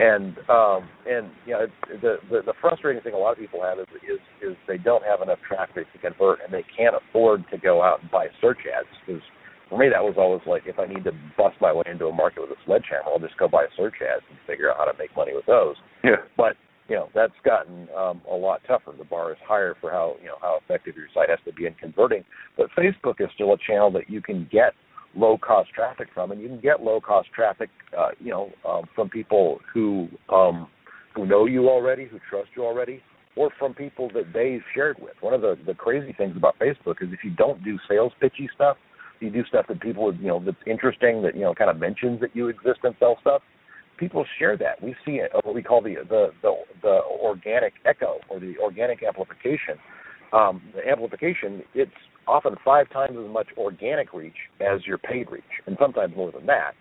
And 0.00 0.34
um, 0.50 0.88
and 1.06 1.30
you 1.46 1.54
know 1.54 1.66
the, 2.02 2.18
the 2.28 2.42
the 2.46 2.54
frustrating 2.60 3.00
thing 3.02 3.14
a 3.14 3.18
lot 3.18 3.32
of 3.32 3.38
people 3.38 3.62
have 3.62 3.78
is 3.78 3.86
is 4.02 4.18
is 4.42 4.56
they 4.66 4.78
don't 4.78 5.04
have 5.04 5.22
enough 5.22 5.38
traffic 5.46 5.86
to 5.92 5.98
convert 5.98 6.42
and 6.42 6.52
they 6.52 6.64
can't 6.76 6.96
afford 6.96 7.44
to 7.52 7.58
go 7.58 7.80
out 7.80 8.02
and 8.02 8.10
buy 8.10 8.26
search 8.40 8.58
ads 8.66 8.88
because 9.06 9.22
for 9.68 9.78
me 9.78 9.86
that 9.94 10.02
was 10.02 10.14
always 10.18 10.42
like 10.46 10.64
if 10.66 10.80
I 10.80 10.86
need 10.86 11.04
to 11.04 11.12
bust 11.38 11.54
my 11.60 11.72
way 11.72 11.84
into 11.86 12.06
a 12.06 12.12
market 12.12 12.40
with 12.40 12.50
a 12.50 12.58
sledgehammer 12.66 13.06
I'll 13.06 13.22
just 13.22 13.38
go 13.38 13.46
buy 13.46 13.66
search 13.76 14.02
ads 14.02 14.26
and 14.28 14.36
figure 14.48 14.68
out 14.68 14.78
how 14.78 14.90
to 14.90 14.98
make 14.98 15.14
money 15.14 15.30
with 15.32 15.46
those. 15.46 15.76
Yeah. 16.02 16.26
But 16.36 16.58
you 16.88 16.96
know 16.96 17.08
that's 17.14 17.32
gotten 17.44 17.88
um, 17.96 18.20
a 18.30 18.34
lot 18.34 18.60
tougher. 18.66 18.92
The 18.96 19.04
bar 19.04 19.32
is 19.32 19.38
higher 19.46 19.74
for 19.80 19.90
how 19.90 20.16
you 20.20 20.26
know 20.26 20.36
how 20.40 20.58
effective 20.62 20.96
your 20.96 21.06
site 21.14 21.30
has 21.30 21.38
to 21.46 21.52
be 21.52 21.66
in 21.66 21.74
converting. 21.74 22.24
But 22.56 22.66
Facebook 22.76 23.20
is 23.20 23.28
still 23.34 23.52
a 23.52 23.58
channel 23.66 23.90
that 23.92 24.10
you 24.10 24.20
can 24.20 24.48
get 24.50 24.72
low 25.16 25.38
cost 25.38 25.70
traffic 25.70 26.08
from, 26.12 26.32
and 26.32 26.40
you 26.40 26.48
can 26.48 26.60
get 26.60 26.82
low 26.82 27.00
cost 27.00 27.28
traffic, 27.34 27.70
uh, 27.96 28.08
you 28.18 28.30
know, 28.30 28.50
um, 28.68 28.84
from 28.94 29.08
people 29.08 29.60
who 29.72 30.08
um, 30.28 30.68
who 31.14 31.26
know 31.26 31.46
you 31.46 31.68
already, 31.68 32.06
who 32.06 32.18
trust 32.28 32.50
you 32.56 32.64
already, 32.64 33.02
or 33.36 33.50
from 33.58 33.74
people 33.74 34.10
that 34.14 34.32
they've 34.32 34.62
shared 34.74 34.96
with. 35.00 35.14
One 35.20 35.34
of 35.34 35.40
the 35.40 35.58
the 35.66 35.74
crazy 35.74 36.12
things 36.12 36.36
about 36.36 36.58
Facebook 36.58 37.02
is 37.02 37.08
if 37.12 37.24
you 37.24 37.30
don't 37.30 37.62
do 37.64 37.78
sales 37.88 38.12
pitchy 38.20 38.48
stuff, 38.54 38.76
you 39.20 39.30
do 39.30 39.44
stuff 39.46 39.66
that 39.68 39.80
people 39.80 40.04
would, 40.04 40.18
you 40.18 40.28
know, 40.28 40.42
that's 40.44 40.56
interesting, 40.66 41.22
that 41.22 41.34
you 41.34 41.42
know, 41.42 41.54
kind 41.54 41.70
of 41.70 41.78
mentions 41.78 42.20
that 42.20 42.34
you 42.34 42.48
exist 42.48 42.80
and 42.82 42.94
sell 42.98 43.16
stuff 43.20 43.42
people 43.98 44.24
share 44.38 44.56
that. 44.56 44.82
We 44.82 44.94
see 45.04 45.12
it, 45.12 45.30
what 45.42 45.54
we 45.54 45.62
call 45.62 45.80
the 45.80 45.96
the 46.08 46.32
the, 46.42 46.54
the 46.82 47.00
organic 47.22 47.74
echo 47.84 48.18
or 48.28 48.40
the 48.40 48.54
organic 48.62 49.02
amplification. 49.02 49.78
Um, 50.32 50.62
the 50.74 50.88
amplification 50.88 51.62
it's 51.74 51.92
often 52.26 52.56
five 52.64 52.90
times 52.90 53.16
as 53.22 53.30
much 53.30 53.48
organic 53.56 54.12
reach 54.12 54.36
as 54.60 54.86
your 54.86 54.98
paid 54.98 55.30
reach, 55.30 55.42
and 55.66 55.76
sometimes 55.80 56.16
more 56.16 56.32
than 56.32 56.46
that. 56.46 56.72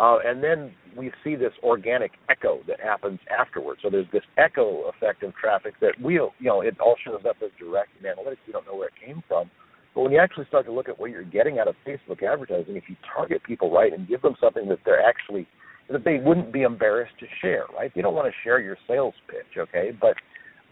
Uh, 0.00 0.18
and 0.24 0.42
then 0.42 0.72
we 0.96 1.12
see 1.22 1.36
this 1.36 1.52
organic 1.62 2.12
echo 2.28 2.60
that 2.66 2.80
happens 2.80 3.20
afterwards. 3.30 3.80
So 3.82 3.90
there's 3.90 4.10
this 4.12 4.24
echo 4.36 4.88
effect 4.88 5.22
of 5.22 5.34
traffic 5.36 5.74
that 5.80 6.00
we, 6.02 6.14
you 6.14 6.30
know, 6.40 6.62
it 6.62 6.78
all 6.80 6.96
shows 7.04 7.22
up 7.28 7.36
as 7.44 7.50
direct 7.58 7.90
in 8.00 8.06
analytics. 8.06 8.38
We 8.46 8.52
don't 8.52 8.66
know 8.66 8.74
where 8.74 8.88
it 8.88 8.94
came 9.04 9.22
from. 9.28 9.50
But 9.94 10.02
when 10.02 10.12
you 10.12 10.18
actually 10.18 10.46
start 10.46 10.66
to 10.66 10.72
look 10.72 10.88
at 10.88 10.98
what 10.98 11.10
you're 11.10 11.22
getting 11.22 11.60
out 11.60 11.68
of 11.68 11.76
Facebook 11.86 12.24
advertising, 12.24 12.74
if 12.74 12.84
you 12.88 12.96
target 13.14 13.42
people 13.44 13.70
right 13.70 13.92
and 13.92 14.08
give 14.08 14.22
them 14.22 14.34
something 14.40 14.68
that 14.68 14.80
they're 14.84 15.00
actually 15.00 15.46
that 15.90 16.04
they 16.04 16.18
wouldn't 16.18 16.52
be 16.52 16.62
embarrassed 16.62 17.14
to 17.20 17.26
share, 17.42 17.64
right? 17.76 17.92
You 17.94 18.02
don't 18.02 18.14
want 18.14 18.26
to 18.26 18.34
share 18.42 18.60
your 18.60 18.76
sales 18.88 19.14
pitch, 19.28 19.58
okay? 19.58 19.90
But 19.98 20.16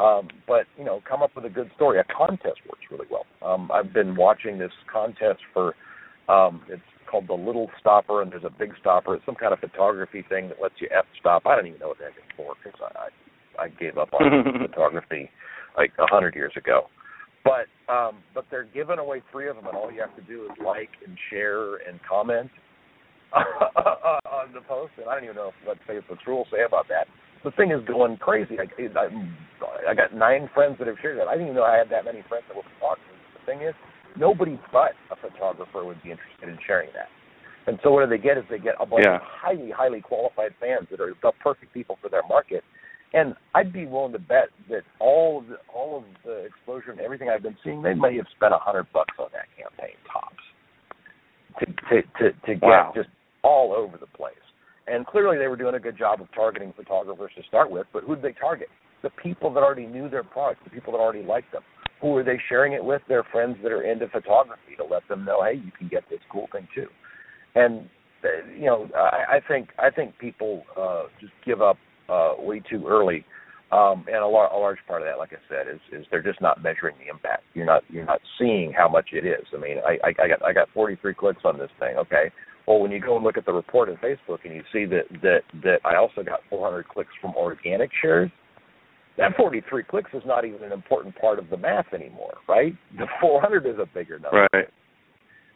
um, 0.03 0.29
but 0.49 0.67
you 0.79 0.85
know, 0.85 1.03
come 1.09 1.23
up 1.23 1.31
with 1.37 1.45
a 1.45 1.51
good 1.51 1.71
story. 1.77 2.01
A 2.01 2.05
contest 2.05 2.61
works 2.69 2.83
really 2.91 3.07
well. 3.11 3.27
Um, 3.43 3.71
I've 3.73 3.93
been 3.93 4.17
watching 4.17 4.59
this 4.59 4.73
contest 4.91 5.41
for 5.53 5.75
um, 6.29 6.63
it's 6.69 6.83
called 7.11 7.29
the 7.29 7.35
Little 7.35 7.69
Stopper, 7.79 8.23
and 8.23 8.33
there's 8.33 8.45
a 8.45 8.51
big 8.51 8.73
stopper. 8.81 9.15
It's 9.15 9.27
some 9.27 9.35
kind 9.35 9.53
of 9.53 9.61
photography 9.61 10.25
thing 10.29 10.49
that 10.49 10.57
lets 10.63 10.75
you 10.81 10.89
f 10.97 11.05
stop. 11.21 11.43
I 11.47 11.55
don't 11.55 11.67
even 11.67 11.79
know 11.79 11.89
what 11.89 11.99
that 11.99 12.09
is 12.09 12.31
for 12.37 12.55
because 12.63 12.81
I, 12.81 12.99
I 12.99 13.65
I 13.65 13.69
gave 13.69 13.99
up 13.99 14.09
on 14.15 14.45
photography 14.67 15.31
like 15.77 15.93
a 15.99 16.07
hundred 16.07 16.35
years 16.35 16.53
ago. 16.57 16.87
But 17.45 17.67
um, 17.93 18.19
but 18.35 18.47
they're 18.51 18.69
giving 18.73 18.99
away 18.99 19.23
three 19.31 19.49
of 19.49 19.57
them, 19.57 19.67
and 19.67 19.77
all 19.77 19.93
you 19.93 20.01
have 20.01 20.17
to 20.17 20.23
do 20.23 20.45
is 20.45 20.53
like 20.65 20.91
and 21.07 21.19
share 21.31 21.77
and 21.77 22.01
comment, 22.09 22.51
on 24.27 24.53
the 24.53 24.61
post, 24.69 24.93
and 24.99 25.09
I 25.09 25.15
don't 25.15 25.25
even 25.25 25.37
know 25.37 25.53
what 25.65 25.79
Facebook's 25.89 26.27
rules 26.27 26.47
say 26.51 26.65
about 26.67 26.89
that. 26.89 27.07
The 27.45 27.51
thing 27.53 27.71
is 27.73 27.83
going 27.87 28.17
crazy. 28.19 28.57
I, 28.59 28.69
I, 28.99 29.91
I 29.91 29.95
got 29.95 30.15
nine 30.15 30.49
friends 30.55 30.77
that 30.79 30.87
have 30.87 30.97
shared 31.03 31.19
that. 31.19 31.27
I 31.27 31.35
didn't 31.35 31.49
even 31.49 31.57
know 31.57 31.65
I 31.65 31.77
had 31.77 31.91
that 31.91 32.05
many 32.05 32.23
friends 32.29 32.45
that 32.49 32.57
were 32.57 32.67
photographers. 32.79 33.19
The 33.35 33.43
thing 33.47 33.67
is, 33.67 33.75
nobody 34.17 34.61
but 34.73 34.95
a 35.11 35.17
photographer 35.17 35.85
would 35.85 36.03
be 36.03 36.13
interested 36.13 36.49
in 36.49 36.59
sharing 36.67 36.91
that. 36.95 37.09
And 37.67 37.79
so 37.83 37.93
what 37.93 38.05
do 38.05 38.11
they 38.11 38.23
get 38.23 38.39
is 38.39 38.45
they 38.51 38.59
get 38.59 38.75
a 38.81 38.87
bunch 38.87 39.05
yeah. 39.07 39.17
of 39.17 39.23
highly, 39.25 39.71
highly 39.71 40.01
qualified 40.01 40.55
fans 40.61 40.89
that 40.91 41.01
are 41.01 41.15
the 41.23 41.33
perfect 41.43 41.73
people 41.73 41.99
for 42.03 42.09
their 42.09 42.27
market. 42.29 42.65
And 43.15 43.35
I'd 43.55 43.73
be 43.73 43.87
willing 43.87 44.13
to 44.13 44.19
bet 44.19 44.49
that 44.71 44.83
all 44.99 45.41
of 45.41 45.47
the, 45.47 45.57
all 45.73 45.99
of 45.99 46.05
the 46.25 46.47
exposure 46.47 46.91
and 46.91 47.01
everything 47.01 47.29
I've 47.29 47.43
been 47.43 47.57
seeing, 47.63 47.83
they 47.83 47.95
may 47.95 48.17
have 48.17 48.27
spent 48.35 48.55
a 48.55 48.59
hundred 48.59 48.87
bucks 48.93 49.15
on 49.19 49.29
that 49.33 49.47
campaign 49.57 49.97
tops 50.11 50.43
to 51.61 51.67
to 51.67 52.03
to, 52.19 52.33
to 52.47 52.55
get 52.55 52.63
wow. 52.63 52.93
just 52.95 53.11
all 53.43 53.73
over 53.73 53.99
the 53.99 54.07
place. 54.07 54.35
And 54.87 55.07
clearly 55.07 55.39
they 55.39 55.47
were 55.47 55.57
doing 55.57 55.75
a 55.75 55.81
good 55.81 55.97
job 55.97 56.21
of 56.21 56.29
targeting 56.35 56.73
photographers 56.77 57.31
to 57.37 57.43
start 57.45 57.71
with, 57.71 57.87
but 57.93 58.05
who 58.05 58.17
did 58.17 58.25
they 58.25 58.33
target? 58.33 58.69
The 59.03 59.11
people 59.11 59.53
that 59.55 59.63
already 59.63 59.87
knew 59.87 60.09
their 60.09 60.25
product, 60.25 60.65
the 60.65 60.71
people 60.71 60.93
that 60.93 60.99
already 60.99 61.23
liked 61.23 61.53
them. 61.53 61.63
Who 62.01 62.17
are 62.17 62.25
they 62.25 62.39
sharing 62.49 62.73
it 62.73 62.85
with? 62.85 63.03
Their 63.09 63.23
friends 63.23 63.57
that 63.63 63.71
are 63.71 63.83
into 63.83 64.09
photography 64.09 64.75
to 64.77 64.85
let 64.85 65.07
them 65.09 65.25
know, 65.25 65.43
hey, 65.45 65.61
you 65.65 65.71
can 65.79 65.89
get 65.89 66.03
this 66.11 66.19
cool 66.31 66.49
thing 66.53 66.67
too. 66.75 66.89
And 67.55 67.89
uh, 68.25 68.29
you 68.57 68.67
know, 68.67 68.89
I, 68.97 69.37
I 69.37 69.41
think 69.47 69.69
I 69.79 69.91
think 69.91 70.19
people 70.19 70.63
uh, 70.79 71.05
just 71.21 71.33
give 71.45 71.61
up 71.61 71.77
uh, 72.09 72.35
way 72.39 72.61
too 72.61 72.87
early. 72.87 73.25
Um, 73.73 74.05
and 74.07 74.19
a, 74.19 74.27
lar- 74.27 74.53
a 74.53 74.59
large 74.59 74.79
part 74.87 75.01
of 75.01 75.09
that, 75.09 75.17
like 75.17 75.33
I 75.33 75.41
said, 75.49 75.73
is 75.73 75.81
is 75.93 76.07
they're 76.11 76.23
just 76.23 76.41
not 76.43 76.63
measuring 76.63 76.95
the 76.99 77.11
impact. 77.11 77.45
You're 77.55 77.67
not 77.67 77.83
you're 77.89 78.05
not 78.05 78.21
seeing 78.39 78.73
how 78.73 78.89
much 78.89 79.11
it 79.13 79.25
is. 79.25 79.47
I 79.55 79.59
mean, 79.59 79.79
I, 79.79 79.97
I, 80.07 80.25
I 80.25 80.29
got 80.29 80.45
I 80.45 80.53
got 80.53 80.69
43 80.75 81.15
clicks 81.15 81.43
on 81.45 81.59
this 81.59 81.71
thing. 81.81 81.97
Okay, 81.97 82.31
well, 82.67 82.79
when 82.79 82.91
you 82.91 83.01
go 83.01 83.17
and 83.17 83.25
look 83.25 83.37
at 83.37 83.47
the 83.47 83.53
report 83.53 83.89
in 83.89 83.97
Facebook 83.97 84.39
and 84.45 84.55
you 84.55 84.63
see 84.73 84.85
that 84.87 85.05
that 85.23 85.41
that 85.63 85.79
I 85.85 85.97
also 85.97 86.23
got 86.23 86.41
400 86.51 86.89
clicks 86.89 87.11
from 87.21 87.35
organic 87.35 87.91
shares, 88.01 88.31
that 89.19 89.37
43 89.37 89.83
clicks 89.85 90.11
is 90.15 90.23
not 90.25 90.45
even 90.45 90.63
an 90.63 90.73
important 90.73 91.17
part 91.21 91.39
of 91.39 91.51
the 91.51 91.57
math 91.57 91.93
anymore, 91.93 92.35
right? 92.49 92.75
The 92.97 93.07
400 93.21 93.67
is 93.67 93.77
a 93.79 93.87
bigger 93.93 94.19
number. 94.19 94.49
Right. 94.53 94.69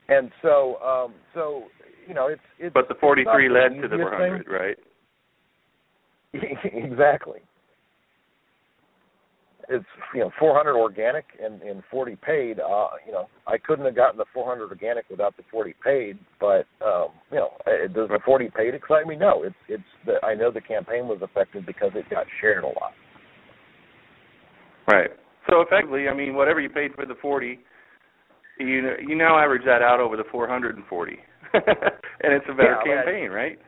And 0.09 0.31
so, 0.43 0.77
um, 0.83 1.15
so 1.35 1.65
you 2.07 2.15
know, 2.15 2.29
it's 2.29 2.43
it's. 2.59 2.75
But 2.75 2.89
the 2.89 2.95
43 3.01 3.47
it's 3.47 3.53
led 3.53 3.83
to 3.83 3.89
the 3.89 3.97
400, 3.97 4.45
thing. 4.45 4.53
right? 4.53 4.77
exactly 6.65 7.41
it's 9.69 9.85
you 10.15 10.21
know 10.21 10.31
400 10.39 10.77
organic 10.77 11.25
and, 11.43 11.63
and 11.63 11.83
40 11.91 12.17
paid. 12.17 12.61
Uh, 12.61 12.89
you 13.07 13.13
know, 13.13 13.29
I 13.47 13.59
couldn't 13.59 13.85
have 13.85 13.97
gotten 13.97 14.19
the 14.19 14.25
400 14.33 14.69
organic 14.69 15.09
without 15.11 15.37
the 15.37 15.43
40 15.51 15.75
paid. 15.85 16.19
But 16.41 16.67
um, 16.85 17.09
you 17.31 17.39
know, 17.39 17.51
uh, 17.67 17.89
does 17.89 18.09
the 18.09 18.21
40 18.25 18.51
paid 18.57 18.75
excite 18.75 19.07
me? 19.07 19.17
No. 19.17 19.43
It's 19.43 19.55
it's 19.69 19.83
the 20.05 20.15
I 20.25 20.35
know 20.35 20.51
the 20.51 20.61
campaign 20.61 21.09
was 21.09 21.19
effective 21.23 21.65
because 21.67 21.93
it 21.95 22.09
got 22.11 22.27
shared 22.41 22.65
a 22.65 22.69
lot. 22.69 22.93
Right. 24.87 25.11
So 25.51 25.61
effectively, 25.61 26.09
I 26.09 26.15
mean, 26.15 26.35
whatever 26.35 26.61
you 26.61 26.69
paid 26.69 26.95
for 26.95 27.07
the 27.07 27.15
40, 27.21 27.59
you 28.59 28.91
you 29.07 29.17
now 29.17 29.39
average 29.39 29.63
that 29.65 29.83
out 29.83 30.01
over 30.01 30.17
the 30.17 30.25
440, 30.31 31.19
and 31.55 31.63
it's 32.33 32.45
a 32.49 32.55
better 32.55 32.79
yeah, 32.85 33.03
campaign, 33.05 33.31
right? 33.31 33.59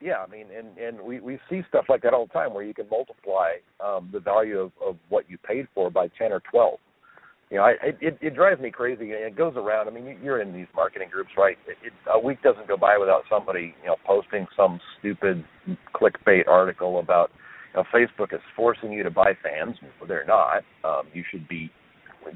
Yeah, 0.00 0.24
I 0.26 0.30
mean, 0.30 0.46
and 0.56 0.76
and 0.78 1.00
we 1.00 1.20
we 1.20 1.38
see 1.48 1.62
stuff 1.68 1.86
like 1.88 2.02
that 2.02 2.14
all 2.14 2.26
the 2.26 2.32
time 2.32 2.54
where 2.54 2.64
you 2.64 2.74
can 2.74 2.88
multiply 2.90 3.52
um, 3.84 4.08
the 4.12 4.20
value 4.20 4.58
of 4.58 4.72
of 4.84 4.96
what 5.08 5.28
you 5.28 5.38
paid 5.38 5.68
for 5.74 5.90
by 5.90 6.08
ten 6.18 6.32
or 6.32 6.40
twelve. 6.50 6.78
You 7.50 7.58
know, 7.58 7.64
I, 7.64 7.74
it 8.00 8.16
it 8.20 8.34
drives 8.34 8.60
me 8.60 8.70
crazy. 8.70 9.10
It 9.10 9.36
goes 9.36 9.54
around. 9.56 9.88
I 9.88 9.90
mean, 9.90 10.18
you're 10.22 10.40
in 10.40 10.52
these 10.52 10.68
marketing 10.74 11.08
groups, 11.10 11.30
right? 11.36 11.58
It, 11.66 11.76
it, 11.86 11.92
a 12.10 12.18
week 12.18 12.42
doesn't 12.42 12.68
go 12.68 12.76
by 12.76 12.96
without 12.96 13.22
somebody, 13.28 13.74
you 13.82 13.88
know, 13.88 13.96
posting 14.06 14.46
some 14.56 14.80
stupid 14.98 15.44
clickbait 15.94 16.46
article 16.46 17.00
about, 17.00 17.30
you 17.74 17.80
know, 17.80 17.86
Facebook 17.92 18.32
is 18.32 18.40
forcing 18.54 18.92
you 18.92 19.02
to 19.02 19.10
buy 19.10 19.32
fans. 19.42 19.76
They're 20.06 20.24
not. 20.24 20.62
Um, 20.84 21.08
you 21.12 21.24
should 21.28 21.48
be 21.48 21.72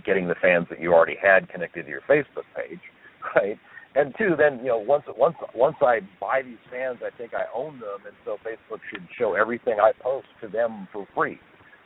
getting 0.04 0.26
the 0.26 0.34
fans 0.42 0.66
that 0.70 0.80
you 0.80 0.92
already 0.92 1.16
had 1.22 1.48
connected 1.48 1.84
to 1.84 1.90
your 1.90 2.02
Facebook 2.02 2.44
page, 2.56 2.80
right? 3.36 3.58
And 3.95 4.14
two, 4.18 4.34
then 4.36 4.59
you 4.59 4.68
know 4.68 4.78
once 4.78 5.05
once 5.16 5.36
once 5.55 5.76
I 5.80 6.01
buy 6.20 6.42
these 6.42 6.59
fans, 6.70 6.99
I 7.05 7.16
think 7.16 7.32
I 7.32 7.45
own 7.55 7.78
them, 7.78 8.07
and 8.07 8.14
so 8.24 8.36
Facebook 8.45 8.80
should 8.90 9.07
show 9.18 9.34
everything 9.34 9.74
I 9.80 9.92
post 10.03 10.26
to 10.42 10.49
them 10.49 10.88
for 10.92 11.07
free. 11.14 11.38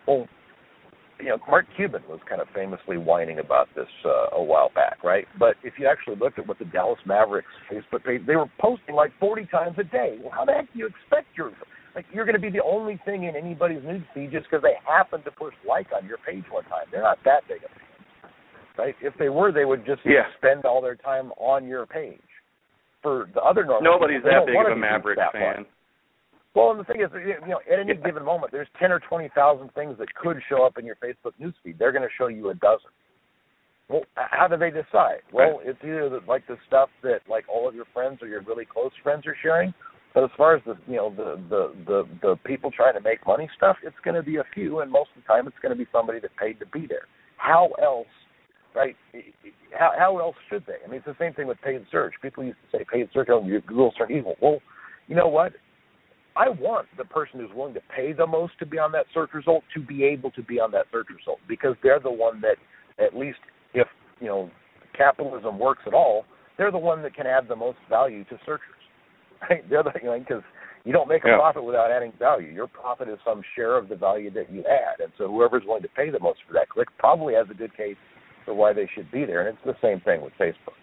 Well, 0.06 0.26
you 1.20 1.26
know, 1.26 1.38
Mark 1.48 1.66
Cuban 1.76 2.02
was 2.08 2.20
kind 2.28 2.40
of 2.40 2.48
famously 2.54 2.96
whining 2.96 3.40
about 3.40 3.68
this 3.74 3.88
uh, 4.04 4.36
a 4.36 4.42
while 4.42 4.70
back, 4.74 5.02
right? 5.02 5.26
But 5.38 5.56
if 5.64 5.74
you 5.78 5.86
actually 5.86 6.16
looked 6.16 6.38
at 6.38 6.46
what 6.46 6.58
the 6.58 6.64
Dallas 6.64 7.00
Mavericks 7.04 7.48
Facebook 7.70 8.04
page, 8.04 8.22
they 8.26 8.36
were 8.36 8.50
posting 8.60 8.94
like 8.94 9.10
40 9.18 9.46
times 9.46 9.76
a 9.78 9.84
day. 9.84 10.18
Well, 10.22 10.32
how 10.32 10.44
the 10.44 10.52
heck 10.52 10.72
do 10.72 10.78
you 10.78 10.86
expect 10.86 11.26
your 11.36 11.52
like 11.94 12.06
you're 12.12 12.24
going 12.24 12.36
to 12.36 12.40
be 12.40 12.50
the 12.50 12.62
only 12.62 13.00
thing 13.04 13.24
in 13.24 13.34
anybody's 13.34 13.82
news 13.82 14.04
feed 14.14 14.30
just 14.30 14.46
because 14.48 14.62
they 14.62 14.74
happen 14.86 15.22
to 15.24 15.30
push 15.32 15.54
like 15.66 15.88
on 15.94 16.06
your 16.06 16.18
page 16.18 16.44
one 16.50 16.64
time? 16.64 16.86
They're 16.92 17.02
not 17.02 17.18
that 17.24 17.42
big 17.48 17.64
of 17.64 17.70
right? 18.78 18.94
If 19.02 19.14
they 19.18 19.28
were, 19.28 19.52
they 19.52 19.64
would 19.64 19.84
just 19.84 20.00
yeah. 20.04 20.22
spend 20.38 20.64
all 20.64 20.80
their 20.80 20.96
time 20.96 21.32
on 21.32 21.66
your 21.66 21.86
page. 21.86 22.20
For 23.02 23.28
the 23.34 23.40
other 23.40 23.64
normal 23.64 23.92
nobody's 23.92 24.22
people, 24.22 24.30
that 24.30 24.46
big 24.46 24.56
of 24.56 24.72
a 24.72 24.76
Mavericks 24.76 25.22
fan. 25.32 25.66
Well, 26.54 26.72
and 26.72 26.80
the 26.80 26.84
thing 26.84 27.00
is, 27.00 27.10
you 27.14 27.48
know, 27.48 27.60
at 27.70 27.78
any 27.78 27.94
given 27.94 28.24
moment, 28.24 28.50
there's 28.50 28.68
ten 28.80 28.90
or 28.90 28.98
twenty 28.98 29.30
thousand 29.34 29.72
things 29.74 29.96
that 29.98 30.12
could 30.14 30.38
show 30.48 30.64
up 30.64 30.78
in 30.78 30.84
your 30.84 30.96
Facebook 30.96 31.32
newsfeed. 31.40 31.78
They're 31.78 31.92
going 31.92 32.02
to 32.02 32.14
show 32.18 32.26
you 32.26 32.50
a 32.50 32.54
dozen. 32.54 32.90
Well, 33.88 34.02
how 34.16 34.48
do 34.48 34.56
they 34.56 34.70
decide? 34.70 35.22
Well, 35.32 35.60
it's 35.62 35.78
either 35.82 36.08
the, 36.10 36.20
like 36.26 36.46
the 36.46 36.56
stuff 36.66 36.90
that 37.02 37.20
like 37.28 37.44
all 37.48 37.68
of 37.68 37.74
your 37.74 37.86
friends 37.94 38.18
or 38.20 38.28
your 38.28 38.42
really 38.42 38.64
close 38.66 38.90
friends 39.02 39.26
are 39.26 39.36
sharing, 39.42 39.72
but 40.14 40.24
as 40.24 40.30
far 40.36 40.56
as 40.56 40.62
the 40.66 40.76
you 40.86 40.96
know 40.96 41.14
the 41.16 41.40
the 41.48 41.72
the, 41.86 42.08
the 42.20 42.36
people 42.44 42.70
trying 42.70 42.94
to 42.94 43.00
make 43.00 43.24
money 43.26 43.48
stuff, 43.56 43.76
it's 43.82 43.96
going 44.04 44.16
to 44.16 44.22
be 44.22 44.36
a 44.36 44.44
few, 44.52 44.80
and 44.80 44.90
most 44.90 45.10
of 45.16 45.22
the 45.22 45.26
time 45.28 45.46
it's 45.46 45.56
going 45.62 45.70
to 45.70 45.78
be 45.78 45.88
somebody 45.92 46.18
that 46.20 46.36
paid 46.36 46.58
to 46.60 46.66
be 46.66 46.86
there. 46.86 47.06
How 47.36 47.70
else, 47.80 48.08
right? 48.78 48.96
How 49.76 49.92
how 49.98 50.18
else 50.18 50.36
should 50.48 50.64
they? 50.66 50.74
I 50.84 50.88
mean, 50.88 50.98
it's 50.98 51.06
the 51.06 51.16
same 51.18 51.34
thing 51.34 51.46
with 51.46 51.60
paid 51.60 51.84
search. 51.90 52.14
People 52.22 52.44
used 52.44 52.58
to 52.70 52.78
say 52.78 52.84
paid 52.90 53.08
search, 53.12 53.28
oh, 53.30 53.44
your 53.44 53.60
Google 53.62 53.92
search 53.98 54.10
evil. 54.10 54.36
Well, 54.40 54.60
you 55.08 55.16
know 55.16 55.28
what? 55.28 55.52
I 56.36 56.48
want 56.48 56.86
the 56.96 57.04
person 57.04 57.40
who's 57.40 57.50
willing 57.54 57.74
to 57.74 57.80
pay 57.94 58.12
the 58.12 58.26
most 58.26 58.52
to 58.60 58.66
be 58.66 58.78
on 58.78 58.92
that 58.92 59.06
search 59.12 59.30
result 59.34 59.64
to 59.74 59.82
be 59.82 60.04
able 60.04 60.30
to 60.32 60.42
be 60.42 60.60
on 60.60 60.70
that 60.70 60.86
search 60.92 61.08
result 61.14 61.40
because 61.48 61.74
they're 61.82 61.98
the 61.98 62.10
one 62.10 62.40
that, 62.42 62.56
at 63.04 63.16
least 63.18 63.38
if 63.74 63.88
you 64.20 64.28
know 64.28 64.50
capitalism 64.96 65.58
works 65.58 65.82
at 65.86 65.94
all, 65.94 66.24
they're 66.56 66.70
the 66.70 66.78
one 66.78 67.02
that 67.02 67.14
can 67.14 67.26
add 67.26 67.48
the 67.48 67.56
most 67.56 67.78
value 67.90 68.24
to 68.24 68.38
searchers. 68.46 68.62
Right? 69.48 69.62
They're 69.70 69.84
the 69.84 69.92
you 70.02 70.08
know 70.08 70.18
because 70.18 70.42
you 70.84 70.92
don't 70.92 71.08
make 71.08 71.24
a 71.24 71.28
yeah. 71.28 71.36
profit 71.36 71.62
without 71.62 71.92
adding 71.92 72.12
value. 72.18 72.48
Your 72.48 72.66
profit 72.66 73.08
is 73.08 73.18
some 73.24 73.40
share 73.54 73.78
of 73.78 73.88
the 73.88 73.94
value 73.94 74.32
that 74.32 74.50
you 74.50 74.64
add, 74.66 74.98
and 75.00 75.12
so 75.16 75.28
whoever's 75.28 75.62
willing 75.64 75.82
to 75.82 75.88
pay 75.88 76.10
the 76.10 76.18
most 76.18 76.40
for 76.44 76.54
that 76.54 76.68
click 76.68 76.88
probably 76.98 77.34
has 77.34 77.46
a 77.48 77.54
good 77.54 77.76
case 77.76 77.94
for 78.48 78.54
why 78.54 78.72
they 78.72 78.88
should 78.94 79.10
be 79.10 79.26
there. 79.26 79.46
And 79.46 79.56
it's 79.56 79.64
the 79.66 79.76
same 79.86 80.00
thing 80.00 80.22
with 80.22 80.32
Facebook. 80.40 80.74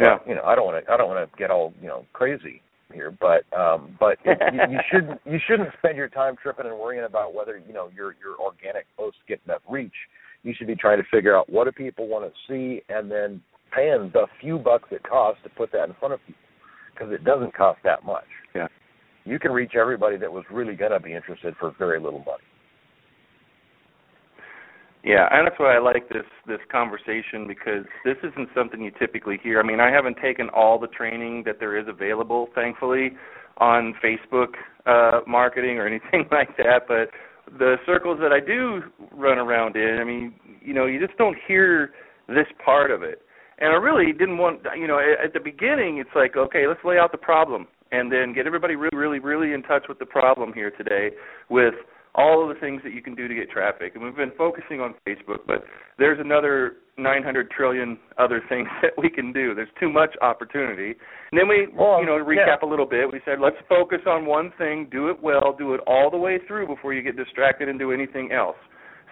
Yeah. 0.00 0.18
you 0.26 0.34
know, 0.34 0.42
I 0.42 0.56
don't 0.56 0.66
want 0.66 0.84
to 0.84 0.92
I 0.92 0.96
don't 0.96 1.08
want 1.08 1.30
to 1.30 1.38
get 1.38 1.50
all 1.50 1.72
you 1.80 1.86
know 1.86 2.04
crazy 2.12 2.60
here, 2.92 3.16
but 3.20 3.44
um, 3.56 3.96
but 4.00 4.18
it, 4.24 4.38
you, 4.52 4.60
you 4.72 4.78
shouldn't 4.90 5.20
you 5.24 5.38
shouldn't 5.46 5.68
spend 5.78 5.96
your 5.96 6.08
time 6.08 6.34
tripping 6.42 6.66
and 6.66 6.76
worrying 6.76 7.04
about 7.04 7.34
whether 7.34 7.56
you 7.56 7.72
know 7.72 7.88
your 7.94 8.16
your 8.20 8.36
organic 8.40 8.86
posts 8.96 9.20
get 9.28 9.40
enough 9.46 9.62
reach. 9.70 9.94
You 10.42 10.54
should 10.58 10.66
be 10.66 10.74
trying 10.74 10.98
to 10.98 11.04
figure 11.08 11.36
out 11.36 11.48
what 11.48 11.64
do 11.64 11.72
people 11.72 12.08
want 12.08 12.24
to 12.24 12.32
see, 12.48 12.82
and 12.88 13.08
then 13.08 13.40
paying 13.74 14.10
the 14.12 14.26
few 14.40 14.58
bucks 14.58 14.88
it 14.90 15.04
costs 15.04 15.40
to 15.44 15.50
put 15.50 15.70
that 15.70 15.88
in 15.88 15.94
front 16.00 16.14
of 16.14 16.20
people, 16.26 16.42
because 16.92 17.12
it 17.12 17.22
doesn't 17.22 17.54
cost 17.54 17.78
that 17.84 18.04
much. 18.04 18.26
Yeah, 18.56 18.66
you 19.24 19.38
can 19.38 19.52
reach 19.52 19.76
everybody 19.78 20.16
that 20.16 20.32
was 20.32 20.44
really 20.50 20.74
going 20.74 20.90
to 20.90 21.00
be 21.00 21.12
interested 21.12 21.54
for 21.60 21.72
very 21.78 22.00
little 22.00 22.24
money. 22.26 22.42
Yeah, 25.04 25.26
and 25.32 25.46
that's 25.46 25.58
why 25.58 25.74
I 25.74 25.80
like 25.80 26.08
this 26.08 26.26
this 26.46 26.60
conversation 26.70 27.48
because 27.48 27.84
this 28.04 28.16
isn't 28.22 28.48
something 28.54 28.80
you 28.80 28.92
typically 28.98 29.38
hear. 29.42 29.58
I 29.58 29.64
mean, 29.64 29.80
I 29.80 29.90
haven't 29.90 30.16
taken 30.22 30.48
all 30.50 30.78
the 30.78 30.86
training 30.86 31.42
that 31.44 31.58
there 31.58 31.76
is 31.76 31.86
available, 31.88 32.48
thankfully, 32.54 33.12
on 33.58 33.94
Facebook 34.02 34.54
uh 34.86 35.20
marketing 35.26 35.78
or 35.78 35.86
anything 35.92 36.28
like 36.30 36.56
that, 36.56 36.82
but 36.86 37.10
the 37.58 37.76
circles 37.84 38.18
that 38.20 38.32
I 38.32 38.40
do 38.40 38.82
run 39.12 39.38
around 39.38 39.76
in, 39.76 39.98
I 40.00 40.04
mean, 40.04 40.34
you 40.60 40.72
know, 40.72 40.86
you 40.86 41.04
just 41.04 41.18
don't 41.18 41.36
hear 41.46 41.92
this 42.28 42.46
part 42.64 42.90
of 42.90 43.02
it. 43.02 43.22
And 43.58 43.70
I 43.70 43.76
really 43.76 44.12
didn't 44.12 44.38
want, 44.38 44.60
you 44.78 44.86
know, 44.86 44.98
at 44.98 45.32
the 45.32 45.40
beginning 45.40 45.98
it's 45.98 46.14
like, 46.14 46.36
okay, 46.36 46.66
let's 46.66 46.80
lay 46.84 46.98
out 46.98 47.12
the 47.12 47.18
problem 47.18 47.66
and 47.90 48.10
then 48.10 48.32
get 48.32 48.46
everybody 48.46 48.74
really 48.74 48.96
really 48.96 49.18
really 49.18 49.52
in 49.52 49.62
touch 49.62 49.84
with 49.88 49.98
the 49.98 50.06
problem 50.06 50.52
here 50.52 50.70
today 50.70 51.10
with 51.48 51.74
all 52.14 52.42
of 52.42 52.54
the 52.54 52.60
things 52.60 52.82
that 52.84 52.92
you 52.92 53.02
can 53.02 53.14
do 53.14 53.26
to 53.26 53.34
get 53.34 53.50
traffic. 53.50 53.92
And 53.94 54.04
we've 54.04 54.16
been 54.16 54.32
focusing 54.36 54.80
on 54.80 54.94
Facebook, 55.06 55.40
but 55.46 55.64
there's 55.98 56.20
another 56.20 56.76
900 56.98 57.50
trillion 57.50 57.98
other 58.18 58.42
things 58.48 58.68
that 58.82 58.92
we 58.98 59.08
can 59.08 59.32
do. 59.32 59.54
There's 59.54 59.72
too 59.80 59.90
much 59.90 60.14
opportunity. 60.20 60.94
And 61.30 61.40
then 61.40 61.48
we, 61.48 61.68
well, 61.74 62.00
you 62.00 62.06
know, 62.06 62.18
to 62.18 62.24
recap 62.24 62.60
yeah. 62.60 62.68
a 62.68 62.68
little 62.68 62.86
bit, 62.86 63.10
we 63.10 63.20
said 63.24 63.40
let's 63.40 63.56
focus 63.68 64.00
on 64.06 64.26
one 64.26 64.52
thing, 64.58 64.88
do 64.90 65.08
it 65.08 65.22
well, 65.22 65.54
do 65.56 65.74
it 65.74 65.80
all 65.86 66.10
the 66.10 66.18
way 66.18 66.38
through 66.46 66.66
before 66.66 66.92
you 66.92 67.02
get 67.02 67.16
distracted 67.16 67.68
and 67.68 67.78
do 67.78 67.92
anything 67.92 68.30
else. 68.32 68.56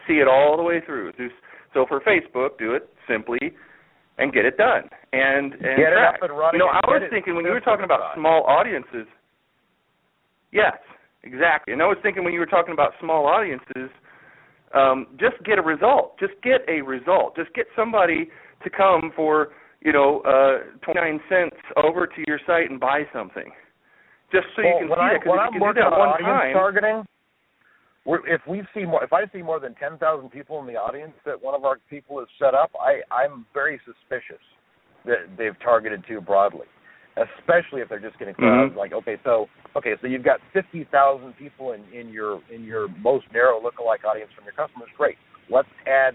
See 0.07 0.15
it 0.15 0.29
all 0.29 0.57
the 0.57 0.63
way 0.63 0.81
through. 0.85 1.13
So 1.73 1.87
for 1.89 2.01
Facebook, 2.01 2.59
do 2.59 2.75
it 2.75 2.91
simply 3.09 3.39
and 4.19 4.33
get 4.33 4.45
it 4.45 4.57
done. 4.57 4.89
And 5.13 5.55
and 5.55 5.77
get 5.81 5.93
it 5.93 5.99
up 5.99 6.21
and 6.23 6.37
running. 6.37 6.61
You 6.61 6.67
know, 6.67 6.71
I 6.71 6.81
was 6.87 7.03
thinking 7.11 7.35
when 7.35 7.45
you 7.45 7.53
were 7.53 7.61
talking 7.61 7.85
about 7.85 8.15
small 8.15 8.45
audiences. 8.45 9.07
Yes, 10.53 10.77
Exactly. 11.23 11.73
And 11.73 11.83
I 11.83 11.87
was 11.87 11.99
thinking 12.03 12.25
when 12.25 12.33
you 12.33 12.41
were 12.41 12.47
talking 12.47 12.73
about 12.73 12.93
small 13.01 13.27
audiences, 13.27 13.91
um, 14.75 15.07
just 15.19 15.43
get 15.45 15.59
a 15.59 15.63
result. 15.63 16.19
Just 16.19 16.33
get 16.43 16.61
a 16.69 16.81
result. 16.83 17.37
Just 17.37 17.53
get 17.55 17.67
somebody 17.77 18.31
to 18.65 18.71
come 18.71 19.13
for, 19.15 19.49
you 19.81 19.93
know, 19.93 20.21
uh, 20.21 20.65
29 20.85 21.21
cents 21.29 21.57
over 21.77 22.07
to 22.07 22.25
your 22.27 22.39
site 22.47 22.71
and 22.71 22.81
buy 22.81 23.03
something. 23.13 23.51
Just 24.33 24.47
so 24.57 24.63
well, 24.63 24.81
you 24.81 24.89
can 24.89 24.97
see 24.97 25.01
I, 25.01 25.15
it. 25.15 25.19
Because 25.19 25.31
when 25.31 25.39
I'm 25.41 25.47
you 25.47 25.53
can 25.53 25.61
do 25.61 25.65
working 25.67 25.83
that 25.83 25.93
on 25.93 25.99
one 25.99 26.09
audience 26.09 26.29
time, 26.29 26.53
targeting, 26.55 27.05
we're, 28.07 28.27
if 28.27 28.41
we 28.49 28.63
see 28.73 28.85
more, 28.87 29.05
if 29.05 29.13
I 29.13 29.27
see 29.33 29.43
more 29.43 29.61
than 29.61 29.75
10,000 29.75 29.99
people 30.31 30.61
in 30.61 30.67
the 30.67 30.77
audience 30.77 31.13
that 31.27 31.41
one 31.41 31.55
of 31.55 31.65
our 31.65 31.79
people 31.91 32.19
has 32.21 32.29
set 32.39 32.55
up, 32.55 32.71
I, 32.81 33.03
I'm 33.13 33.45
very 33.53 33.81
suspicious 33.85 34.43
that 35.05 35.29
they've 35.37 35.59
targeted 35.61 36.05
too 36.07 36.21
broadly 36.21 36.67
especially 37.21 37.81
if 37.81 37.89
they're 37.89 38.01
just 38.01 38.19
getting 38.19 38.35
crowds. 38.35 38.71
Mm-hmm. 38.71 38.79
Like, 38.79 38.93
okay, 38.93 39.17
so 39.25 39.47
okay, 39.77 39.95
so 40.01 40.07
you've 40.07 40.25
got 40.25 40.41
fifty 40.53 40.87
thousand 40.91 41.35
people 41.37 41.73
in 41.73 41.83
in 41.93 42.09
your 42.09 42.41
in 42.53 42.65
your 42.65 42.89
most 43.01 43.27
narrow 43.33 43.61
lookalike 43.61 44.05
audience 44.09 44.31
from 44.35 44.45
your 44.45 44.55
customers. 44.55 44.89
Great. 44.97 45.17
Let's 45.51 45.69
add 45.87 46.15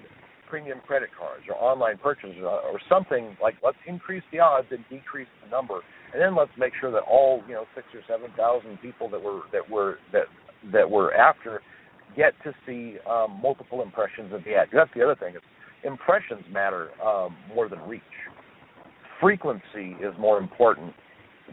premium 0.49 0.79
credit 0.85 1.09
cards 1.17 1.43
or 1.49 1.55
online 1.55 1.97
purchases 1.97 2.37
or, 2.39 2.61
or 2.61 2.79
something 2.87 3.35
like 3.41 3.55
let's 3.63 3.77
increase 3.87 4.23
the 4.31 4.39
odds 4.39 4.67
and 4.71 4.83
decrease 4.89 5.27
the 5.43 5.49
number, 5.49 5.81
and 6.13 6.21
then 6.21 6.35
let's 6.35 6.51
make 6.57 6.73
sure 6.79 6.91
that 6.91 7.03
all 7.03 7.41
you 7.47 7.53
know 7.53 7.65
six 7.75 7.87
or 7.93 8.01
seven 8.07 8.31
thousand 8.37 8.77
people 8.81 9.09
that 9.09 9.21
were 9.21 9.41
that 9.51 9.69
were 9.69 9.97
that 10.11 10.25
that 10.71 10.89
were 10.89 11.13
after 11.13 11.61
get 12.15 12.33
to 12.43 12.53
see 12.65 12.97
um, 13.09 13.39
multiple 13.41 13.81
impressions 13.81 14.33
of 14.33 14.43
the 14.45 14.55
ad. 14.55 14.69
That's 14.71 14.89
the 14.95 15.03
other 15.03 15.15
thing. 15.15 15.35
Is 15.35 15.41
impressions 15.83 16.43
matter 16.51 16.89
um, 17.03 17.35
more 17.53 17.69
than 17.69 17.79
reach 17.81 18.01
frequency 19.19 19.95
is 20.01 20.13
more 20.19 20.37
important 20.37 20.93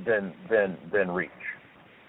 than 0.06 0.32
than 0.50 0.76
than 0.92 1.10
reach. 1.10 1.30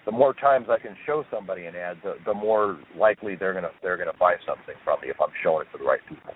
The 0.04 0.12
more 0.12 0.34
times 0.34 0.66
I 0.68 0.78
can 0.78 0.94
show 1.06 1.24
somebody 1.30 1.64
an 1.64 1.74
ad, 1.74 1.96
the, 2.04 2.14
the 2.26 2.34
more 2.34 2.78
likely 2.98 3.36
they're 3.36 3.54
gonna 3.54 3.70
they're 3.82 3.96
gonna 3.96 4.12
buy 4.18 4.34
something 4.46 4.74
from 4.84 5.00
me 5.00 5.08
if 5.08 5.16
I'm 5.20 5.32
showing 5.42 5.66
it 5.66 5.72
to 5.72 5.78
the 5.78 5.84
right 5.84 6.00
people. 6.08 6.34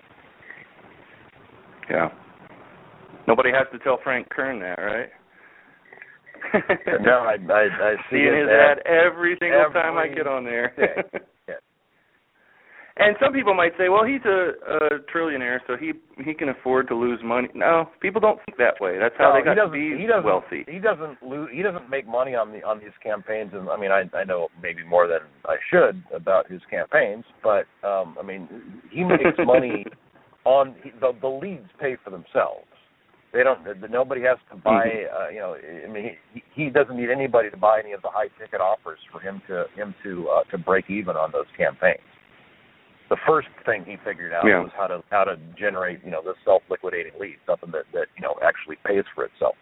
Yeah. 1.89 2.09
Nobody 3.27 3.49
has 3.51 3.67
to 3.71 3.79
tell 3.79 3.99
Frank 4.03 4.29
Kern 4.29 4.59
that, 4.59 4.79
right? 4.79 5.09
no, 7.01 7.11
I 7.11 7.35
I, 7.51 7.63
I 7.63 7.95
see 8.11 8.23
his 8.23 8.49
ad 8.49 8.79
every 8.87 9.37
single 9.39 9.61
every 9.61 9.73
time 9.73 9.97
I 9.97 10.07
get 10.07 10.27
on 10.27 10.43
there. 10.43 10.73
And 12.99 13.15
some 13.17 13.31
people 13.31 13.53
might 13.53 13.71
say, 13.77 13.87
well, 13.87 14.03
he's 14.03 14.23
a, 14.25 14.51
a 14.67 14.99
trillionaire, 15.09 15.59
so 15.65 15.77
he 15.77 15.93
he 16.21 16.33
can 16.33 16.49
afford 16.49 16.89
to 16.89 16.95
lose 16.95 17.21
money. 17.23 17.47
No, 17.55 17.89
people 18.01 18.19
don't 18.19 18.39
think 18.45 18.57
that 18.57 18.75
way. 18.81 18.99
That's 18.99 19.15
how 19.17 19.31
no, 19.31 19.39
they 19.39 19.45
got 19.45 19.55
he 19.55 19.55
doesn't, 19.55 19.71
to 19.71 19.95
be 19.95 20.01
he 20.01 20.05
doesn't, 20.05 20.25
wealthy. 20.25 20.65
He 20.67 20.79
doesn't 20.79 21.23
lose. 21.23 21.49
He 21.53 21.63
doesn't 21.63 21.89
make 21.89 22.05
money 22.05 22.35
on 22.35 22.51
the 22.51 22.61
on 22.67 22.79
these 22.79 22.95
campaigns, 23.01 23.51
and 23.53 23.69
I 23.69 23.77
mean, 23.79 23.91
I 23.91 24.03
I 24.13 24.25
know 24.25 24.49
maybe 24.61 24.83
more 24.83 25.07
than 25.07 25.19
I 25.45 25.55
should 25.71 26.03
about 26.13 26.51
his 26.51 26.59
campaigns, 26.69 27.23
but 27.41 27.63
um 27.87 28.17
I 28.19 28.23
mean, 28.23 28.49
he 28.91 29.05
makes 29.05 29.23
money 29.39 29.85
on 30.43 30.75
he, 30.83 30.91
the 30.99 31.13
the 31.21 31.29
leads 31.29 31.71
pay 31.79 31.95
for 32.03 32.09
themselves. 32.09 32.67
They 33.31 33.43
don't. 33.43 33.61
Nobody 33.89 34.23
has 34.23 34.39
to 34.51 34.57
buy. 34.57 35.05
Uh, 35.07 35.29
you 35.29 35.39
know, 35.39 35.55
I 35.55 35.87
mean, 35.87 36.17
he 36.33 36.43
he 36.53 36.69
doesn't 36.69 36.97
need 36.97 37.11
anybody 37.11 37.49
to 37.49 37.57
buy 37.57 37.79
any 37.79 37.93
of 37.93 38.01
the 38.01 38.09
high 38.11 38.27
ticket 38.37 38.59
offers 38.59 38.99
for 39.09 39.21
him 39.21 39.41
to 39.47 39.65
him 39.77 39.95
to 40.03 40.27
uh, 40.27 40.43
to 40.51 40.57
break 40.57 40.89
even 40.89 41.15
on 41.15 41.31
those 41.31 41.47
campaigns 41.55 42.08
the 43.09 43.17
first 43.27 43.47
thing 43.65 43.83
he 43.85 43.97
figured 44.05 44.33
out 44.33 44.45
yeah. 44.45 44.61
was 44.61 44.71
how 44.77 44.87
to 44.87 45.03
how 45.09 45.23
to 45.23 45.35
generate 45.57 45.99
you 46.05 46.11
know 46.11 46.21
this 46.23 46.35
self 46.45 46.61
liquidating 46.69 47.13
lead, 47.19 47.37
something 47.45 47.71
that 47.71 47.85
that 47.93 48.07
you 48.15 48.21
know 48.21 48.35
actually 48.43 48.77
pays 48.85 49.03
for 49.13 49.25
itself. 49.25 49.55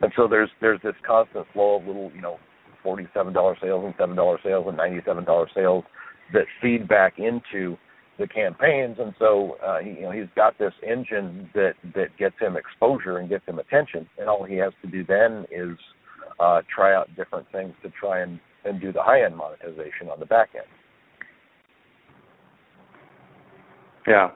And 0.00 0.12
so 0.16 0.26
there's 0.26 0.50
there's 0.60 0.80
this 0.82 0.94
constant 1.06 1.46
flow 1.52 1.76
of 1.76 1.86
little 1.86 2.10
you 2.14 2.22
know 2.22 2.38
forty 2.82 3.06
seven 3.14 3.32
dollar 3.32 3.56
sales 3.60 3.84
and 3.84 3.94
seven 3.98 4.16
dollar 4.16 4.38
sales 4.42 4.64
and 4.66 4.76
ninety 4.76 5.00
seven 5.06 5.24
dollar 5.24 5.48
sales 5.54 5.84
that 6.32 6.46
feed 6.60 6.88
back 6.88 7.18
into 7.18 7.76
the 8.18 8.26
campaigns, 8.28 8.96
and 8.98 9.12
so 9.18 9.56
uh, 9.64 9.80
he, 9.80 9.90
you 9.90 10.02
know 10.02 10.10
he's 10.10 10.30
got 10.34 10.58
this 10.58 10.72
engine 10.86 11.50
that 11.54 11.74
that 11.94 12.16
gets 12.18 12.36
him 12.40 12.56
exposure 12.56 13.18
and 13.18 13.28
gets 13.28 13.46
him 13.46 13.58
attention, 13.58 14.08
and 14.18 14.28
all 14.28 14.44
he 14.44 14.56
has 14.56 14.72
to 14.82 14.88
do 14.88 15.04
then 15.04 15.44
is 15.50 15.76
uh, 16.40 16.62
try 16.74 16.94
out 16.94 17.08
different 17.16 17.46
things 17.52 17.74
to 17.82 17.90
try 17.90 18.20
and 18.20 18.40
and 18.64 18.80
do 18.80 18.92
the 18.92 19.02
high 19.02 19.24
end 19.24 19.36
monetization 19.36 20.08
on 20.10 20.18
the 20.20 20.26
back 20.26 20.50
end. 20.54 20.66
Yeah, 24.06 24.30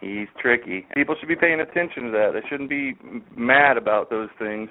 he's 0.00 0.28
tricky. 0.40 0.86
People 0.94 1.16
should 1.18 1.28
be 1.28 1.36
paying 1.36 1.60
attention 1.60 2.04
to 2.04 2.10
that. 2.10 2.30
They 2.34 2.46
shouldn't 2.48 2.70
be 2.70 2.94
mad 3.36 3.76
about 3.76 4.10
those 4.10 4.28
things. 4.38 4.68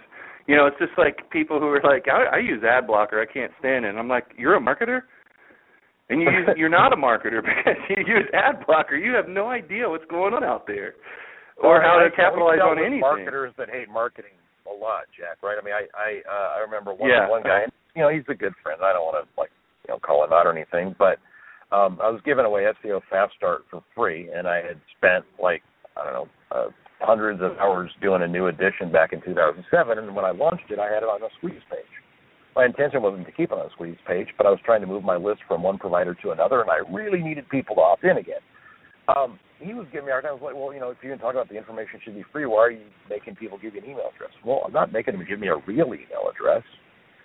You 0.48 0.56
know, 0.56 0.68
it's 0.68 0.78
just 0.78 0.94
like 0.98 1.30
people 1.32 1.60
who 1.60 1.68
are 1.68 1.82
like, 1.82 2.06
I, 2.08 2.38
I 2.38 2.40
use 2.40 2.64
ad 2.64 2.86
blocker, 2.86 3.20
I 3.20 3.26
can't 3.26 3.52
stand 3.60 3.86
it. 3.86 3.90
And 3.90 3.98
I'm 3.98 4.08
like, 4.08 4.26
you're 4.38 4.56
a 4.56 4.62
marketer, 4.62 5.02
and 6.10 6.22
you 6.22 6.30
use, 6.30 6.48
you're 6.58 6.70
not 6.70 6.94
a 6.94 6.96
marketer 6.96 7.42
because 7.46 7.82
you 7.90 8.04
use 8.06 8.30
ad 8.34 8.66
blocker. 8.66 8.96
You 8.96 9.14
have 9.14 9.28
no 9.28 9.50
idea 9.50 9.90
what's 9.90 10.06
going 10.06 10.34
on 10.34 10.44
out 10.44 10.68
there, 10.68 10.94
or 11.58 11.82
how 11.82 11.98
to 11.98 12.16
capitalize 12.16 12.60
on 12.62 12.78
anything. 12.78 13.00
Marketers 13.00 13.54
that 13.58 13.70
hate 13.70 13.90
marketing 13.90 14.38
a 14.70 14.74
lot, 14.74 15.06
Jack. 15.18 15.42
Right? 15.42 15.58
I 15.60 15.66
mean, 15.66 15.74
I 15.74 15.86
I 15.98 16.22
uh, 16.30 16.58
I 16.58 16.60
remember 16.60 16.94
one 16.94 17.10
yeah. 17.10 17.30
one 17.30 17.44
guy. 17.44 17.66
You 17.96 18.04
know, 18.04 18.10
he's 18.10 18.28
a 18.30 18.36
good 18.36 18.54
friend. 18.62 18.82
I 18.84 18.94
don't 18.94 19.06
want 19.06 19.26
to 19.26 19.40
like 19.40 19.50
you 19.88 19.94
know 19.94 20.00
call 20.00 20.24
him 20.24 20.34
out 20.34 20.46
or 20.46 20.52
anything, 20.52 20.96
but 21.00 21.18
um, 21.72 22.00
I 22.02 22.10
was 22.10 22.22
giving 22.26 22.46
away 22.46 22.66
SEO 22.84 23.02
Fast 23.10 23.34
Start 23.36 23.66
for 23.70 23.84
free, 23.96 24.30
and 24.34 24.48
I 24.48 24.58
had 24.58 24.80
spent 24.98 25.26
like 25.42 25.64
I 25.98 26.04
don't 26.04 26.14
know 26.14 26.28
uh, 26.52 26.68
hundreds 27.00 27.42
of 27.42 27.58
hours 27.58 27.92
doing 28.02 28.22
a 28.22 28.28
new 28.28 28.48
edition 28.48 28.92
back 28.92 29.14
in 29.14 29.22
2007. 29.22 29.98
And 29.98 30.16
when 30.16 30.26
I 30.26 30.32
launched 30.32 30.70
it, 30.70 30.80
I 30.80 30.92
had 30.92 31.04
it 31.04 31.10
on 31.10 31.22
a 31.22 31.30
squeeze 31.38 31.62
page. 31.70 31.86
My 32.56 32.66
intention 32.66 33.02
wasn't 33.02 33.26
to 33.26 33.32
keep 33.34 33.52
it 33.52 33.58
on 33.58 33.66
a 33.66 33.70
squeeze 33.72 33.98
page, 34.08 34.28
but 34.38 34.48
I 34.48 34.50
was 34.50 34.60
trying 34.64 34.82
to 34.82 34.88
move 34.88 35.04
my 35.04 35.18
list 35.18 35.42
from 35.48 35.62
one 35.62 35.78
provider 35.78 36.16
to 36.24 36.32
another, 36.32 36.62
and 36.62 36.70
I 36.70 36.80
really 36.90 37.22
needed 37.22 37.50
people 37.50 37.76
to 37.76 37.82
opt 37.82 38.04
in 38.06 38.18
again. 38.18 38.40
Um, 39.08 39.40
he 39.60 39.74
was 39.74 39.88
giving 39.92 40.08
me 40.08 40.12
hard 40.12 40.24
time. 40.24 40.32
I 40.32 40.34
was 40.34 40.42
like, 40.42 40.56
well, 40.56 40.74
you 40.74 40.80
know, 40.80 40.90
if 40.90 40.98
you're 41.02 41.12
going 41.12 41.20
to 41.20 41.24
talk 41.24 41.34
about 41.34 41.50
the 41.50 41.58
information 41.58 42.00
should 42.04 42.16
be 42.16 42.24
free, 42.32 42.46
why 42.46 42.58
are 42.60 42.72
you 42.72 42.88
making 43.10 43.36
people 43.36 43.58
give 43.58 43.76
you 43.76 43.82
an 43.82 43.90
email 43.90 44.10
address? 44.16 44.32
Well, 44.44 44.62
I'm 44.66 44.74
not 44.74 44.92
making 44.92 45.16
them 45.16 45.26
give 45.28 45.40
me 45.40 45.48
a 45.48 45.58
real 45.68 45.88
email 45.88 46.32
address. 46.32 46.64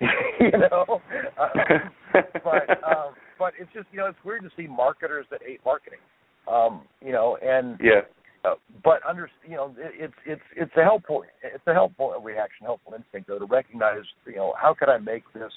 you 0.41 0.51
know, 0.51 1.01
uh, 1.41 2.21
but 2.43 2.83
um, 2.85 3.15
but 3.41 3.55
it's 3.59 3.73
just 3.73 3.87
you 3.91 3.99
know 3.99 4.07
it's 4.07 4.23
weird 4.25 4.43
to 4.45 4.51
see 4.57 4.69
marketers 4.69 5.27
that 5.33 5.41
hate 5.45 5.61
marketing. 5.65 5.99
Um, 6.47 6.83
you 7.01 7.11
know, 7.11 7.39
and 7.43 7.81
yeah. 7.83 8.03
Uh, 8.45 8.55
but 8.85 9.01
under 9.09 9.29
you 9.49 9.57
know 9.57 9.75
it, 9.77 9.93
it's 9.99 10.15
it's 10.27 10.49
it's 10.57 10.73
a 10.77 10.85
helpful 10.85 11.25
it's 11.43 11.67
a 11.67 11.73
helpful 11.73 12.15
reaction, 12.23 12.67
helpful 12.67 12.93
instinct 12.95 13.29
though 13.29 13.39
to 13.39 13.47
recognize 13.47 14.05
you 14.27 14.37
know 14.37 14.55
how 14.61 14.75
could 14.79 14.89
I 14.89 14.99
make 14.99 15.25
this 15.35 15.53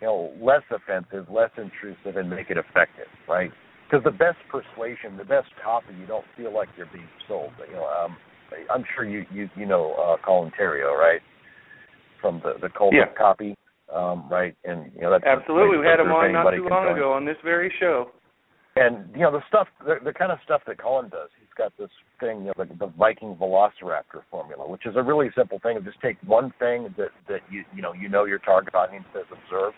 you 0.00 0.06
know 0.06 0.32
less 0.40 0.62
offensive, 0.70 1.26
less 1.32 1.50
intrusive, 1.56 2.16
and 2.16 2.30
make 2.30 2.50
it 2.50 2.58
effective, 2.58 3.08
right? 3.28 3.50
Because 3.88 4.04
the 4.04 4.10
best 4.10 4.38
persuasion, 4.50 5.16
the 5.16 5.24
best 5.24 5.48
copy, 5.62 5.94
you 5.98 6.06
don't 6.06 6.24
feel 6.36 6.52
like 6.52 6.68
you're 6.76 6.88
being 6.92 7.08
sold. 7.28 7.50
You 7.68 7.76
know, 7.76 7.86
um, 7.86 8.16
I'm 8.72 8.84
sure 8.94 9.04
you 9.04 9.24
you 9.32 9.48
you 9.56 9.66
know 9.66 9.94
uh, 9.94 10.16
Colin 10.24 10.52
Theriault, 10.60 10.98
right? 10.98 11.20
From 12.20 12.40
the 12.42 12.54
the 12.60 12.68
cold 12.70 12.94
yeah. 12.96 13.12
copy 13.16 13.54
um, 13.92 14.28
right? 14.30 14.56
And 14.64 14.92
you 14.94 15.02
know 15.02 15.10
that's 15.10 15.24
absolutely. 15.24 15.78
We 15.78 15.86
had 15.86 16.00
him 16.00 16.12
on 16.12 16.32
not 16.32 16.50
too 16.50 16.66
long 16.68 16.88
ago 16.88 17.12
on 17.12 17.24
this 17.24 17.36
very 17.44 17.72
show. 17.78 18.10
And 18.76 19.08
you 19.14 19.20
know 19.20 19.30
the 19.30 19.42
stuff, 19.48 19.68
the, 19.86 19.96
the 20.04 20.12
kind 20.12 20.32
of 20.32 20.38
stuff 20.44 20.62
that 20.66 20.78
Colin 20.78 21.08
does. 21.08 21.28
He's 21.38 21.52
got 21.56 21.72
this 21.78 21.90
thing, 22.18 22.40
you 22.40 22.46
know, 22.46 22.54
the, 22.58 22.66
the 22.74 22.92
Viking 22.98 23.36
Velociraptor 23.36 24.26
formula, 24.30 24.68
which 24.68 24.84
is 24.84 24.96
a 24.96 25.02
really 25.02 25.30
simple 25.36 25.60
thing. 25.62 25.76
Of 25.76 25.84
just 25.84 26.00
take 26.00 26.16
one 26.26 26.52
thing 26.58 26.92
that 26.98 27.10
that 27.28 27.40
you 27.50 27.62
you 27.74 27.82
know 27.82 27.92
you 27.92 28.08
know 28.08 28.24
your 28.24 28.40
target 28.40 28.74
audience 28.74 29.06
has 29.14 29.26
observed, 29.30 29.76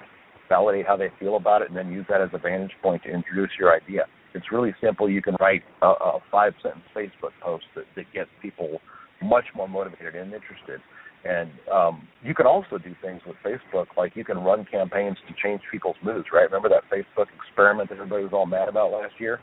validate 0.48 0.86
how 0.86 0.96
they 0.96 1.10
feel 1.20 1.36
about 1.36 1.60
it, 1.60 1.68
and 1.68 1.76
then 1.76 1.92
use 1.92 2.06
that 2.08 2.22
as 2.22 2.30
a 2.32 2.38
vantage 2.38 2.72
point 2.82 3.02
to 3.02 3.10
introduce 3.10 3.50
your 3.58 3.74
idea. 3.74 4.06
It's 4.32 4.50
really 4.50 4.74
simple. 4.82 5.10
You 5.10 5.20
can 5.20 5.36
write 5.40 5.62
a, 5.82 5.88
a 5.88 6.18
five 6.30 6.54
sentence 6.62 6.84
Facebook 6.94 7.32
post 7.42 7.64
that, 7.74 7.84
that 7.96 8.06
gets 8.14 8.30
people 8.40 8.80
much 9.22 9.44
more 9.54 9.68
motivated 9.68 10.14
and 10.14 10.32
interested. 10.32 10.80
And 11.24 11.50
um, 11.72 12.06
you 12.22 12.34
can 12.34 12.46
also 12.46 12.78
do 12.78 12.94
things 13.02 13.20
with 13.26 13.36
Facebook, 13.44 13.86
like 13.96 14.14
you 14.14 14.24
can 14.24 14.38
run 14.38 14.64
campaigns 14.64 15.16
to 15.28 15.34
change 15.42 15.60
people's 15.70 15.96
moods, 16.04 16.26
right? 16.32 16.44
Remember 16.44 16.68
that 16.68 16.84
Facebook 16.90 17.26
experiment 17.34 17.88
that 17.88 17.96
everybody 17.96 18.22
was 18.22 18.32
all 18.32 18.46
mad 18.46 18.68
about 18.68 18.92
last 18.92 19.14
year? 19.18 19.40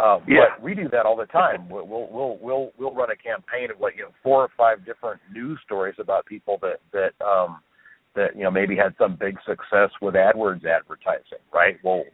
Uh, 0.00 0.18
yeah. 0.26 0.56
But 0.56 0.62
we 0.62 0.74
do 0.74 0.88
that 0.90 1.06
all 1.06 1.16
the 1.16 1.26
time. 1.26 1.68
We'll 1.68 1.86
we'll 1.86 2.38
we'll 2.40 2.72
we'll 2.78 2.94
run 2.94 3.10
a 3.10 3.16
campaign 3.16 3.70
of 3.70 3.80
like 3.80 3.96
you 3.96 4.04
know 4.04 4.12
four 4.22 4.42
or 4.42 4.48
five 4.56 4.84
different 4.86 5.20
news 5.32 5.58
stories 5.64 5.94
about 5.98 6.24
people 6.24 6.58
that 6.62 6.80
that 6.92 7.24
um, 7.24 7.60
that 8.16 8.34
you 8.34 8.42
know 8.42 8.50
maybe 8.50 8.76
had 8.76 8.94
some 8.98 9.16
big 9.20 9.36
success 9.46 9.90
with 10.00 10.14
AdWords 10.14 10.64
advertising, 10.64 11.44
right? 11.52 11.76
Well, 11.84 12.04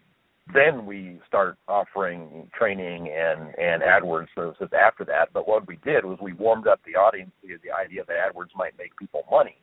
then 0.52 0.86
we 0.86 1.18
start 1.26 1.56
offering 1.66 2.48
training 2.56 3.08
and 3.08 3.54
and 3.58 3.82
AdWords 3.82 4.28
services 4.34 4.68
after 4.78 5.04
that. 5.06 5.32
But 5.32 5.48
what 5.48 5.66
we 5.66 5.76
did 5.84 6.04
was 6.04 6.18
we 6.20 6.32
warmed 6.32 6.66
up 6.66 6.80
the 6.86 6.94
audience 6.94 7.32
to 7.42 7.58
the 7.64 7.72
idea 7.72 8.04
that 8.06 8.32
AdWords 8.32 8.54
might 8.54 8.76
make 8.78 8.96
people 8.96 9.24
money, 9.30 9.56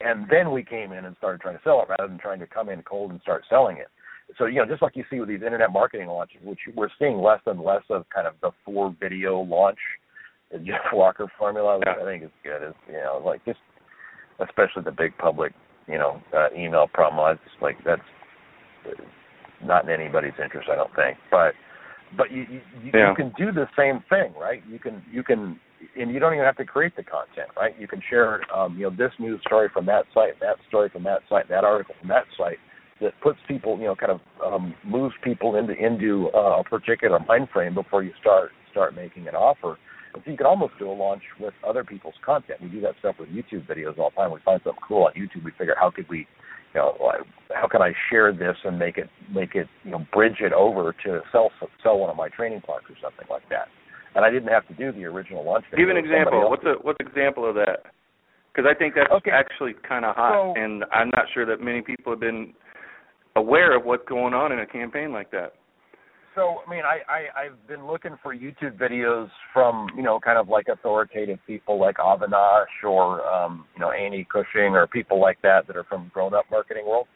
and 0.00 0.26
then 0.30 0.50
we 0.50 0.64
came 0.64 0.92
in 0.92 1.04
and 1.04 1.16
started 1.18 1.40
trying 1.40 1.56
to 1.56 1.62
sell 1.62 1.80
it 1.82 1.88
rather 1.88 2.08
than 2.08 2.18
trying 2.18 2.40
to 2.40 2.46
come 2.46 2.68
in 2.68 2.82
cold 2.82 3.12
and 3.12 3.20
start 3.20 3.44
selling 3.48 3.76
it. 3.76 3.88
So 4.36 4.46
you 4.46 4.56
know, 4.56 4.66
just 4.66 4.82
like 4.82 4.96
you 4.96 5.04
see 5.10 5.20
with 5.20 5.28
these 5.28 5.42
internet 5.42 5.72
marketing 5.72 6.08
launches, 6.08 6.40
which 6.42 6.60
we're 6.74 6.88
seeing 6.98 7.18
less 7.18 7.40
and 7.46 7.60
less 7.60 7.82
of, 7.90 8.04
kind 8.12 8.26
of 8.26 8.34
the 8.42 8.50
four 8.64 8.94
video 8.98 9.40
launch, 9.40 9.78
the 10.50 10.58
Jeff 10.58 10.92
Walker 10.92 11.30
formula, 11.38 11.78
which 11.78 11.86
yeah. 11.86 12.02
I 12.02 12.04
think 12.04 12.24
is 12.24 12.30
good. 12.42 12.66
Is 12.66 12.74
you 12.88 12.94
know, 12.94 13.22
like 13.24 13.44
just 13.44 13.60
especially 14.40 14.82
the 14.82 14.92
big 14.92 15.16
public, 15.18 15.52
you 15.86 15.98
know, 15.98 16.20
uh, 16.36 16.48
email 16.56 16.88
promo. 16.92 17.32
It's 17.32 17.40
like 17.62 17.76
that's 17.84 18.02
not 19.66 19.84
in 19.84 19.90
anybody's 19.90 20.34
interest, 20.42 20.68
I 20.70 20.76
don't 20.76 20.94
think. 20.94 21.18
But 21.30 21.54
but 22.16 22.30
you 22.30 22.46
you, 22.50 22.60
yeah. 22.92 23.10
you 23.10 23.14
can 23.16 23.32
do 23.38 23.52
the 23.52 23.66
same 23.76 24.02
thing, 24.08 24.32
right? 24.40 24.62
You 24.68 24.78
can 24.78 25.02
you 25.10 25.22
can 25.22 25.58
and 25.96 26.10
you 26.10 26.18
don't 26.18 26.32
even 26.32 26.44
have 26.44 26.56
to 26.56 26.64
create 26.64 26.96
the 26.96 27.02
content, 27.02 27.48
right? 27.56 27.74
You 27.78 27.88
can 27.88 28.00
share 28.08 28.40
um, 28.54 28.76
you 28.76 28.84
know 28.84 28.90
this 28.90 29.12
news 29.18 29.40
story 29.46 29.68
from 29.72 29.86
that 29.86 30.04
site, 30.14 30.38
that 30.40 30.56
story 30.68 30.88
from 30.90 31.04
that 31.04 31.20
site, 31.28 31.48
that 31.48 31.64
article 31.64 31.94
from 32.00 32.08
that 32.08 32.24
site 32.36 32.58
that 33.00 33.12
puts 33.22 33.38
people 33.48 33.76
you 33.78 33.84
know 33.84 33.96
kind 33.96 34.12
of 34.12 34.20
um, 34.44 34.74
moves 34.84 35.14
people 35.22 35.56
into 35.56 35.74
into 35.74 36.30
uh, 36.34 36.60
a 36.60 36.64
particular 36.64 37.18
mind 37.26 37.48
frame 37.52 37.74
before 37.74 38.02
you 38.02 38.12
start 38.20 38.50
start 38.70 38.94
making 38.94 39.28
an 39.28 39.34
offer. 39.34 39.78
And 40.14 40.22
so 40.24 40.30
you 40.30 40.36
can 40.36 40.46
almost 40.46 40.74
do 40.78 40.88
a 40.88 40.92
launch 40.92 41.22
with 41.40 41.54
other 41.66 41.82
people's 41.82 42.14
content. 42.24 42.60
We 42.62 42.68
do 42.68 42.80
that 42.82 42.94
stuff 43.00 43.16
with 43.18 43.28
YouTube 43.30 43.66
videos 43.66 43.98
all 43.98 44.10
the 44.10 44.16
time. 44.16 44.30
We 44.30 44.38
find 44.44 44.60
something 44.62 44.80
cool 44.86 45.06
on 45.06 45.12
YouTube. 45.12 45.44
We 45.44 45.50
figure 45.58 45.74
how 45.78 45.90
could 45.90 46.08
we 46.08 46.26
you 46.74 46.80
know, 46.80 46.96
how 47.54 47.68
can 47.68 47.82
I 47.82 47.92
share 48.10 48.32
this 48.32 48.56
and 48.64 48.78
make 48.78 48.98
it 48.98 49.08
make 49.32 49.54
it 49.54 49.68
you 49.84 49.92
know 49.92 50.06
bridge 50.12 50.38
it 50.40 50.52
over 50.52 50.94
to 51.04 51.20
sell 51.30 51.50
sell 51.82 51.98
one 51.98 52.10
of 52.10 52.16
my 52.16 52.28
training 52.28 52.60
parts 52.62 52.86
or 52.88 52.96
something 53.02 53.26
like 53.30 53.48
that. 53.50 53.68
And 54.14 54.24
I 54.24 54.30
didn't 54.30 54.48
have 54.48 54.66
to 54.68 54.74
do 54.74 54.92
the 54.92 55.04
original 55.06 55.44
launch. 55.44 55.64
Give 55.76 55.88
an 55.88 55.96
example. 55.96 56.48
What's 56.48 56.64
a 56.64 56.74
what's 56.82 56.98
an 57.00 57.06
example 57.06 57.48
of 57.48 57.54
that? 57.56 57.86
Because 58.52 58.70
I 58.70 58.78
think 58.78 58.94
that's 58.94 59.10
okay. 59.10 59.32
actually 59.32 59.74
kind 59.86 60.04
of 60.04 60.14
hot, 60.14 60.54
so, 60.54 60.60
and 60.60 60.84
I'm 60.92 61.10
not 61.16 61.26
sure 61.34 61.44
that 61.46 61.60
many 61.60 61.82
people 61.82 62.12
have 62.12 62.20
been 62.20 62.54
aware 63.34 63.76
of 63.76 63.84
what's 63.84 64.06
going 64.08 64.32
on 64.32 64.52
in 64.52 64.60
a 64.60 64.66
campaign 64.66 65.12
like 65.12 65.32
that 65.32 65.54
so 66.34 66.58
I 66.66 66.70
mean, 66.70 66.82
I, 66.84 66.98
I 67.08 67.44
I've 67.44 67.68
been 67.68 67.86
looking 67.86 68.16
for 68.22 68.34
YouTube 68.34 68.78
videos 68.78 69.28
from 69.52 69.88
you 69.96 70.02
know 70.02 70.18
kind 70.20 70.38
of 70.38 70.48
like 70.48 70.66
authoritative 70.68 71.38
people 71.46 71.78
like 71.78 71.96
Avinash 71.96 72.66
or 72.82 73.24
um, 73.26 73.64
you 73.74 73.80
know 73.80 73.90
Annie 73.90 74.26
Cushing 74.30 74.74
or 74.74 74.86
people 74.86 75.20
like 75.20 75.40
that 75.42 75.66
that 75.66 75.76
are 75.76 75.84
from 75.84 76.10
grown 76.12 76.34
up 76.34 76.44
marketing 76.50 76.86
world, 76.86 77.06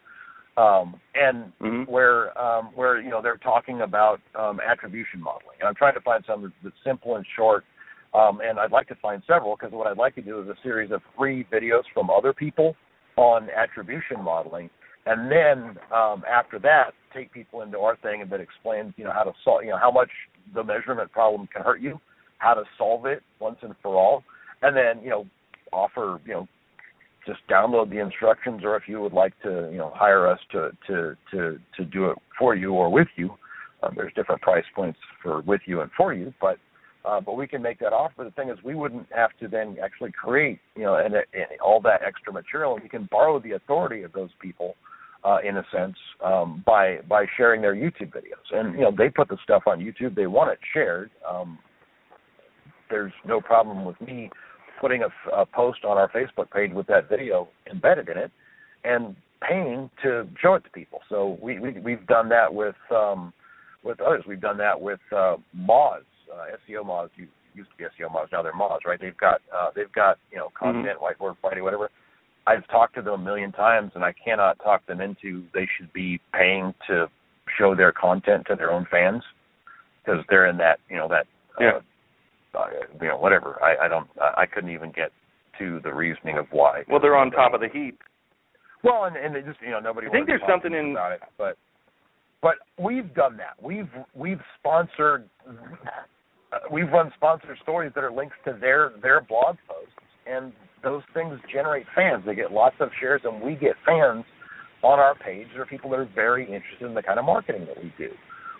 um, 0.57 0.99
and 1.15 1.51
mm-hmm. 1.61 1.91
where 1.91 2.37
um, 2.39 2.69
where 2.75 3.01
you 3.01 3.09
know 3.09 3.21
they're 3.21 3.37
talking 3.37 3.81
about 3.81 4.21
um, 4.35 4.59
attribution 4.59 5.21
modeling, 5.21 5.57
and 5.59 5.67
I'm 5.67 5.75
trying 5.75 5.95
to 5.95 6.01
find 6.01 6.23
some 6.25 6.51
that's 6.63 6.75
simple 6.85 7.15
and 7.15 7.25
short. 7.35 7.63
Um, 8.11 8.39
and 8.41 8.57
I'd 8.59 8.71
like 8.71 8.87
to 8.87 8.95
find 8.95 9.21
several 9.27 9.55
because 9.55 9.71
what 9.71 9.85
I'd 9.85 9.97
like 9.97 10.15
to 10.15 10.21
do 10.21 10.41
is 10.41 10.47
a 10.47 10.55
series 10.63 10.91
of 10.91 11.01
free 11.15 11.45
videos 11.53 11.83
from 11.93 12.09
other 12.09 12.33
people 12.33 12.75
on 13.17 13.49
attribution 13.55 14.23
modeling 14.23 14.71
and 15.05 15.31
then 15.31 15.77
um, 15.91 16.23
after 16.29 16.59
that, 16.59 16.91
take 17.13 17.31
people 17.31 17.61
into 17.61 17.79
our 17.79 17.95
thing 17.97 18.23
that 18.29 18.39
explains, 18.39 18.93
you 18.97 19.03
know, 19.03 19.11
how 19.11 19.23
to 19.23 19.31
solve, 19.43 19.63
you 19.63 19.69
know, 19.69 19.77
how 19.77 19.91
much 19.91 20.09
the 20.53 20.63
measurement 20.63 21.11
problem 21.11 21.47
can 21.53 21.63
hurt 21.63 21.81
you, 21.81 21.99
how 22.37 22.53
to 22.53 22.63
solve 22.77 23.05
it 23.05 23.23
once 23.39 23.57
and 23.61 23.73
for 23.81 23.95
all, 23.95 24.23
and 24.61 24.75
then 24.75 25.03
you 25.03 25.09
know, 25.09 25.25
offer, 25.71 26.19
you 26.25 26.33
know, 26.33 26.47
just 27.25 27.39
download 27.49 27.89
the 27.89 27.99
instructions, 27.99 28.61
or 28.63 28.75
if 28.75 28.83
you 28.87 28.99
would 29.01 29.13
like 29.13 29.33
to, 29.43 29.69
you 29.71 29.77
know, 29.77 29.91
hire 29.95 30.27
us 30.27 30.39
to 30.51 30.71
to 30.87 31.15
to 31.31 31.59
to 31.77 31.85
do 31.85 32.09
it 32.09 32.17
for 32.37 32.55
you 32.55 32.73
or 32.73 32.91
with 32.91 33.07
you. 33.15 33.31
Um, 33.81 33.93
there's 33.95 34.13
different 34.13 34.41
price 34.41 34.65
points 34.75 34.99
for 35.23 35.41
with 35.41 35.61
you 35.65 35.81
and 35.81 35.91
for 35.95 36.13
you, 36.13 36.33
but 36.41 36.57
uh, 37.05 37.21
but 37.21 37.37
we 37.37 37.47
can 37.47 37.61
make 37.61 37.79
that 37.79 37.93
offer. 37.93 38.23
The 38.23 38.31
thing 38.31 38.49
is, 38.49 38.57
we 38.63 38.75
wouldn't 38.75 39.07
have 39.15 39.31
to 39.39 39.47
then 39.47 39.77
actually 39.81 40.11
create, 40.11 40.59
you 40.75 40.83
know, 40.83 40.95
and, 40.95 41.13
and 41.15 41.25
all 41.63 41.79
that 41.81 42.01
extra 42.05 42.33
material. 42.33 42.77
We 42.81 42.89
can 42.89 43.07
borrow 43.09 43.39
the 43.39 43.51
authority 43.53 44.03
of 44.03 44.11
those 44.11 44.31
people 44.41 44.75
uh, 45.23 45.37
in 45.43 45.57
a 45.57 45.63
sense, 45.71 45.95
um, 46.23 46.63
by 46.65 46.99
by 47.07 47.25
sharing 47.37 47.61
their 47.61 47.75
YouTube 47.75 48.11
videos. 48.13 48.51
And 48.51 48.73
you 48.73 48.81
know, 48.81 48.91
they 48.95 49.09
put 49.09 49.27
the 49.27 49.37
stuff 49.43 49.63
on 49.67 49.79
YouTube; 49.79 50.15
they 50.15 50.27
want 50.27 50.51
it 50.51 50.59
shared. 50.73 51.11
Um, 51.29 51.59
there's 52.89 53.13
no 53.25 53.39
problem 53.39 53.85
with 53.85 53.99
me 54.01 54.29
putting 54.81 55.03
a, 55.03 55.09
a 55.35 55.45
post 55.45 55.83
on 55.85 55.97
our 55.97 56.09
Facebook 56.09 56.49
page 56.51 56.71
with 56.73 56.87
that 56.87 57.09
video 57.09 57.49
embedded 57.69 58.09
in 58.09 58.17
it, 58.17 58.31
and 58.83 59.15
paying 59.47 59.89
to 60.03 60.27
show 60.41 60.55
it 60.55 60.63
to 60.63 60.69
people. 60.71 60.99
So 61.09 61.37
we, 61.41 61.59
we 61.59 61.71
we've 61.79 62.05
done 62.07 62.29
that 62.29 62.53
with 62.53 62.75
um, 62.91 63.33
with 63.83 63.99
others. 64.01 64.23
We've 64.27 64.41
done 64.41 64.57
that 64.57 64.79
with 64.79 64.99
uh, 65.11 65.35
Moz, 65.55 66.01
uh, 66.31 66.55
SEO 66.67 66.85
Moz. 66.85 67.09
You 67.15 67.27
used 67.53 67.69
to 67.71 67.77
be 67.77 67.83
SEO 67.83 68.09
Moz, 68.09 68.31
now 68.31 68.41
they're 68.41 68.53
Moz, 68.53 68.79
right? 68.85 68.99
They've 68.99 69.17
got 69.17 69.41
uh, 69.55 69.69
they've 69.75 69.91
got 69.91 70.17
you 70.31 70.37
know 70.37 70.49
content, 70.57 70.97
mm-hmm. 70.99 71.23
whiteboard 71.23 71.35
Friday, 71.41 71.61
whatever. 71.61 71.89
I've 72.47 72.67
talked 72.67 72.95
to 72.95 73.01
them 73.01 73.13
a 73.13 73.23
million 73.23 73.51
times, 73.51 73.91
and 73.95 74.03
I 74.03 74.13
cannot 74.13 74.59
talk 74.59 74.85
them 74.87 75.01
into 75.01 75.43
they 75.53 75.67
should 75.77 75.91
be 75.93 76.19
paying 76.33 76.73
to 76.87 77.07
show 77.57 77.75
their 77.75 77.91
content 77.91 78.45
to 78.47 78.55
their 78.55 78.71
own 78.71 78.87
fans 78.89 79.23
because 80.03 80.23
they're 80.29 80.47
in 80.47 80.57
that 80.57 80.79
you 80.89 80.97
know 80.97 81.07
that 81.07 81.27
yeah. 81.59 81.79
uh, 82.57 82.65
you 83.01 83.07
know 83.07 83.17
whatever. 83.17 83.61
I, 83.63 83.85
I 83.85 83.87
don't 83.87 84.07
I 84.19 84.45
couldn't 84.45 84.71
even 84.71 84.91
get 84.91 85.11
to 85.59 85.79
the 85.83 85.93
reasoning 85.93 86.37
of 86.37 86.47
why. 86.51 86.83
Well, 86.89 86.99
they're 86.99 87.17
on 87.17 87.31
top 87.31 87.53
of 87.53 87.61
the 87.61 87.69
heap. 87.69 87.99
Well, 88.83 89.03
and 89.05 89.15
and 89.15 89.35
they 89.35 89.41
just 89.41 89.61
you 89.61 89.71
know 89.71 89.79
nobody. 89.79 90.07
I 90.07 90.11
think 90.11 90.27
there's 90.27 90.41
something 90.47 90.73
in 90.73 90.91
about 90.91 91.11
it, 91.11 91.21
but 91.37 91.57
but 92.41 92.55
we've 92.77 93.13
done 93.13 93.37
that. 93.37 93.61
We've 93.61 93.89
we've 94.13 94.41
sponsored. 94.57 95.29
Uh, 96.51 96.57
we've 96.71 96.89
run 96.89 97.11
sponsored 97.15 97.57
stories 97.61 97.91
that 97.93 98.03
are 98.03 98.11
links 98.11 98.35
to 98.45 98.57
their 98.59 98.93
their 99.01 99.21
blog 99.21 99.57
posts, 99.67 99.93
and 100.25 100.53
those 100.83 101.03
things 101.13 101.39
generate 101.51 101.85
fans. 101.95 102.23
They 102.25 102.35
get 102.35 102.51
lots 102.51 102.75
of 102.79 102.89
shares, 102.99 103.21
and 103.23 103.41
we 103.41 103.55
get 103.55 103.73
fans 103.85 104.25
on 104.83 104.99
our 104.99 105.15
page. 105.15 105.47
There 105.53 105.61
are 105.61 105.67
people 105.67 105.89
that 105.91 105.99
are 105.99 106.09
very 106.15 106.43
interested 106.43 106.87
in 106.87 106.93
the 106.93 107.03
kind 107.03 107.19
of 107.19 107.25
marketing 107.25 107.65
that 107.67 107.83
we 107.83 107.93
do. 107.97 108.09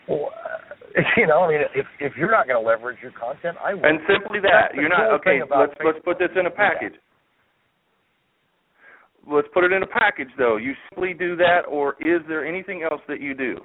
Well, 0.08 0.30
uh, 0.32 1.00
you 1.16 1.26
know, 1.26 1.40
I 1.42 1.48
mean, 1.48 1.60
if 1.74 1.86
if 2.00 2.12
you're 2.16 2.30
not 2.30 2.46
going 2.46 2.60
to 2.60 2.66
leverage 2.66 2.98
your 3.02 3.12
content, 3.12 3.56
I 3.64 3.74
will. 3.74 3.84
And 3.84 4.00
simply 4.06 4.40
that, 4.40 4.74
you're 4.74 4.88
not 4.88 5.12
okay. 5.20 5.40
Let's 5.40 5.72
Facebook. 5.74 5.84
let's 5.84 6.04
put 6.04 6.18
this 6.18 6.30
in 6.38 6.46
a 6.46 6.50
package. 6.50 6.94
Yeah 6.94 7.06
let's 9.30 9.48
put 9.52 9.64
it 9.64 9.72
in 9.72 9.82
a 9.82 9.86
package 9.86 10.28
though. 10.38 10.56
You 10.56 10.72
simply 10.90 11.14
do 11.14 11.36
that, 11.36 11.60
or 11.68 11.94
is 12.00 12.22
there 12.28 12.46
anything 12.46 12.86
else 12.90 13.00
that 13.08 13.20
you 13.20 13.34
do 13.34 13.58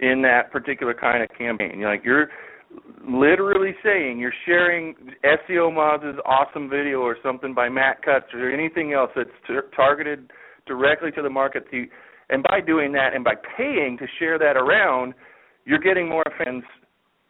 in 0.00 0.22
that 0.22 0.50
particular 0.52 0.94
kind 0.94 1.22
of 1.22 1.28
campaign? 1.36 1.82
Like 1.82 2.02
you're 2.04 2.28
literally 3.08 3.74
saying 3.84 4.18
you're 4.18 4.32
sharing 4.44 4.94
SEO 5.24 5.72
Moz's 5.72 6.18
awesome 6.24 6.68
video 6.68 7.00
or 7.00 7.16
something 7.22 7.54
by 7.54 7.68
Matt 7.68 8.02
Cutts 8.02 8.26
or 8.34 8.50
anything 8.50 8.92
else 8.92 9.10
that's 9.14 9.30
t- 9.46 9.54
targeted 9.74 10.30
directly 10.66 11.10
to 11.12 11.22
the 11.22 11.30
market. 11.30 11.70
To, 11.70 11.84
and 12.30 12.42
by 12.42 12.60
doing 12.60 12.92
that 12.92 13.14
and 13.14 13.24
by 13.24 13.34
paying 13.56 13.96
to 13.98 14.06
share 14.18 14.38
that 14.38 14.56
around, 14.56 15.14
you're 15.64 15.78
getting 15.78 16.08
more 16.08 16.24
fans 16.38 16.64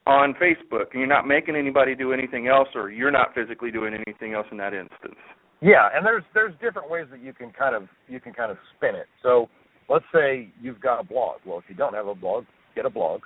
on 0.06 0.34
Facebook, 0.34 0.92
and 0.92 1.00
you're 1.00 1.06
not 1.06 1.26
making 1.26 1.56
anybody 1.56 1.94
do 1.94 2.12
anything 2.12 2.46
else, 2.46 2.68
or 2.74 2.90
you're 2.90 3.10
not 3.10 3.34
physically 3.34 3.72
doing 3.72 3.92
anything 3.92 4.34
else 4.34 4.46
in 4.52 4.56
that 4.58 4.72
instance. 4.72 5.18
Yeah, 5.60 5.88
and 5.92 6.04
there's 6.04 6.22
there's 6.34 6.52
different 6.60 6.90
ways 6.90 7.06
that 7.10 7.20
you 7.20 7.32
can 7.32 7.50
kind 7.50 7.74
of 7.74 7.88
you 8.08 8.20
can 8.20 8.32
kind 8.32 8.50
of 8.50 8.58
spin 8.76 8.94
it. 8.94 9.06
So 9.22 9.48
let's 9.88 10.04
say 10.14 10.52
you've 10.60 10.80
got 10.80 11.00
a 11.00 11.04
blog. 11.04 11.40
Well, 11.46 11.58
if 11.58 11.64
you 11.68 11.74
don't 11.74 11.94
have 11.94 12.06
a 12.06 12.14
blog, 12.14 12.44
get 12.74 12.86
a 12.86 12.90
blog. 12.90 13.22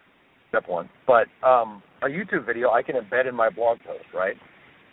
Step 0.51 0.69
one. 0.69 0.91
But 1.07 1.27
um, 1.47 1.83
a 2.03 2.07
YouTube 2.07 2.45
video 2.47 2.71
I 2.71 2.83
can 2.83 2.97
embed 2.97 3.29
in 3.29 3.35
my 3.35 3.49
blog 3.49 3.79
post, 3.87 4.05
right? 4.15 4.37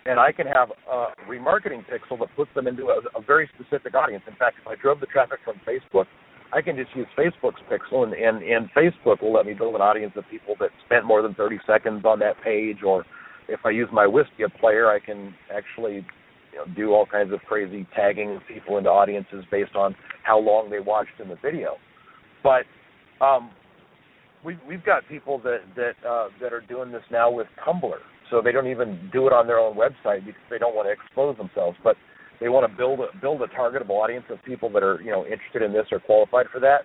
And 0.06 0.20
I 0.20 0.32
can 0.32 0.48
have 0.48 0.70
a 0.90 1.08
remarketing 1.30 1.84
pixel 1.84 2.18
that 2.20 2.30
puts 2.36 2.50
them 2.56 2.66
into 2.66 2.86
a, 2.86 3.20
a 3.20 3.22
very 3.22 3.50
specific 3.54 3.94
audience. 3.94 4.24
In 4.28 4.36
fact, 4.36 4.58
if 4.62 4.68
I 4.68 4.76
drove 4.82 5.02
the 5.02 5.06
traffic 5.08 5.40
from 5.44 5.60
Facebook, 5.68 6.06
I 6.54 6.62
can 6.62 6.78
just 6.78 6.96
use 6.96 7.08
Facebook's 7.18 7.60
pixel, 7.70 8.04
and, 8.04 8.14
and, 8.14 8.42
and 8.42 8.70
Facebook 8.72 9.22
will 9.22 9.34
let 9.34 9.46
me 9.46 9.54
build 9.54 9.76
an 9.76 9.82
audience 9.82 10.14
of 10.16 10.24
people 10.32 10.56
that 10.62 10.70
spent 10.86 11.04
more 11.04 11.22
than 11.22 11.34
30 11.34 11.60
seconds 11.68 12.06
on 12.06 12.20
that 12.20 12.42
page. 12.42 12.78
Or 12.86 13.04
if 13.50 13.60
I 13.66 13.72
use 13.72 13.90
my 13.92 14.06
Wistia 14.06 14.48
player, 14.60 14.90
I 14.90 15.00
can 15.00 15.36
actually 15.54 16.06
you 16.54 16.60
know, 16.60 16.66
do 16.74 16.94
all 16.94 17.06
kinds 17.06 17.34
of 17.34 17.40
crazy 17.42 17.86
tagging 17.94 18.40
people 18.48 18.78
into 18.78 18.90
audiences 18.90 19.44
based 19.52 19.76
on 19.76 19.94
how 20.24 20.40
long 20.40 20.70
they 20.70 20.80
watched 20.80 21.20
in 21.22 21.28
the 21.28 21.38
video. 21.42 21.76
But 22.44 22.64
um, 23.24 23.52
we, 24.44 24.58
we've 24.68 24.84
got 24.84 25.08
people 25.08 25.40
that 25.40 25.60
that 25.76 25.94
uh, 26.08 26.28
that 26.42 26.54
are 26.54 26.62
doing 26.62 26.92
this 26.92 27.04
now 27.12 27.32
with 27.32 27.48
Tumblr, 27.66 27.98
so 28.30 28.42
they 28.44 28.52
don't 28.52 28.68
even 28.68 29.10
do 29.12 29.28
it 29.28 29.34
on 29.34 29.48
their 29.48 29.60
own 29.60 29.76
website 29.76 30.26
because 30.26 30.42
they 30.50 30.58
don't 30.58 30.76
want 30.76 30.88
to 30.88 30.92
expose 30.92 31.38
themselves, 31.38 31.78
but 31.84 31.96
they 32.40 32.50
want 32.50 32.70
to 32.70 32.78
build 32.78 33.00
a, 33.00 33.08
build 33.20 33.42
a 33.42 33.48
targetable 33.48 34.02
audience 34.02 34.26
of 34.30 34.38
people 34.44 34.70
that 34.72 34.84
are 34.84 35.02
you 35.02 35.12
know 35.12 35.26
interested 35.26 35.62
in 35.62 35.74
this 35.74 35.86
or 35.92 36.00
qualified 36.00 36.48
for 36.52 36.60
that. 36.60 36.82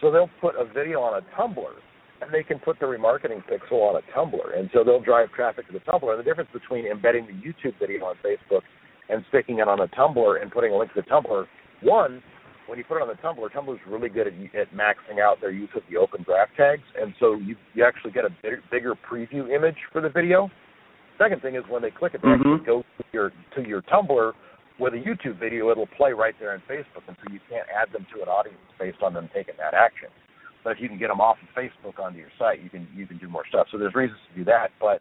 So 0.00 0.10
they'll 0.10 0.30
put 0.40 0.54
a 0.56 0.64
video 0.64 1.00
on 1.00 1.22
a 1.22 1.40
Tumblr, 1.40 1.72
and 2.20 2.32
they 2.32 2.42
can 2.42 2.58
put 2.58 2.78
the 2.80 2.86
remarketing 2.86 3.42
pixel 3.48 3.80
on 3.80 3.96
a 3.96 4.04
Tumblr, 4.16 4.58
and 4.58 4.68
so 4.74 4.84
they'll 4.84 5.00
drive 5.00 5.30
traffic 5.32 5.66
to 5.68 5.72
the 5.72 5.80
Tumblr. 5.80 6.10
And 6.10 6.18
the 6.18 6.24
difference 6.24 6.50
between 6.52 6.86
embedding 6.86 7.26
the 7.26 7.32
YouTube 7.32 7.78
video 7.78 8.04
on 8.04 8.16
Facebook 8.24 8.62
and 9.08 9.24
sticking 9.28 9.60
it 9.60 9.68
on 9.68 9.80
a 9.80 9.88
Tumblr 9.88 10.42
and 10.42 10.50
putting 10.50 10.72
a 10.72 10.76
link 10.76 10.92
to 10.94 11.00
the 11.00 11.08
Tumblr. 11.08 11.46
One, 11.82 12.22
when 12.66 12.78
you 12.78 12.84
put 12.84 12.96
it 12.96 13.02
on 13.02 13.08
the 13.08 13.14
Tumblr, 13.14 13.48
Tumblr 13.52 13.74
is 13.74 13.80
really 13.88 14.08
good 14.08 14.26
at, 14.26 14.34
at 14.58 14.72
maxing 14.74 15.20
out 15.22 15.40
their 15.40 15.50
use 15.50 15.70
of 15.76 15.82
the 15.90 15.96
open 15.96 16.22
graph 16.22 16.48
tags, 16.56 16.82
and 17.00 17.14
so 17.20 17.34
you 17.34 17.56
you 17.74 17.84
actually 17.84 18.12
get 18.12 18.24
a 18.24 18.30
bigger, 18.42 18.62
bigger 18.70 18.94
preview 18.94 19.54
image 19.54 19.76
for 19.92 20.00
the 20.00 20.08
video. 20.08 20.50
Second 21.18 21.40
thing 21.42 21.54
is 21.54 21.62
when 21.68 21.82
they 21.82 21.90
click 21.90 22.14
it, 22.14 22.22
they 22.22 22.28
mm-hmm. 22.28 22.64
go 22.64 22.82
to 22.82 23.04
your 23.12 23.32
to 23.54 23.66
your 23.66 23.82
Tumblr 23.82 24.32
with 24.78 24.92
a 24.92 24.96
YouTube 24.96 25.40
video, 25.40 25.70
it'll 25.70 25.88
play 25.96 26.12
right 26.12 26.34
there 26.38 26.52
on 26.52 26.62
Facebook, 26.68 27.00
and 27.08 27.16
so 27.24 27.32
you 27.32 27.40
can't 27.48 27.66
add 27.72 27.92
them 27.92 28.06
to 28.14 28.22
an 28.22 28.28
audience 28.28 28.60
based 28.78 28.98
on 29.02 29.14
them 29.14 29.28
taking 29.34 29.54
that 29.56 29.72
action. 29.72 30.08
But 30.64 30.76
if 30.76 30.80
you 30.80 30.88
can 30.88 30.98
get 30.98 31.08
them 31.08 31.20
off 31.20 31.38
of 31.40 31.48
Facebook 31.56 32.02
onto 32.02 32.18
your 32.18 32.28
site, 32.38 32.62
you 32.62 32.68
can 32.68 32.88
you 32.94 33.06
can 33.06 33.18
do 33.18 33.28
more 33.28 33.44
stuff. 33.48 33.68
So 33.70 33.78
there's 33.78 33.94
reasons 33.94 34.18
to 34.30 34.38
do 34.38 34.44
that, 34.46 34.70
but 34.80 35.00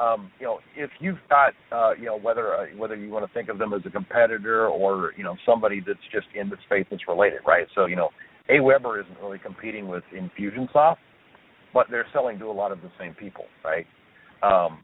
um, 0.00 0.30
you 0.40 0.46
know, 0.46 0.58
if 0.76 0.90
you've 0.98 1.18
got, 1.28 1.52
uh, 1.72 1.92
you 1.94 2.06
know, 2.06 2.18
whether 2.18 2.54
uh, 2.54 2.66
whether 2.76 2.96
you 2.96 3.10
want 3.10 3.26
to 3.26 3.32
think 3.34 3.48
of 3.48 3.58
them 3.58 3.74
as 3.74 3.82
a 3.84 3.90
competitor 3.90 4.66
or 4.66 5.12
you 5.16 5.24
know 5.24 5.36
somebody 5.44 5.82
that's 5.86 5.98
just 6.12 6.26
in 6.34 6.48
the 6.48 6.56
space 6.66 6.86
that's 6.90 7.06
related, 7.06 7.40
right? 7.46 7.66
So 7.74 7.86
you 7.86 7.96
know, 7.96 8.08
AWeber 8.50 9.02
isn't 9.02 9.18
really 9.22 9.38
competing 9.38 9.88
with 9.88 10.02
Infusionsoft, 10.14 10.96
but 11.74 11.86
they're 11.90 12.06
selling 12.12 12.38
to 12.38 12.46
a 12.46 12.52
lot 12.52 12.72
of 12.72 12.80
the 12.80 12.90
same 12.98 13.14
people, 13.14 13.44
right? 13.64 13.86
Um, 14.42 14.78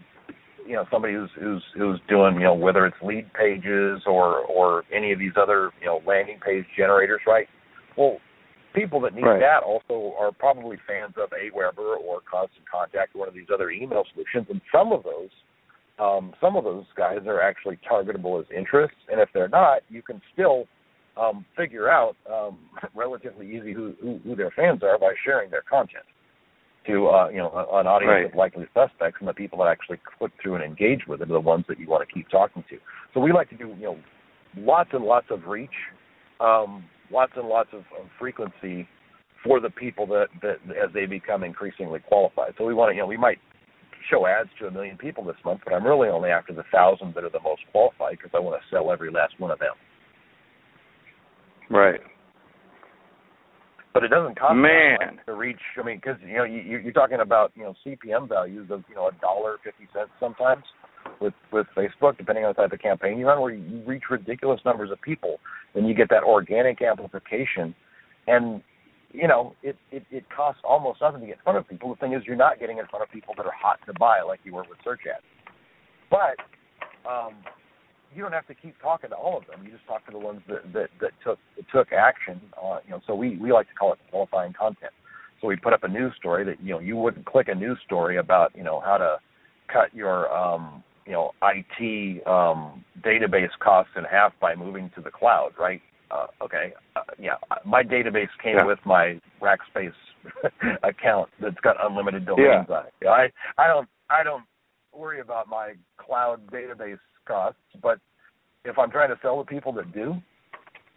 you 0.67 0.75
know, 0.75 0.85
somebody 0.93 1.15
who's 1.15 1.31
who's 1.41 1.65
who's 1.77 2.01
doing, 2.09 2.35
you 2.35 2.43
know, 2.43 2.55
whether 2.55 2.85
it's 2.85 2.97
lead 3.03 3.33
pages 3.33 4.03
or 4.07 4.41
or 4.41 4.85
any 4.95 5.13
of 5.13 5.19
these 5.19 5.33
other, 5.41 5.71
you 5.81 5.87
know, 5.87 6.01
landing 6.07 6.39
page 6.45 6.65
generators, 6.77 7.21
right? 7.27 7.47
Well, 7.97 8.19
people 8.77 9.01
that 9.01 9.15
need 9.15 9.25
right. 9.25 9.41
that 9.41 9.63
also 9.65 10.15
are 10.21 10.31
probably 10.31 10.77
fans 10.87 11.15
of 11.17 11.31
AWeber 11.31 11.97
or 11.97 12.21
Constant 12.31 12.69
Contact, 12.71 13.17
or 13.17 13.21
one 13.21 13.29
of 13.29 13.35
these 13.35 13.49
other 13.53 13.71
email 13.71 14.05
solutions. 14.13 14.47
And 14.51 14.61
some 14.71 14.93
of 14.93 15.03
those, 15.03 15.31
um, 15.99 16.35
some 16.41 16.57
of 16.57 16.65
those 16.65 16.85
guys 16.97 17.21
are 17.27 17.41
actually 17.41 17.79
targetable 17.91 18.39
as 18.39 18.47
interests. 18.55 18.99
And 19.11 19.21
if 19.21 19.31
they're 19.33 19.49
not, 19.49 19.81
you 19.89 20.03
can 20.03 20.21
still 20.33 20.67
um, 21.17 21.45
figure 21.57 21.89
out 21.89 22.17
um, 22.31 22.59
relatively 22.95 23.49
easy 23.49 23.73
who, 23.73 23.95
who, 24.01 24.21
who 24.23 24.37
their 24.37 24.53
fans 24.55 24.83
are 24.83 24.99
by 24.99 25.15
sharing 25.25 25.51
their 25.51 25.65
content 25.69 26.05
to 26.87 27.09
uh, 27.09 27.29
you 27.31 27.39
know 27.39 27.51
an 27.73 27.87
audience 27.87 28.11
right. 28.11 28.27
of 28.27 28.35
likely 28.37 28.67
suspects, 28.73 29.17
and 29.19 29.29
the 29.29 29.35
people 29.35 29.59
that 29.59 29.67
actually 29.67 29.99
click 30.19 30.31
through 30.41 30.55
and 30.55 30.63
engage 30.63 31.01
with 31.09 31.21
it 31.21 31.31
are 31.31 31.33
the 31.33 31.41
ones 31.41 31.65
that 31.69 31.81
you 31.81 31.89
want 31.89 32.07
to 32.07 32.15
keep 32.15 32.29
talking 32.29 32.63
to. 32.71 32.77
So 33.13 33.21
we 33.21 33.33
like 33.33 33.51
to 33.51 33.57
do 33.57 33.75
you 33.79 33.83
know 33.83 33.99
lots 34.57 34.91
and 34.93 35.05
lots 35.05 35.27
of 35.31 35.47
reach. 35.47 35.71
Um, 36.39 36.85
lots 37.11 37.33
and 37.37 37.49
lots 37.49 37.71
of, 37.73 37.81
of 37.81 38.07
frequency 38.19 38.89
for 39.45 39.61
the 39.61 39.71
people 39.71 40.07
that, 40.07 40.27
that 40.43 40.57
as 40.71 40.93
they 40.93 41.07
become 41.07 41.45
increasingly 41.45 42.01
qualified. 42.01 42.55
So 42.59 42.65
we 42.65 42.75
want 42.75 42.91
to, 42.91 42.95
you 42.95 43.03
know, 43.03 43.07
we 43.07 43.17
might 43.17 43.39
show 44.11 44.27
ads 44.27 44.49
to 44.61 44.67
a 44.67 44.71
million 44.71 44.97
people 44.97 45.25
this 45.25 45.37
month, 45.45 45.61
but 45.65 45.73
I'm 45.73 45.85
really 45.85 46.09
only 46.09 46.31
after 46.31 46.53
the 46.53 46.65
thousand 46.73 47.15
that 47.15 47.25
are 47.25 47.31
the 47.31 47.41
most 47.41 47.63
qualified 47.73 48.19
because 48.19 48.31
I 48.35 48.41
want 48.41 48.61
to 48.61 48.75
sell 48.75 48.91
every 48.91 49.11
last 49.11 49.35
one 49.39 49.51
of 49.51 49.59
them. 49.59 49.75
Right. 51.71 52.01
But 53.93 54.05
it 54.05 54.09
doesn't 54.09 54.39
cost 54.39 54.55
man 54.55 55.21
to 55.25 55.33
reach. 55.33 55.61
I 55.81 55.83
mean, 55.83 55.97
because 55.97 56.21
you 56.21 56.37
know 56.37 56.45
you, 56.45 56.61
you're 56.61 56.93
talking 56.93 57.21
about 57.21 57.53
you 57.55 57.63
know 57.63 57.75
CPM 57.85 58.29
values 58.29 58.69
of 58.71 58.85
you 58.91 58.95
know 58.95 59.09
a 59.09 59.13
dollar 59.23 59.57
fifty 59.65 59.89
cents 59.95 60.11
sometimes 60.21 60.65
with 61.21 61.35
with 61.53 61.67
Facebook, 61.77 62.17
depending 62.19 62.45
on 62.45 62.51
the 62.51 62.63
type 62.63 62.73
of 62.73 62.81
campaign 62.81 63.19
you 63.19 63.27
run, 63.27 63.41
where 63.41 63.53
you 63.53 63.83
reach 63.87 64.05
ridiculous 64.11 64.61
numbers 64.65 64.91
of 64.91 65.01
people, 65.01 65.39
and 65.75 65.89
you 65.89 65.95
get 65.95 66.09
that 66.11 66.23
organic 66.23 66.83
amplification, 66.83 67.75
and 68.27 68.63
you 69.13 69.29
know 69.29 69.55
it, 69.63 69.77
it 69.91 70.05
it 70.11 70.25
costs 70.35 70.61
almost 70.65 71.01
nothing 71.01 71.21
to 71.21 71.27
get 71.27 71.37
in 71.37 71.43
front 71.43 71.59
of 71.59 71.69
people. 71.69 71.91
The 71.91 71.97
thing 71.97 72.13
is, 72.13 72.23
you're 72.27 72.37
not 72.37 72.61
getting 72.61 72.79
in 72.79 72.87
front 72.87 73.03
of 73.03 73.11
people 73.11 73.35
that 73.37 73.47
are 73.47 73.53
hot 73.53 73.79
to 73.87 73.93
buy 73.99 74.23
like 74.23 74.41
you 74.45 74.55
were 74.55 74.65
with 74.69 74.79
search 74.85 75.01
ads, 75.13 75.25
but 76.11 76.37
um, 77.09 77.35
you 78.15 78.23
don't 78.23 78.33
have 78.33 78.47
to 78.47 78.55
keep 78.55 78.75
talking 78.81 79.11
to 79.11 79.17
all 79.17 79.39
of 79.39 79.47
them. 79.47 79.65
You 79.65 79.73
just 79.73 79.87
talk 79.87 80.05
to 80.07 80.13
the 80.13 80.19
ones 80.19 80.41
that 80.49 80.73
that, 80.73 80.89
that 81.01 81.13
took 81.25 81.39
that 81.57 81.65
took 81.73 81.93
action. 81.93 82.41
You 82.85 82.91
know, 82.91 83.01
so 83.07 83.15
we 83.15 83.37
we 83.37 83.53
like 83.53 83.69
to 83.69 83.75
call 83.75 83.93
it 83.93 83.99
qualifying 84.11 84.53
content. 84.53 84.93
So 85.41 85.49
we 85.49 85.57
put 85.57 85.75
up 85.75 85.85
a 85.85 85.89
news 85.89 86.15
story 86.17 86.45
that 86.45 86.63
you 86.63 86.73
know 86.73 86.79
you 86.79 86.97
wouldn't 86.97 87.27
click 87.27 87.49
a 87.49 87.55
news 87.55 87.79
story 87.85 88.17
about 88.17 88.57
you 88.57 88.65
know 88.65 88.81
how 88.81 88.97
to 88.97 89.19
cut 89.73 89.95
your 89.95 90.33
um, 90.35 90.83
you 91.07 91.13
know 91.13 91.33
IT 91.43 92.27
um, 92.27 92.85
database 93.03 93.51
costs 93.61 93.93
in 93.97 94.05
half 94.05 94.33
by 94.41 94.55
moving 94.55 94.91
to 94.95 95.01
the 95.01 95.11
cloud, 95.11 95.51
right? 95.59 95.81
Uh, 96.11 96.27
okay, 96.43 96.73
uh, 96.95 97.01
yeah, 97.19 97.35
my 97.65 97.83
database 97.83 98.29
came 98.43 98.57
yeah. 98.57 98.65
with 98.65 98.79
my 98.85 99.21
Rackspace 99.41 99.93
account 100.83 101.29
that's 101.41 101.57
got 101.63 101.77
unlimited 101.83 102.27
domains 102.27 102.67
yeah. 102.69 102.77
on 102.77 102.85
it. 102.87 103.07
I 103.07 103.29
I 103.59 103.67
don't 103.69 103.89
I 104.11 104.23
don't 104.23 104.45
worry 104.93 105.21
about 105.21 105.49
my 105.49 105.75
cloud 105.97 106.41
database 106.51 106.99
costs, 107.27 107.61
but 107.83 107.99
if 108.65 108.79
I'm 108.79 108.91
trying 108.91 109.11
to 109.11 109.19
sell 109.23 109.43
to 109.43 109.45
people 109.45 109.73
that 109.75 109.93
do, 109.93 110.15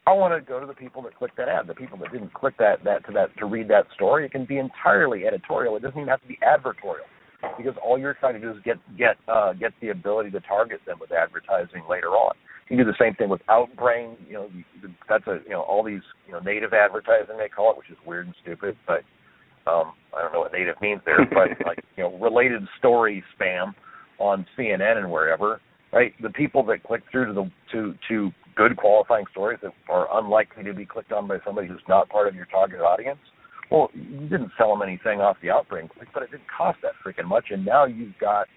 I 0.07 0.13
want 0.13 0.33
to 0.33 0.41
go 0.41 0.59
to 0.59 0.65
the 0.65 0.73
people 0.73 1.01
that 1.03 1.15
clicked 1.15 1.37
that 1.37 1.49
ad. 1.49 1.67
The 1.67 1.75
people 1.75 1.97
that 1.99 2.11
didn't 2.11 2.33
click 2.33 2.55
that 2.57 2.83
that 2.83 3.05
to 3.07 3.11
that 3.13 3.35
to 3.37 3.45
read 3.45 3.67
that 3.69 3.85
story, 3.93 4.25
it 4.25 4.31
can 4.31 4.45
be 4.45 4.57
entirely 4.57 5.25
editorial. 5.25 5.75
It 5.75 5.81
doesn't 5.81 5.97
even 5.97 6.09
have 6.09 6.21
to 6.21 6.27
be 6.27 6.39
advertorial 6.43 7.05
because 7.57 7.75
all 7.83 7.97
you're 7.97 8.15
trying 8.15 8.33
to 8.33 8.39
do 8.39 8.51
is 8.51 8.57
get 8.63 8.77
get 8.97 9.17
uh, 9.27 9.53
get 9.53 9.71
the 9.81 9.89
ability 9.89 10.31
to 10.31 10.39
target 10.41 10.81
them 10.85 10.97
with 10.99 11.11
advertising 11.11 11.83
later 11.89 12.09
on. 12.09 12.33
You 12.69 12.77
do 12.77 12.85
the 12.85 12.97
same 12.99 13.15
thing 13.15 13.29
with 13.29 13.41
Outbrain. 13.49 14.15
You 14.27 14.33
know, 14.33 14.49
that's 15.07 15.25
a 15.27 15.39
you 15.45 15.51
know 15.51 15.61
all 15.61 15.83
these 15.83 16.01
you 16.27 16.33
know 16.33 16.39
native 16.39 16.73
advertising 16.73 17.37
they 17.37 17.49
call 17.49 17.71
it, 17.71 17.77
which 17.77 17.89
is 17.89 17.97
weird 18.05 18.27
and 18.27 18.35
stupid, 18.41 18.75
but 18.85 19.01
um, 19.69 19.93
I 20.15 20.21
don't 20.21 20.33
know 20.33 20.39
what 20.39 20.53
native 20.53 20.75
means 20.81 21.01
there, 21.05 21.25
but 21.25 21.49
like 21.65 21.83
you 21.95 22.03
know 22.03 22.17
related 22.19 22.61
story 22.77 23.23
spam 23.39 23.73
on 24.19 24.45
CNN 24.57 24.97
and 24.97 25.11
wherever. 25.11 25.61
Right, 25.91 26.13
the 26.21 26.29
people 26.29 26.63
that 26.65 26.83
click 26.83 27.01
through 27.11 27.27
to 27.27 27.33
the 27.33 27.51
to 27.71 27.95
to 28.09 28.31
good 28.55 28.77
qualifying 28.77 29.25
stories 29.31 29.57
that 29.63 29.71
are 29.89 30.07
unlikely 30.19 30.63
to 30.65 30.73
be 30.73 30.85
clicked 30.85 31.11
on 31.11 31.27
by 31.27 31.37
somebody 31.43 31.67
who's 31.67 31.81
not 31.87 32.09
part 32.09 32.27
of 32.27 32.35
your 32.35 32.45
target 32.45 32.81
audience 32.81 33.19
well, 33.71 33.89
you 33.93 34.27
didn't 34.27 34.51
sell 34.57 34.69
them 34.69 34.81
anything 34.81 35.21
off 35.21 35.37
the 35.41 35.49
click, 35.93 36.07
but 36.13 36.23
it 36.23 36.31
didn't 36.31 36.49
cost 36.55 36.79
that 36.81 36.93
freaking 37.05 37.27
much, 37.27 37.45
and 37.51 37.65
now 37.65 37.85
you've 37.85 38.17
got 38.19 38.47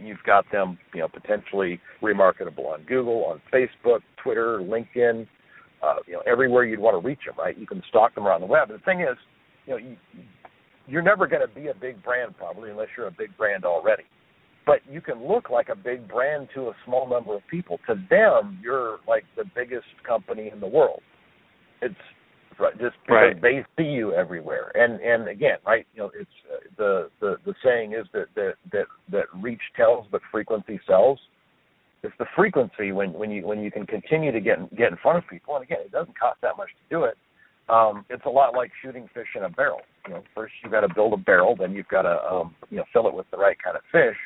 you've 0.00 0.22
got 0.24 0.44
them, 0.52 0.78
you 0.94 1.00
know, 1.00 1.08
potentially 1.08 1.80
remarketable 2.00 2.66
on 2.68 2.84
Google, 2.84 3.24
on 3.24 3.40
Facebook, 3.52 4.00
Twitter, 4.22 4.60
LinkedIn, 4.60 5.26
uh, 5.82 5.96
you 6.06 6.12
know, 6.12 6.22
everywhere 6.26 6.64
you'd 6.64 6.78
want 6.78 7.00
to 7.00 7.06
reach 7.06 7.20
them, 7.26 7.34
right? 7.36 7.58
You 7.58 7.66
can 7.66 7.82
stalk 7.88 8.14
them 8.14 8.26
around 8.26 8.40
the 8.40 8.46
web. 8.46 8.68
The 8.68 8.78
thing 8.84 9.00
is, 9.00 9.16
you 9.66 9.72
know, 9.72 9.78
you, 9.78 9.96
you're 10.86 11.02
never 11.02 11.26
going 11.26 11.46
to 11.46 11.52
be 11.52 11.68
a 11.68 11.74
big 11.74 12.02
brand 12.04 12.36
probably 12.36 12.70
unless 12.70 12.88
you're 12.96 13.08
a 13.08 13.12
big 13.12 13.36
brand 13.36 13.64
already. 13.64 14.04
But 14.66 14.80
you 14.88 15.00
can 15.00 15.26
look 15.26 15.50
like 15.50 15.68
a 15.70 15.74
big 15.74 16.06
brand 16.06 16.48
to 16.54 16.68
a 16.68 16.72
small 16.84 17.08
number 17.08 17.34
of 17.34 17.42
people. 17.50 17.78
To 17.88 17.94
them, 18.10 18.60
you're 18.62 18.98
like 19.08 19.24
the 19.36 19.44
biggest 19.56 19.86
company 20.06 20.50
in 20.52 20.60
the 20.60 20.68
world. 20.68 21.00
It's 21.82 21.94
right? 22.60 22.78
Just 22.78 22.96
because 23.02 23.34
right. 23.34 23.42
they 23.42 23.64
see 23.76 23.88
you 23.88 24.12
everywhere. 24.12 24.72
And 24.74 25.00
and 25.00 25.28
again, 25.28 25.58
right? 25.66 25.86
You 25.94 26.02
know, 26.02 26.10
it's 26.14 26.30
uh, 26.52 26.56
the 26.76 27.10
the 27.20 27.36
the 27.44 27.54
saying 27.64 27.92
is 27.92 28.06
that 28.12 28.26
that 28.36 28.54
that 28.72 28.86
that 29.10 29.24
reach 29.34 29.62
tells, 29.76 30.06
but 30.10 30.20
frequency 30.30 30.80
sells. 30.86 31.18
It's 32.02 32.14
the 32.18 32.26
frequency 32.36 32.92
when 32.92 33.12
when 33.12 33.30
you 33.30 33.46
when 33.46 33.60
you 33.62 33.70
can 33.70 33.86
continue 33.86 34.32
to 34.32 34.40
get 34.40 34.58
get 34.76 34.90
in 34.90 34.98
front 34.98 35.18
of 35.18 35.28
people. 35.28 35.56
And 35.56 35.64
again, 35.64 35.80
it 35.84 35.92
doesn't 35.92 36.18
cost 36.18 36.40
that 36.42 36.56
much 36.56 36.68
to 36.68 36.94
do 36.94 37.04
it. 37.04 37.16
Um, 37.68 38.04
it's 38.10 38.24
a 38.26 38.30
lot 38.30 38.54
like 38.54 38.72
shooting 38.82 39.08
fish 39.14 39.28
in 39.36 39.44
a 39.44 39.48
barrel. 39.48 39.82
You 40.06 40.14
know, 40.14 40.22
first 40.34 40.54
you've 40.62 40.72
got 40.72 40.80
to 40.80 40.92
build 40.92 41.12
a 41.12 41.16
barrel, 41.16 41.54
then 41.56 41.72
you've 41.72 41.88
got 41.88 42.02
to 42.02 42.22
um, 42.24 42.54
you 42.70 42.78
know 42.78 42.84
fill 42.92 43.06
it 43.08 43.14
with 43.14 43.26
the 43.30 43.36
right 43.36 43.56
kind 43.62 43.76
of 43.76 43.82
fish 43.92 44.16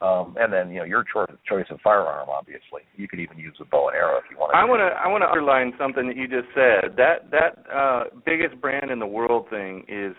um, 0.00 0.36
and 0.38 0.52
then 0.52 0.70
you 0.70 0.78
know 0.78 0.84
your 0.84 1.04
choice 1.04 1.30
choice 1.48 1.66
of 1.70 1.80
firearm. 1.82 2.28
Obviously, 2.28 2.82
you 2.96 3.08
could 3.08 3.20
even 3.20 3.38
use 3.38 3.56
a 3.60 3.64
bow 3.64 3.88
and 3.88 3.96
arrow 3.96 4.18
if 4.18 4.24
you 4.30 4.38
want. 4.38 4.54
I 4.54 4.64
want 4.64 4.80
to 4.80 4.96
I 4.96 5.08
want 5.08 5.22
to 5.22 5.28
underline 5.28 5.72
something 5.78 6.06
that 6.08 6.16
you 6.16 6.28
just 6.28 6.48
said. 6.54 6.96
That 6.96 7.30
that 7.30 7.64
uh, 7.74 8.04
biggest 8.26 8.60
brand 8.60 8.90
in 8.90 8.98
the 8.98 9.06
world 9.06 9.46
thing 9.50 9.84
is 9.88 10.14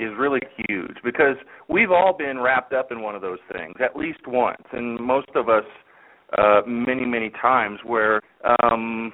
is 0.00 0.10
really 0.18 0.40
huge 0.68 0.96
because 1.04 1.36
we've 1.68 1.92
all 1.92 2.16
been 2.16 2.40
wrapped 2.40 2.72
up 2.72 2.90
in 2.90 3.00
one 3.00 3.14
of 3.14 3.22
those 3.22 3.38
things 3.52 3.74
at 3.82 3.96
least 3.96 4.26
once, 4.26 4.62
and 4.72 4.98
most 4.98 5.28
of 5.34 5.48
us 5.48 5.64
uh, 6.38 6.62
many 6.66 7.04
many 7.04 7.30
times 7.40 7.78
where. 7.84 8.20
um 8.62 9.12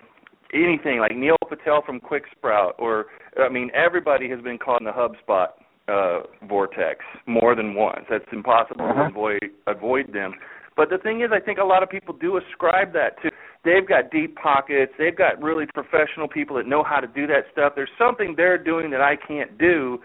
anything 0.53 0.99
like 0.99 1.17
Neil 1.17 1.37
Patel 1.49 1.81
from 1.87 2.01
Quick 2.01 2.25
Sprout 2.37 2.75
or 2.81 3.07
I 3.39 3.49
mean 3.49 3.71
everybody 3.73 4.29
has 4.31 4.41
been 4.41 4.59
caught 4.59 4.81
in 4.81 4.85
the 4.85 4.91
HubSpot 4.91 5.49
uh, 5.91 6.21
vortex 6.47 7.05
more 7.27 7.55
than 7.55 7.75
once. 7.75 8.05
That's 8.09 8.25
impossible 8.33 8.85
uh-huh. 8.85 9.05
to 9.05 9.11
avoid 9.11 9.51
avoid 9.67 10.13
them. 10.13 10.35
But 10.77 10.89
the 10.89 10.99
thing 10.99 11.21
is, 11.21 11.31
I 11.33 11.41
think 11.41 11.59
a 11.59 11.65
lot 11.65 11.83
of 11.83 11.91
people 11.91 12.15
do 12.15 12.39
ascribe 12.39 12.93
that 12.95 13.21
to. 13.23 13.31
They've 13.65 13.87
got 13.87 14.11
deep 14.11 14.37
pockets. 14.37 14.93
They've 14.99 15.17
got 15.17 15.43
really 15.43 15.67
professional 15.75 16.29
people 16.29 16.57
that 16.57 16.67
know 16.67 16.83
how 16.83 17.01
to 17.01 17.07
do 17.07 17.27
that 17.27 17.45
stuff. 17.53 17.75
There's 17.77 17.91
something 17.99 18.35
they're 18.37 18.57
doing 18.57 18.91
that 18.91 19.03
I 19.03 19.17
can't 19.17 19.59
do. 19.59 19.99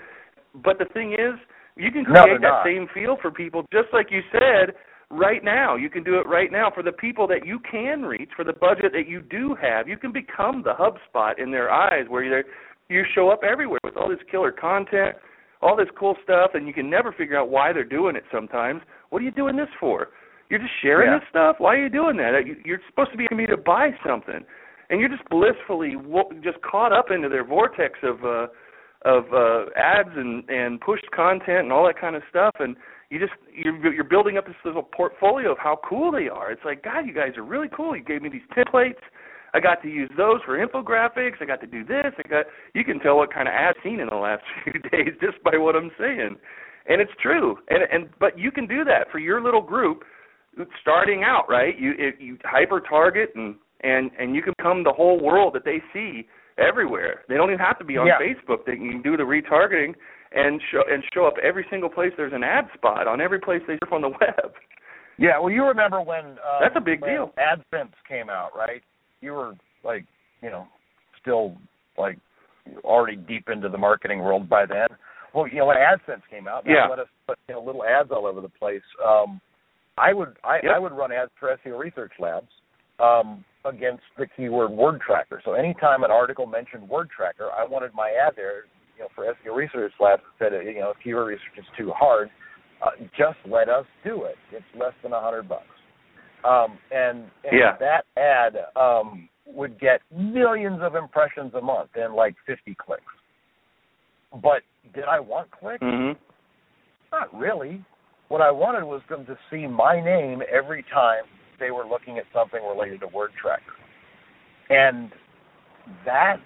But 0.54 0.78
the 0.78 0.86
thing 0.94 1.14
is, 1.14 1.40
you 1.78 1.92
can 1.92 2.04
create 2.04 2.42
no, 2.42 2.50
that 2.50 2.64
same 2.66 2.88
feel 2.94 3.18
for 3.22 3.32
people, 3.32 3.64
just 3.72 3.88
like 3.94 4.08
you 4.12 4.22
said, 4.32 4.76
right 5.10 5.44
now. 5.44 5.76
You 5.76 5.90
can 5.90 6.04
do 6.04 6.20
it 6.20 6.28
right 6.28 6.52
now 6.52 6.70
for 6.74 6.84
the 6.84 6.92
people 6.92 7.28
that 7.28 7.46
you 7.46 7.60
can 7.60 8.02
reach, 8.02 8.32
for 8.36 8.44
the 8.44 8.54
budget 8.54 8.92
that 8.94 9.08
you 9.08 9.22
do 9.22 9.56
have. 9.62 9.88
You 9.88 9.98
can 9.98 10.12
become 10.12 10.64
the 10.64 10.74
HubSpot 10.74 11.40
in 11.42 11.52
their 11.52 11.72
eyes, 11.72 12.06
where 12.10 12.24
you 12.24 12.44
you 12.90 13.04
show 13.16 13.30
up 13.30 13.42
everywhere 13.44 13.80
with 13.84 13.96
all 13.98 14.10
this 14.10 14.20
killer 14.30 14.52
content 14.52 15.16
all 15.66 15.76
this 15.76 15.88
cool 15.98 16.16
stuff, 16.24 16.52
and 16.54 16.68
you 16.68 16.74
can 16.74 16.90
never 16.90 17.12
figure 17.12 17.38
out 17.38 17.50
why 17.50 17.74
they're 17.74 17.84
doing 17.84 18.16
it. 18.16 18.24
Sometimes, 18.32 18.82
what 19.10 19.22
are 19.22 19.26
you 19.26 19.32
doing 19.32 19.56
this 19.56 19.70
for? 19.80 20.10
You're 20.50 20.60
just 20.60 20.72
sharing 20.82 21.12
yeah. 21.12 21.20
this 21.20 21.28
stuff. 21.30 21.56
Why 21.58 21.76
are 21.76 21.84
you 21.84 21.90
doing 21.90 22.18
that? 22.18 22.34
You're 22.64 22.80
supposed 22.90 23.12
to 23.12 23.18
be 23.18 23.28
me 23.36 23.48
to 23.48 23.58
buy 23.58 23.90
something, 24.06 24.46
and 24.90 25.00
you're 25.00 25.10
just 25.10 25.28
blissfully 25.30 25.96
just 26.44 26.62
caught 26.62 26.94
up 26.94 27.08
into 27.10 27.30
their 27.30 27.44
vortex 27.44 27.98
of 28.04 28.24
uh, 28.24 28.48
of 29.06 29.26
uh, 29.34 29.66
ads 29.76 30.14
and 30.16 30.48
and 30.50 30.80
pushed 30.82 31.10
content 31.16 31.66
and 31.66 31.72
all 31.72 31.86
that 31.88 32.00
kind 32.00 32.16
of 32.16 32.22
stuff, 32.30 32.54
and 32.60 32.76
you 33.10 33.20
just 33.20 33.34
you're, 33.52 33.94
you're 33.94 34.04
building 34.04 34.38
up 34.38 34.46
this 34.46 34.56
little 34.64 34.84
portfolio 34.84 35.52
of 35.52 35.58
how 35.58 35.80
cool 35.88 36.12
they 36.12 36.28
are. 36.28 36.52
It's 36.52 36.64
like, 36.64 36.84
God, 36.84 37.08
you 37.08 37.14
guys 37.14 37.38
are 37.38 37.44
really 37.44 37.70
cool. 37.76 37.96
You 37.96 38.04
gave 38.04 38.22
me 38.22 38.30
these 38.30 38.46
templates 38.56 39.02
I 39.56 39.62
got 39.62 39.82
to 39.84 39.88
use 39.88 40.12
those 40.18 40.42
for 40.46 40.58
infographics. 40.58 41.42
I 41.42 41.46
got 41.46 41.62
to 41.62 41.68
do 41.68 41.86
this. 41.86 42.12
I 42.18 42.28
got 42.28 42.46
you 42.74 42.84
can 42.84 43.00
tell 43.00 43.16
what 43.16 43.34
kind 43.34 43.48
of 43.48 43.54
ads 43.54 43.78
seen 43.84 44.02
in 44.02 44.10
the 44.10 44.16
last 44.16 44.44
few 44.64 44.74
days 44.92 45.14
just 45.22 45.42
by 45.44 45.58
what 45.58 45.78
I'm 45.78 45.92
saying. 45.98 46.36
And 46.88 47.02
it's 47.02 47.12
true. 47.22 47.58
And 47.70 47.84
and 47.90 48.10
but 48.20 48.38
you 48.38 48.52
can 48.52 48.68
do 48.68 48.84
that 48.84 49.10
for 49.12 49.20
your 49.20 49.42
little 49.42 49.62
group 49.62 50.04
starting 50.82 51.24
out, 51.24 51.46
right? 51.48 51.80
You 51.80 51.94
if 51.98 52.16
you 52.20 52.38
hyper 52.44 52.82
target 52.82 53.30
and 53.36 53.56
and 53.82 54.12
and 54.20 54.36
you 54.36 54.42
can 54.42 54.54
become 54.58 54.84
the 54.84 54.92
whole 54.92 55.24
world 55.24 55.56
that 55.56 55.64
they 55.64 55.82
see 55.94 56.28
everywhere. 56.58 57.22
They 57.30 57.36
don't 57.36 57.50
even 57.50 57.60
have 57.60 57.80
to 57.80 57.86
be 57.86 57.98
on 57.98 58.08
yeah. 58.08 58.20
Facebook. 58.20 58.66
They 58.66 58.76
can 58.76 59.02
do 59.02 59.16
the 59.16 59.24
retargeting 59.24 59.94
and 60.34 60.62
show 60.70 60.84
and 60.92 61.02
show 61.14 61.26
up 61.26 61.36
every 61.42 61.66
single 61.70 61.90
place 61.90 62.12
there's 62.18 62.34
an 62.34 62.44
ad 62.44 62.66
spot 62.74 63.08
on 63.08 63.22
every 63.22 63.40
place 63.40 63.62
they 63.68 63.78
surf 63.82 63.94
on 63.94 64.02
the 64.02 64.10
web. 64.22 64.52
Yeah, 65.18 65.40
well, 65.40 65.50
you 65.50 65.64
remember 65.64 66.02
when 66.02 66.26
um, 66.26 66.60
that's 66.60 66.76
a 66.76 66.82
big 66.82 67.00
deal. 67.00 67.32
AdSense 67.40 67.94
came 68.06 68.30
out, 68.30 68.50
right? 68.54 68.84
You 69.26 69.34
were 69.34 69.54
like, 69.84 70.06
you 70.42 70.50
know, 70.50 70.68
still 71.22 71.58
like 71.98 72.18
already 72.84 73.18
deep 73.18 73.50
into 73.52 73.70
the 73.70 73.78
marketing 73.78 74.20
world 74.20 74.48
by 74.48 74.66
then. 74.66 74.88
Well, 75.34 75.48
you 75.48 75.58
know, 75.58 75.66
when 75.66 75.78
AdSense 75.78 76.22
came 76.30 76.48
out, 76.48 76.64
yeah. 76.66 76.88
let 76.90 77.00
us 77.00 77.08
put 77.28 77.38
you 77.50 77.56
know, 77.56 77.62
little 77.62 77.84
ads 77.84 78.10
all 78.12 78.26
over 78.26 78.40
the 78.40 78.50
place. 78.50 78.84
Um, 79.06 79.42
I 79.98 80.14
would 80.14 80.36
I, 80.44 80.58
yep. 80.64 80.74
I 80.76 80.80
would 80.80 80.92
run 80.92 81.12
ads 81.12 81.32
for 81.40 81.58
SEO 81.66 81.80
Research 81.80 82.14
Labs 82.20 82.48
um, 83.00 83.44
against 83.66 84.04
the 84.18 84.28
keyword 84.38 84.72
Wordtracker. 84.72 85.40
So 85.44 85.54
anytime 85.54 86.04
an 86.04 86.12
article 86.12 86.46
mentioned 86.46 86.88
Wordtracker, 86.88 87.50
I 87.58 87.66
wanted 87.66 87.92
my 87.94 88.14
ad 88.26 88.34
there, 88.36 88.66
you 88.98 89.04
know, 89.04 89.08
for 89.16 89.26
SEO 89.26 89.56
Research 89.56 89.94
Labs 90.00 90.22
that 90.40 90.52
said, 90.52 90.66
you 90.66 90.80
know, 90.80 90.92
if 90.92 90.98
keyword 91.04 91.28
research 91.28 91.58
is 91.58 91.66
too 91.78 91.92
hard. 91.96 92.30
Uh, 92.86 92.92
just 93.18 93.38
let 93.50 93.70
us 93.70 93.86
do 94.04 94.26
it. 94.26 94.36
It's 94.52 94.66
less 94.78 94.94
than 95.02 95.14
a 95.14 95.22
hundred 95.22 95.48
bucks. 95.48 95.66
Um, 96.46 96.78
and, 96.92 97.20
and 97.44 97.60
yeah. 97.60 97.78
that 97.80 98.06
ad 98.18 98.58
um, 98.76 99.30
would 99.48 99.80
get 99.80 100.02
millions 100.16 100.80
of 100.82 100.96
impressions 100.96 101.54
a 101.56 101.62
month 101.62 101.90
and 101.96 102.14
like 102.14 102.36
50 102.46 102.76
clicks. 102.76 103.04
But 104.32 104.62
did 104.94 105.06
I 105.06 105.20
want 105.20 105.50
clicks? 105.52 105.82
Mm-hmm. 105.84 106.20
Not 107.12 107.34
really. 107.34 107.84
What 108.28 108.42
I 108.42 108.52
wanted 108.52 108.84
was 108.84 109.02
them 109.10 109.26
to 109.26 109.38
see 109.50 109.68
my 109.68 110.04
name 110.04 110.42
every 110.52 110.84
time 110.94 111.24
they 111.60 111.72
were 111.72 111.86
looking 111.86 112.18
at 112.18 112.26
something 112.34 112.60
related 112.64 113.00
to 113.02 113.08
Wordtracker. 113.08 113.60
And 114.70 115.12
that 116.06 116.38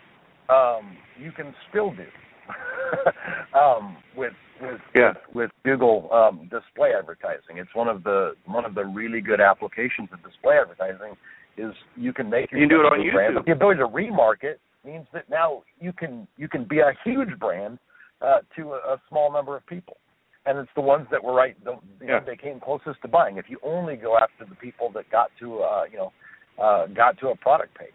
um, 0.49 0.97
you 1.17 1.31
can 1.31 1.53
still 1.69 1.91
do 1.91 2.05
um, 3.57 3.97
with 4.15 4.33
with, 4.61 4.81
yeah. 4.95 5.13
with 5.33 5.51
Google 5.63 6.09
um, 6.11 6.49
display 6.49 6.91
advertising. 6.97 7.57
It's 7.57 7.73
one 7.73 7.87
of 7.87 8.03
the 8.03 8.33
one 8.45 8.65
of 8.65 8.75
the 8.75 8.85
really 8.85 9.21
good 9.21 9.41
applications 9.41 10.09
of 10.11 10.23
display 10.23 10.57
advertising 10.61 11.15
is 11.57 11.73
you 11.95 12.13
can 12.13 12.29
make 12.29 12.51
you 12.51 12.59
can 12.59 12.69
do 12.69 12.81
it 12.81 12.85
on 12.85 13.11
brand, 13.11 13.35
YouTube. 13.35 13.45
The 13.45 13.51
ability 13.51 13.79
to 13.79 13.87
remarket 13.87 14.55
means 14.85 15.05
that 15.13 15.29
now 15.29 15.63
you 15.79 15.93
can 15.93 16.27
you 16.37 16.47
can 16.47 16.65
be 16.65 16.79
a 16.79 16.93
huge 17.03 17.37
brand 17.39 17.79
uh, 18.21 18.39
to 18.55 18.73
a, 18.73 18.93
a 18.93 19.01
small 19.09 19.31
number 19.31 19.55
of 19.55 19.65
people, 19.67 19.97
and 20.45 20.57
it's 20.57 20.71
the 20.75 20.81
ones 20.81 21.07
that 21.11 21.23
were 21.23 21.33
right. 21.33 21.61
The, 21.63 21.71
you 21.71 21.79
yeah. 22.01 22.07
know, 22.07 22.25
they 22.25 22.35
came 22.35 22.59
closest 22.59 23.01
to 23.01 23.07
buying. 23.07 23.37
If 23.37 23.45
you 23.49 23.59
only 23.63 23.95
go 23.95 24.17
after 24.17 24.45
the 24.45 24.55
people 24.55 24.91
that 24.93 25.09
got 25.11 25.31
to 25.39 25.59
uh, 25.59 25.83
you 25.91 25.97
know 25.97 26.13
uh, 26.61 26.87
got 26.87 27.17
to 27.19 27.29
a 27.29 27.35
product 27.35 27.77
page, 27.77 27.89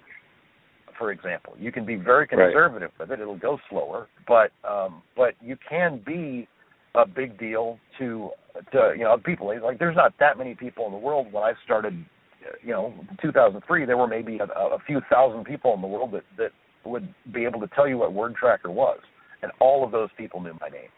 for 0.99 1.11
example, 1.11 1.55
you 1.59 1.73
can 1.73 1.85
be 1.85 1.97
very 1.97 2.27
conservative 2.27 2.91
right. 2.99 3.09
with 3.09 3.19
it. 3.19 3.23
It'll 3.23 3.39
go 3.39 3.59
slower, 3.71 4.09
but 4.27 4.53
um, 4.69 5.03
but 5.17 5.35
you 5.43 5.57
can 5.69 6.03
be 6.05 6.49
a 6.95 7.07
big 7.07 7.39
deal 7.39 7.79
to 7.99 8.31
to 8.73 8.95
you 8.97 9.05
know 9.05 9.17
people. 9.19 9.47
Like 9.63 9.79
there's 9.79 9.97
not 9.97 10.15
that 10.21 10.39
many 10.39 10.55
people 10.55 10.87
in 10.87 10.93
the 10.93 10.99
world. 10.99 11.33
When 11.33 11.43
I 11.43 11.53
started, 11.65 12.05
you 12.63 12.71
know, 12.71 12.95
2003, 13.23 13.85
there 13.85 13.97
were 13.97 14.07
maybe 14.07 14.39
a, 14.39 14.45
a 14.45 14.79
few 14.87 15.01
thousand 15.11 15.45
people 15.45 15.75
in 15.75 15.81
the 15.81 15.87
world 15.87 16.13
that 16.13 16.25
that 16.39 16.51
would 16.85 17.13
be 17.33 17.45
able 17.45 17.61
to 17.61 17.69
tell 17.69 17.89
you 17.89 17.99
what 17.99 18.13
Wordtracker 18.13 18.69
was, 18.69 19.01
and 19.43 19.51
all 19.61 19.85
of 19.85 19.91
those 19.91 20.11
people 20.17 20.41
knew 20.41 20.57
my 20.61 20.69
name. 20.69 20.91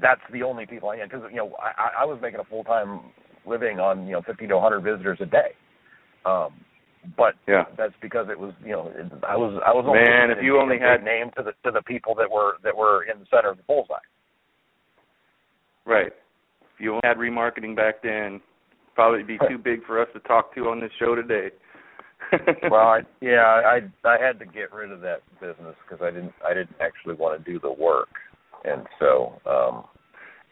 That's 0.00 0.20
the 0.32 0.42
only 0.42 0.66
people 0.66 0.90
I 0.90 0.96
knew 0.96 1.04
because 1.04 1.22
you 1.30 1.36
know 1.36 1.54
I, 1.60 2.02
I 2.02 2.04
was 2.04 2.18
making 2.20 2.40
a 2.40 2.44
full 2.44 2.64
time 2.64 3.00
living 3.46 3.78
on 3.78 4.06
you 4.06 4.12
know 4.12 4.22
50 4.22 4.46
to 4.48 4.54
100 4.54 4.80
visitors 4.80 5.18
a 5.20 5.26
day. 5.26 5.52
Um, 6.26 6.52
but 7.16 7.34
yeah. 7.46 7.64
that's 7.76 7.92
because 8.00 8.26
it 8.30 8.38
was 8.38 8.54
you 8.64 8.72
know 8.72 8.90
it, 8.94 9.12
I 9.28 9.36
was 9.36 9.60
I 9.66 9.72
was 9.72 9.84
only 9.86 10.00
Man, 10.00 10.30
if 10.30 10.42
you 10.42 10.58
only 10.58 10.78
had 10.78 11.04
name 11.04 11.30
to 11.36 11.42
the 11.42 11.52
to 11.64 11.70
the 11.70 11.82
people 11.82 12.14
that 12.16 12.30
were 12.30 12.54
that 12.64 12.76
were 12.76 13.04
in 13.04 13.20
the 13.20 13.26
center 13.30 13.50
of 13.50 13.58
the 13.58 13.62
bullseye. 13.64 13.96
Right. 15.86 16.12
If 16.62 16.80
you 16.80 16.90
only 16.90 17.02
had 17.04 17.16
remarketing 17.18 17.76
back 17.76 18.02
then, 18.02 18.40
probably 18.94 19.22
be 19.22 19.38
too 19.48 19.58
big 19.58 19.84
for 19.84 20.00
us 20.00 20.08
to 20.14 20.20
talk 20.20 20.54
to 20.54 20.68
on 20.68 20.80
this 20.80 20.90
show 20.98 21.14
today. 21.14 21.48
well, 22.70 22.80
I, 22.80 23.00
yeah, 23.20 23.42
I 23.44 23.80
I 24.08 24.16
had 24.18 24.38
to 24.38 24.46
get 24.46 24.72
rid 24.72 24.90
of 24.90 25.00
that 25.02 25.20
business 25.40 25.76
because 25.84 26.02
I 26.02 26.10
didn't 26.10 26.32
I 26.44 26.54
didn't 26.54 26.76
actually 26.80 27.14
want 27.14 27.38
to 27.38 27.52
do 27.52 27.60
the 27.60 27.70
work, 27.70 28.08
and 28.64 28.86
so 28.98 29.40
um 29.44 29.84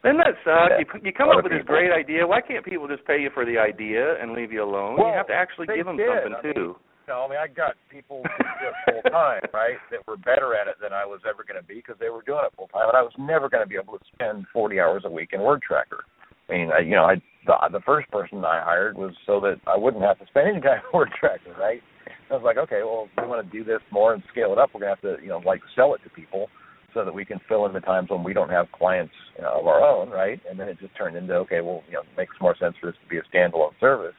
Doesn't 0.05 0.19
that 0.19 0.37
suck? 0.45 0.69
Yeah. 0.71 0.79
You, 0.81 1.01
you 1.03 1.13
come 1.13 1.31
up 1.31 1.43
with 1.43 1.53
this 1.53 1.65
great 1.65 1.91
idea. 1.91 2.27
Why 2.27 2.41
can't 2.43 2.65
people 2.65 2.89
just 2.89 3.07
pay 3.07 3.21
you 3.21 3.31
for 3.33 3.47
the 3.47 3.57
idea 3.57 4.21
and 4.21 4.33
leave 4.33 4.53
you 4.53 4.63
alone? 4.63 4.99
Well, 4.99 5.09
you 5.09 5.15
have 5.15 5.29
to 5.29 5.35
actually 5.35 5.69
give 5.75 5.87
them 5.87 5.97
did. 5.97 6.09
something 6.13 6.35
I 6.39 6.43
mean, 6.45 6.55
too. 6.55 6.77
No, 7.09 7.27
I 7.27 7.29
mean 7.29 7.39
I 7.39 7.49
got 7.49 7.75
people 7.91 8.23
who 8.23 8.45
do 8.45 8.67
it 8.71 9.03
full 9.03 9.11
time, 9.11 9.43
right? 9.55 9.79
That 9.91 10.07
were 10.07 10.17
better 10.17 10.55
at 10.55 10.69
it 10.69 10.77
than 10.81 10.93
I 10.93 11.05
was 11.05 11.21
ever 11.29 11.45
going 11.45 11.61
to 11.61 11.67
be 11.67 11.75
because 11.75 11.97
they 11.99 12.11
were 12.11 12.23
doing 12.23 12.43
it 12.47 12.53
full 12.57 12.69
time, 12.69 12.89
and 12.89 12.97
I 12.97 13.03
was 13.03 13.13
never 13.19 13.49
going 13.49 13.63
to 13.63 13.69
be 13.69 13.77
able 13.77 13.99
to 13.99 14.05
spend 14.15 14.47
40 14.53 14.81
hours 14.81 15.03
a 15.05 15.11
week 15.11 15.31
in 15.33 15.41
Wordtracker. 15.41 16.07
I 16.49 16.53
mean, 16.53 16.71
I, 16.71 16.81
you 16.81 16.95
know, 16.95 17.05
I 17.05 17.17
the, 17.47 17.55
the 17.73 17.81
first 17.85 18.11
person 18.11 18.45
I 18.45 18.63
hired 18.63 18.97
was 18.97 19.13
so 19.27 19.41
that 19.41 19.61
I 19.67 19.77
wouldn't 19.77 20.03
have 20.03 20.19
to 20.19 20.27
spend 20.27 20.49
any 20.49 20.61
time 20.61 20.81
in 20.93 20.99
Wordtracker, 20.99 21.57
right? 21.59 21.83
I 22.31 22.35
was 22.35 22.43
like, 22.45 22.57
okay, 22.57 22.81
well, 22.83 23.09
if 23.11 23.23
we 23.23 23.29
want 23.29 23.45
to 23.45 23.53
do 23.53 23.65
this 23.65 23.81
more 23.91 24.15
and 24.15 24.23
scale 24.31 24.53
it 24.53 24.59
up, 24.59 24.71
we're 24.73 24.81
going 24.81 24.97
to 24.97 25.09
have 25.09 25.19
to, 25.19 25.23
you 25.23 25.29
know, 25.29 25.39
like 25.45 25.61
sell 25.77 25.95
it 25.95 26.01
to 26.05 26.11
people 26.11 26.49
so 26.95 27.05
that 27.05 27.13
we 27.13 27.25
can 27.25 27.39
fill 27.49 27.67
in 27.67 27.73
the 27.73 27.81
times 27.81 28.11
when 28.11 28.25
we 28.25 28.33
don't 28.33 28.51
have 28.51 28.71
clients 28.73 29.13
you 29.37 29.43
know, 29.43 29.61
of 29.61 29.67
our 29.67 29.83
own, 29.83 30.11
right? 30.11 30.41
And 30.49 30.59
then 30.59 30.69
it 30.69 30.79
just 30.81 30.97
turned 30.97 31.17
into, 31.17 31.35
okay, 31.35 31.61
well, 31.61 31.83
you 31.89 31.95
know, 31.95 32.01
it 32.01 32.17
makes 32.17 32.35
more 32.41 32.57
sense 32.59 32.75
for 32.81 32.87
this 32.87 32.97
to 33.03 33.09
be 33.09 33.19
a 33.19 33.23
standalone 33.35 33.73
service. 33.81 34.15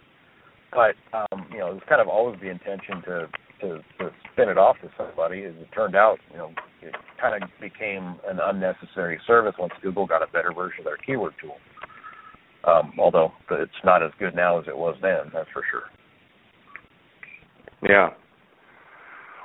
But 0.74 0.95
um, 1.17 1.45
you 1.51 1.59
know, 1.59 1.69
it 1.71 1.74
was 1.76 1.84
kind 1.88 2.01
of 2.01 2.07
always 2.07 2.39
the 2.41 2.49
intention 2.49 3.01
to 3.05 3.28
to, 3.61 3.78
to 3.99 4.11
spin 4.32 4.49
it 4.49 4.57
off 4.57 4.78
to 4.82 4.89
somebody. 4.97 5.43
As 5.45 5.53
it 5.55 5.69
turned 5.74 5.95
out, 5.95 6.17
you 6.32 6.38
know, 6.38 6.51
it 6.82 6.95
kind 7.21 7.41
of 7.41 7.49
became 7.61 8.19
an 8.28 8.39
unnecessary 8.43 9.19
service 9.26 9.53
once 9.57 9.74
Google 9.82 10.05
got 10.05 10.21
a 10.21 10.28
better 10.28 10.51
version 10.53 10.80
of 10.80 10.86
their 10.86 10.97
keyword 10.97 11.34
tool. 11.41 11.55
Um, 12.65 12.93
although 12.97 13.32
it's 13.51 13.71
not 13.84 14.03
as 14.03 14.11
good 14.19 14.36
now 14.36 14.59
as 14.59 14.65
it 14.67 14.78
was 14.78 14.95
then, 15.01 15.32
that's 15.34 15.49
for 15.51 15.63
sure. 15.69 15.84
Yeah. 17.88 18.09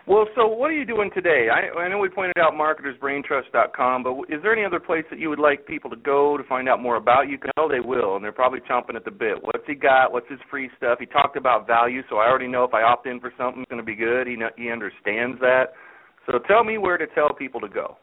Well, 0.08 0.26
so 0.34 0.46
what 0.48 0.70
are 0.70 0.74
you 0.74 0.86
doing 0.86 1.10
today? 1.14 1.48
I, 1.52 1.78
I 1.80 1.88
know 1.88 1.98
we 1.98 2.08
pointed 2.08 2.38
out 2.38 2.54
marketersbraintrust.com, 2.54 4.02
but 4.02 4.14
is 4.34 4.42
there 4.42 4.54
any 4.54 4.64
other 4.64 4.80
place 4.80 5.04
that 5.10 5.18
you 5.18 5.28
would 5.28 5.38
like 5.38 5.66
people 5.66 5.90
to 5.90 5.96
go 5.96 6.38
to 6.38 6.44
find 6.44 6.66
out 6.66 6.80
more 6.80 6.96
about 6.96 7.28
you? 7.28 7.36
Know 7.58 7.68
they 7.68 7.80
will, 7.80 8.16
and 8.16 8.24
they're 8.24 8.32
probably 8.32 8.60
chomping 8.60 8.96
at 8.96 9.04
the 9.04 9.10
bit. 9.10 9.36
What's 9.42 9.66
he 9.66 9.74
got? 9.74 10.10
What's 10.10 10.28
his 10.30 10.38
free 10.50 10.70
stuff? 10.78 10.98
He 10.98 11.04
talked 11.04 11.36
about 11.36 11.66
value, 11.66 12.00
so 12.08 12.16
I 12.16 12.26
already 12.26 12.48
know 12.48 12.64
if 12.64 12.72
I 12.72 12.82
opt 12.82 13.06
in 13.06 13.20
for 13.20 13.32
something, 13.36 13.62
it's 13.62 13.68
going 13.68 13.82
to 13.82 13.86
be 13.86 13.94
good. 13.94 14.26
He 14.26 14.36
he 14.56 14.70
understands 14.70 15.38
that. 15.40 15.74
So 16.26 16.38
tell 16.48 16.64
me 16.64 16.78
where 16.78 16.96
to 16.96 17.06
tell 17.14 17.34
people 17.34 17.60
to 17.60 17.68
go. 17.68 17.98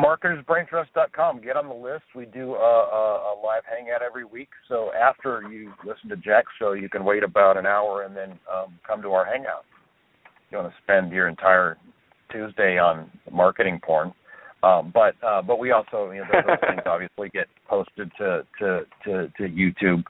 marketersbraintrust.com. 0.00 1.42
Get 1.42 1.56
on 1.56 1.68
the 1.68 1.74
list. 1.74 2.04
We 2.16 2.24
do 2.24 2.54
a, 2.54 2.56
a, 2.56 3.34
a 3.34 3.34
live 3.44 3.64
hangout 3.68 4.00
every 4.02 4.24
week. 4.24 4.48
So 4.68 4.90
after 4.98 5.42
you 5.50 5.72
listen 5.84 6.08
to 6.08 6.16
Jack's 6.16 6.52
show, 6.58 6.72
you 6.72 6.88
can 6.88 7.04
wait 7.04 7.22
about 7.22 7.58
an 7.58 7.66
hour 7.66 8.04
and 8.04 8.16
then 8.16 8.38
um, 8.50 8.78
come 8.86 9.02
to 9.02 9.12
our 9.12 9.26
hangout. 9.26 9.64
You 10.50 10.58
want 10.58 10.70
to 10.70 10.76
spend 10.82 11.12
your 11.12 11.28
entire 11.28 11.76
Tuesday 12.30 12.78
on 12.78 13.10
marketing 13.30 13.80
porn. 13.82 14.12
Um, 14.62 14.90
but 14.92 15.14
uh, 15.24 15.40
but 15.42 15.58
we 15.58 15.70
also 15.70 16.10
you 16.10 16.20
know 16.20 16.26
those, 16.32 16.42
those 16.46 16.68
things 16.68 16.82
obviously 16.86 17.28
get 17.30 17.46
posted 17.68 18.10
to 18.18 18.44
to 18.58 18.80
to, 19.04 19.28
to 19.36 19.42
YouTube. 19.42 20.02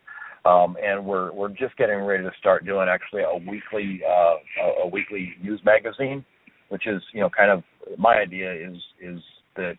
Um, 0.45 0.76
and 0.82 1.05
we're 1.05 1.32
we're 1.32 1.51
just 1.51 1.76
getting 1.76 2.01
ready 2.01 2.22
to 2.22 2.30
start 2.39 2.64
doing 2.64 2.89
actually 2.89 3.22
a 3.22 3.36
weekly 3.36 4.01
uh, 4.09 4.36
a, 4.62 4.84
a 4.84 4.89
weekly 4.89 5.34
news 5.43 5.61
magazine, 5.64 6.24
which 6.70 6.86
is 6.86 7.03
you 7.12 7.20
know 7.20 7.28
kind 7.28 7.51
of 7.51 7.62
my 7.99 8.14
idea 8.14 8.53
is 8.53 8.76
is 9.01 9.20
that 9.57 9.74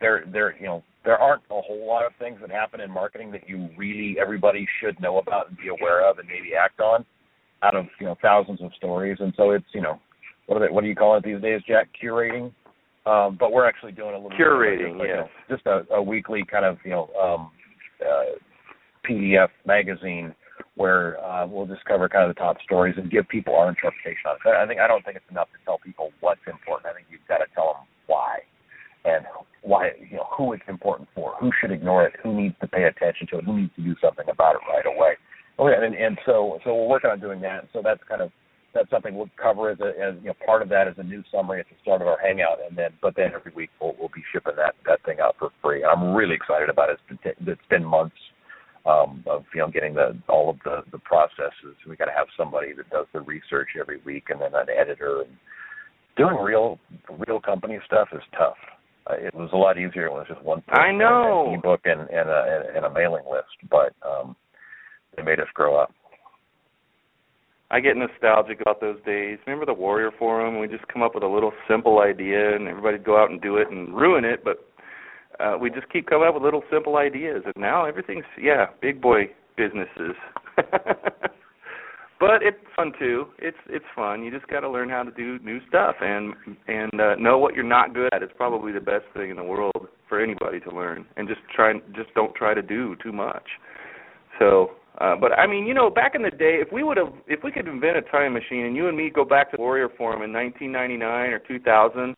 there 0.00 0.24
there 0.32 0.56
you 0.60 0.66
know 0.66 0.84
there 1.04 1.18
aren't 1.18 1.42
a 1.50 1.60
whole 1.60 1.86
lot 1.86 2.06
of 2.06 2.12
things 2.18 2.38
that 2.40 2.50
happen 2.50 2.80
in 2.80 2.90
marketing 2.90 3.32
that 3.32 3.48
you 3.48 3.68
really 3.76 4.16
everybody 4.20 4.66
should 4.80 5.00
know 5.00 5.18
about 5.18 5.48
and 5.48 5.56
be 5.56 5.68
aware 5.68 6.08
of 6.08 6.18
and 6.18 6.28
maybe 6.28 6.54
act 6.54 6.80
on 6.80 7.04
out 7.62 7.74
of 7.76 7.86
you 8.00 8.06
know 8.06 8.16
thousands 8.20 8.60
of 8.62 8.70
stories 8.76 9.16
and 9.20 9.32
so 9.36 9.50
it's 9.50 9.66
you 9.72 9.80
know 9.80 9.98
what 10.46 10.60
are 10.60 10.66
they, 10.66 10.72
what 10.72 10.82
do 10.82 10.88
you 10.88 10.94
call 10.94 11.16
it 11.16 11.24
these 11.24 11.40
days 11.40 11.60
Jack 11.66 11.88
curating 12.02 12.52
um, 13.06 13.36
but 13.38 13.52
we're 13.52 13.66
actually 13.66 13.92
doing 13.92 14.14
a 14.14 14.18
little 14.18 14.36
Curating, 14.36 14.98
bit 14.98 15.02
of, 15.02 15.06
yes. 15.06 15.08
you 15.08 15.14
know, 15.14 15.28
just 15.48 15.66
a, 15.66 15.94
a 15.94 16.02
weekly 16.02 16.44
kind 16.44 16.64
of 16.64 16.78
you 16.84 16.90
know 16.90 17.08
um, 17.22 17.50
uh, 18.02 18.34
PDF 19.08 19.48
magazine 19.64 20.34
where 20.74 21.22
uh, 21.24 21.46
we'll 21.46 21.66
just 21.66 21.84
cover 21.84 22.08
kind 22.08 22.28
of 22.28 22.34
the 22.34 22.38
top 22.38 22.56
stories 22.62 22.94
and 22.98 23.10
give 23.10 23.28
people 23.28 23.54
our 23.54 23.68
interpretation 23.68 24.26
on 24.26 24.36
it. 24.44 24.56
I 24.56 24.66
think 24.66 24.80
I 24.80 24.88
don't 24.88 25.04
think 25.04 25.16
it's 25.16 25.30
enough 25.30 25.48
to 25.52 25.64
tell 25.64 25.78
people 25.78 26.10
what's 26.20 26.40
important. 26.46 26.86
I 26.86 26.94
think 26.94 27.06
you've 27.10 27.26
got 27.28 27.38
to 27.38 27.46
tell 27.54 27.78
them 27.78 27.86
why 28.06 28.40
and 29.04 29.24
why 29.62 29.90
you 30.10 30.16
know 30.16 30.26
who 30.36 30.52
it's 30.52 30.66
important 30.68 31.08
for, 31.14 31.34
who 31.40 31.50
should 31.60 31.70
ignore 31.70 32.04
it, 32.06 32.14
who 32.22 32.34
needs 32.34 32.56
to 32.60 32.66
pay 32.66 32.84
attention 32.84 33.26
to 33.30 33.38
it, 33.38 33.44
who 33.44 33.60
needs 33.60 33.74
to 33.76 33.82
do 33.82 33.94
something 34.02 34.26
about 34.28 34.56
it 34.56 34.62
right 34.68 34.86
away. 34.86 35.14
Oh, 35.58 35.68
yeah, 35.68 35.82
and 35.82 35.94
and 35.94 36.18
so 36.26 36.58
so 36.64 36.74
we're 36.74 36.88
working 36.88 37.10
on 37.10 37.20
doing 37.20 37.40
that. 37.40 37.68
So 37.72 37.80
that's 37.82 38.00
kind 38.08 38.20
of 38.20 38.30
that's 38.74 38.90
something 38.90 39.14
we'll 39.16 39.30
cover 39.40 39.70
as 39.70 39.80
a 39.80 39.88
as 39.98 40.14
you 40.20 40.28
know 40.28 40.34
part 40.44 40.62
of 40.62 40.68
that 40.68 40.86
is 40.86 40.94
a 40.98 41.02
new 41.02 41.22
summary 41.32 41.60
at 41.60 41.66
the 41.68 41.76
start 41.82 42.02
of 42.02 42.08
our 42.08 42.18
hangout, 42.22 42.58
and 42.68 42.76
then 42.76 42.90
but 43.00 43.16
then 43.16 43.30
every 43.34 43.52
week 43.54 43.70
we'll 43.80 43.94
we'll 43.98 44.10
be 44.14 44.22
shipping 44.32 44.52
that 44.56 44.74
that 44.86 45.02
thing 45.04 45.18
out 45.20 45.36
for 45.38 45.50
free. 45.62 45.82
I'm 45.84 46.14
really 46.14 46.34
excited 46.34 46.68
about 46.68 46.90
it. 46.90 46.98
It's 47.10 47.22
been 47.24 47.48
it's 47.48 47.68
been 47.70 47.84
months 47.84 48.16
um, 48.84 49.24
of 49.26 49.44
you 49.54 49.60
know 49.60 49.70
getting 49.70 49.94
the 49.94 50.18
all 50.28 50.50
of 50.50 50.56
the 50.64 50.82
the 50.92 50.98
processes. 50.98 51.74
We 51.88 51.96
got 51.96 52.06
to 52.06 52.12
have 52.12 52.26
somebody 52.36 52.74
that 52.76 52.90
does 52.90 53.06
the 53.14 53.20
research 53.20 53.68
every 53.80 54.00
week, 54.04 54.24
and 54.28 54.40
then 54.40 54.54
an 54.54 54.66
editor. 54.68 55.22
And 55.22 55.30
doing 56.16 56.36
real 56.36 56.78
real 57.26 57.40
company 57.40 57.78
stuff 57.86 58.08
is 58.12 58.22
tough. 58.36 58.56
Uh, 59.08 59.14
it 59.18 59.34
was 59.34 59.50
a 59.52 59.56
lot 59.56 59.78
easier 59.78 60.10
when 60.10 60.20
it 60.20 60.28
was 60.28 60.36
just 60.36 60.44
one. 60.44 60.62
I 60.68 60.92
know. 60.92 61.44
and 61.46 61.54
an 61.54 61.58
ebook 61.60 61.80
and 61.84 62.00
and 62.10 62.28
a, 62.28 62.72
and 62.74 62.84
a 62.84 62.90
mailing 62.92 63.24
list, 63.30 63.56
but 63.70 63.94
um, 64.06 64.36
they 65.16 65.22
made 65.22 65.40
us 65.40 65.48
grow 65.54 65.76
up. 65.76 65.92
I 67.70 67.80
get 67.80 67.96
nostalgic 67.96 68.60
about 68.60 68.80
those 68.80 68.98
days. 69.04 69.38
Remember 69.46 69.66
the 69.66 69.74
Warrior 69.74 70.12
Forum? 70.16 70.60
We 70.60 70.68
just 70.68 70.86
come 70.86 71.02
up 71.02 71.14
with 71.14 71.24
a 71.24 71.28
little 71.28 71.52
simple 71.68 71.98
idea, 71.98 72.54
and 72.54 72.68
everybody'd 72.68 73.04
go 73.04 73.20
out 73.20 73.30
and 73.30 73.40
do 73.40 73.56
it 73.56 73.70
and 73.70 73.94
ruin 73.94 74.24
it. 74.24 74.44
But 74.44 74.64
uh, 75.40 75.56
we 75.60 75.70
just 75.70 75.88
keep 75.90 76.06
coming 76.08 76.28
up 76.28 76.34
with 76.34 76.44
little 76.44 76.62
simple 76.70 76.96
ideas, 76.96 77.42
and 77.44 77.54
now 77.56 77.84
everything's 77.84 78.24
yeah, 78.40 78.66
big 78.80 79.00
boy 79.00 79.30
businesses. 79.56 80.14
but 82.20 82.40
it's 82.42 82.56
fun 82.76 82.92
too. 82.98 83.26
It's 83.38 83.58
it's 83.68 83.84
fun. 83.96 84.22
You 84.22 84.30
just 84.30 84.46
got 84.46 84.60
to 84.60 84.70
learn 84.70 84.88
how 84.88 85.02
to 85.02 85.10
do 85.10 85.40
new 85.44 85.58
stuff 85.68 85.96
and 86.00 86.34
and 86.68 87.00
uh, 87.00 87.16
know 87.16 87.38
what 87.38 87.54
you're 87.54 87.64
not 87.64 87.94
good 87.94 88.14
at. 88.14 88.22
It's 88.22 88.32
probably 88.36 88.70
the 88.70 88.80
best 88.80 89.06
thing 89.12 89.30
in 89.30 89.36
the 89.36 89.44
world 89.44 89.88
for 90.08 90.22
anybody 90.22 90.60
to 90.60 90.70
learn, 90.70 91.04
and 91.16 91.26
just 91.26 91.40
try 91.54 91.72
just 91.96 92.14
don't 92.14 92.34
try 92.36 92.54
to 92.54 92.62
do 92.62 92.94
too 93.02 93.12
much. 93.12 93.44
So 94.38 94.70
uh, 94.98 95.14
but 95.20 95.32
I 95.32 95.46
mean, 95.46 95.66
you 95.66 95.74
know, 95.74 95.90
back 95.90 96.14
in 96.14 96.22
the 96.22 96.30
day, 96.30 96.58
if 96.60 96.72
we 96.72 96.82
would 96.82 96.96
have, 96.96 97.12
if 97.26 97.42
we 97.44 97.52
could 97.52 97.68
invent 97.68 97.96
a 97.96 98.02
time 98.02 98.32
machine, 98.32 98.64
and 98.64 98.76
you 98.76 98.88
and 98.88 98.96
me 98.96 99.10
go 99.10 99.24
back 99.24 99.50
to 99.50 99.56
Warrior 99.58 99.88
Forum 99.96 100.22
in 100.22 100.32
1999 100.32 101.30
or 101.32 101.38
2000, 101.40 102.16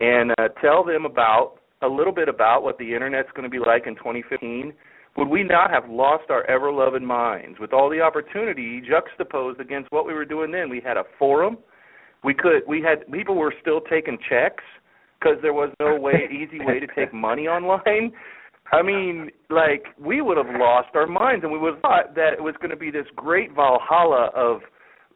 and 0.00 0.30
uh, 0.32 0.48
tell 0.60 0.84
them 0.84 1.04
about 1.04 1.56
a 1.82 1.88
little 1.88 2.12
bit 2.12 2.28
about 2.28 2.62
what 2.62 2.78
the 2.78 2.94
internet's 2.94 3.28
going 3.34 3.44
to 3.44 3.50
be 3.50 3.58
like 3.58 3.86
in 3.86 3.94
2015, 3.96 4.72
would 5.16 5.28
we 5.28 5.42
not 5.42 5.70
have 5.70 5.88
lost 5.88 6.30
our 6.30 6.44
ever-loving 6.44 7.04
minds 7.04 7.58
with 7.58 7.72
all 7.72 7.90
the 7.90 8.00
opportunity 8.00 8.82
juxtaposed 8.86 9.60
against 9.60 9.90
what 9.90 10.06
we 10.06 10.14
were 10.14 10.24
doing 10.24 10.50
then? 10.50 10.68
We 10.68 10.80
had 10.80 10.96
a 10.96 11.04
forum. 11.18 11.58
We 12.24 12.34
could, 12.34 12.62
we 12.66 12.82
had 12.82 13.10
people 13.12 13.34
were 13.34 13.54
still 13.60 13.80
taking 13.80 14.18
checks 14.28 14.64
because 15.18 15.36
there 15.42 15.54
was 15.54 15.70
no 15.80 15.98
way, 15.98 16.28
easy 16.30 16.64
way 16.64 16.80
to 16.80 16.86
take 16.94 17.12
money 17.14 17.46
online. 17.46 18.12
I 18.72 18.82
mean, 18.82 19.30
like 19.48 19.84
we 19.98 20.20
would 20.20 20.36
have 20.36 20.54
lost 20.58 20.88
our 20.94 21.06
minds, 21.06 21.44
and 21.44 21.52
we 21.52 21.58
would 21.58 21.74
have 21.74 21.82
thought 21.82 22.14
that 22.14 22.32
it 22.32 22.42
was 22.42 22.54
going 22.58 22.70
to 22.70 22.76
be 22.76 22.90
this 22.90 23.06
great 23.14 23.54
valhalla 23.54 24.30
of, 24.34 24.60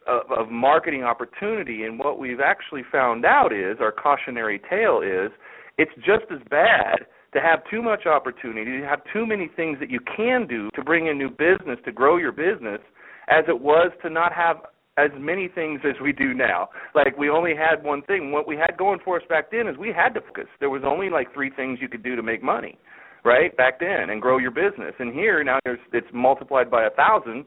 of 0.07 0.31
of 0.31 0.51
marketing 0.51 1.03
opportunity. 1.03 1.85
And 1.85 1.99
what 1.99 2.19
we've 2.19 2.41
actually 2.41 2.83
found 2.93 3.25
out 3.25 3.53
is 3.53 3.79
our 3.81 3.93
cautionary 3.93 4.61
tale 4.71 5.01
is 5.03 5.31
it's 5.79 5.95
just 5.97 6.31
as 6.31 6.41
bad 6.49 7.07
to 7.33 7.41
have 7.41 7.61
too 7.71 7.83
much 7.83 8.07
opportunity, 8.07 8.81
to 8.81 8.87
have 8.87 9.01
too 9.13 9.27
many 9.27 9.49
things 9.55 9.79
that 9.81 9.91
you 9.91 10.01
can 10.17 10.47
do 10.47 10.69
to 10.75 10.83
bring 10.83 11.07
in 11.07 11.19
new 11.19 11.31
business, 11.31 11.79
to 11.85 11.93
grow 11.93 12.17
your 12.17 12.33
business, 12.33 12.81
as 13.29 13.45
it 13.49 13.61
was 13.61 13.93
to 14.03 14.11
not 14.11 14.33
have 14.33 14.57
as 14.99 15.11
many 15.17 15.49
things 15.49 15.81
as 15.85 15.95
we 16.03 16.13
do 16.13 16.35
now. 16.35 16.69
Like 16.95 17.17
we 17.17 17.31
only 17.31 17.55
had 17.55 17.83
one 17.83 18.03
thing. 18.03 18.33
What 18.33 18.47
we 18.47 18.57
had 18.57 18.77
going 18.77 18.99
for 19.05 19.17
us 19.17 19.23
back 19.29 19.51
then 19.51 19.67
is 19.69 19.77
we 19.77 19.93
had 19.97 20.11
to 20.15 20.21
focus. 20.21 20.47
There 20.59 20.71
was 20.71 20.83
only 20.85 21.09
like 21.09 21.33
three 21.33 21.51
things 21.51 21.79
you 21.81 21.89
could 21.89 22.03
do 22.03 22.17
to 22.17 22.23
make 22.23 22.43
money 22.43 22.79
right 23.25 23.57
back 23.57 23.79
then 23.81 24.11
and 24.11 24.21
grow 24.23 24.39
your 24.39 24.51
business 24.51 24.95
and 24.99 25.13
here 25.13 25.43
now 25.45 25.59
there's 25.65 25.79
it's 25.93 26.07
multiplied 26.13 26.71
by 26.71 26.85
a 26.85 26.91
thousand 26.91 27.45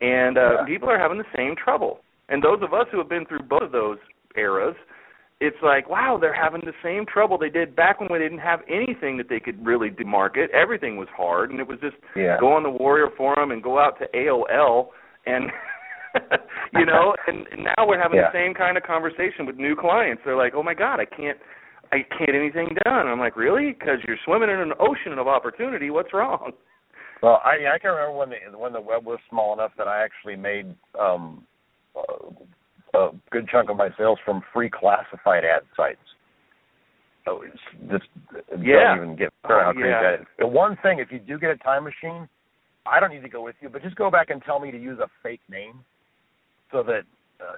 and 0.00 0.36
uh 0.38 0.40
Yeah. 0.60 0.64
people 0.66 0.90
are 0.90 0.98
having 0.98 1.18
the 1.18 1.24
same 1.36 1.54
trouble 1.56 2.00
and 2.28 2.42
those 2.42 2.60
of 2.62 2.72
us 2.74 2.86
who 2.92 2.98
have 2.98 3.08
been 3.08 3.24
through 3.26 3.40
both 3.48 3.62
of 3.62 3.72
those 3.72 3.98
eras 4.36 4.76
it's 5.40 5.56
like 5.62 5.88
wow 5.88 6.18
they're 6.20 6.34
having 6.34 6.60
the 6.64 6.72
same 6.82 7.04
trouble 7.06 7.38
they 7.38 7.48
did 7.48 7.74
back 7.74 8.00
when 8.00 8.10
we 8.12 8.18
didn't 8.18 8.38
have 8.38 8.60
anything 8.68 9.16
that 9.16 9.28
they 9.28 9.40
could 9.40 9.64
really 9.64 9.90
demarket 9.90 10.48
everything 10.50 10.96
was 10.96 11.08
hard 11.16 11.50
and 11.50 11.58
it 11.60 11.66
was 11.66 11.78
just 11.80 11.96
Yeah. 12.14 12.36
go 12.38 12.52
on 12.52 12.62
the 12.62 12.70
warrior 12.70 13.08
forum 13.16 13.50
and 13.50 13.62
go 13.62 13.78
out 13.78 13.98
to 14.00 14.06
aol 14.14 14.88
and 15.26 15.50
you 16.72 16.86
know, 16.90 17.12
and, 17.26 17.46
and 17.50 17.64
now 17.64 17.86
we're 17.86 18.00
having 18.00 18.18
Yeah. 18.18 18.30
the 18.30 18.38
same 18.38 18.54
kind 18.54 18.76
of 18.76 18.84
conversation 18.84 19.46
with 19.46 19.56
new 19.56 19.74
clients. 19.74 20.22
They're 20.24 20.36
like, 20.36 20.54
"Oh 20.54 20.62
my 20.62 20.74
God, 20.74 21.00
I 21.00 21.04
can't, 21.06 21.38
I 21.92 22.02
can't 22.16 22.26
get 22.26 22.34
anything 22.34 22.76
done." 22.84 23.06
I'm 23.06 23.18
like, 23.18 23.36
"Really? 23.36 23.72
Because 23.72 23.98
you're 24.06 24.18
swimming 24.24 24.50
in 24.50 24.58
an 24.58 24.72
ocean 24.80 25.18
of 25.18 25.28
opportunity. 25.28 25.90
What's 25.90 26.12
wrong?" 26.12 26.52
Well, 27.22 27.40
I 27.42 27.74
I 27.74 27.78
can 27.78 27.92
remember 27.92 28.18
when 28.18 28.28
the 28.28 28.58
when 28.58 28.72
the 28.74 28.80
web 28.82 29.06
was 29.06 29.18
small 29.30 29.54
enough 29.54 29.70
that 29.78 29.88
I 29.88 30.04
actually 30.04 30.36
made 30.36 30.74
um 31.00 31.46
a, 31.96 32.98
a 32.98 33.10
good 33.30 33.48
chunk 33.48 33.70
of 33.70 33.78
my 33.78 33.88
sales 33.96 34.18
from 34.26 34.42
free 34.52 34.68
classified 34.68 35.42
ad 35.44 35.62
sites. 35.74 36.04
So 37.24 37.42
it's 37.42 37.56
just 37.90 38.04
Yeah. 38.60 38.96
don't 38.96 39.04
even 39.04 39.16
get 39.16 39.32
how 39.44 39.70
Oh, 39.70 39.72
crazy 39.72 39.88
yeah. 39.88 40.02
that 40.02 40.20
is. 40.20 40.26
The 40.38 40.46
one 40.46 40.76
thing, 40.82 40.98
if 40.98 41.10
you 41.10 41.18
do 41.18 41.38
get 41.38 41.50
a 41.50 41.56
time 41.56 41.84
machine, 41.84 42.28
I 42.84 43.00
don't 43.00 43.10
need 43.10 43.22
to 43.22 43.30
go 43.30 43.40
with 43.42 43.56
you, 43.62 43.70
but 43.70 43.82
just 43.82 43.96
go 43.96 44.10
back 44.10 44.28
and 44.28 44.42
tell 44.44 44.60
me 44.60 44.70
to 44.70 44.78
use 44.78 44.98
a 44.98 45.08
fake 45.22 45.40
name, 45.48 45.82
so 46.70 46.82
that 46.82 47.04
uh, 47.40 47.56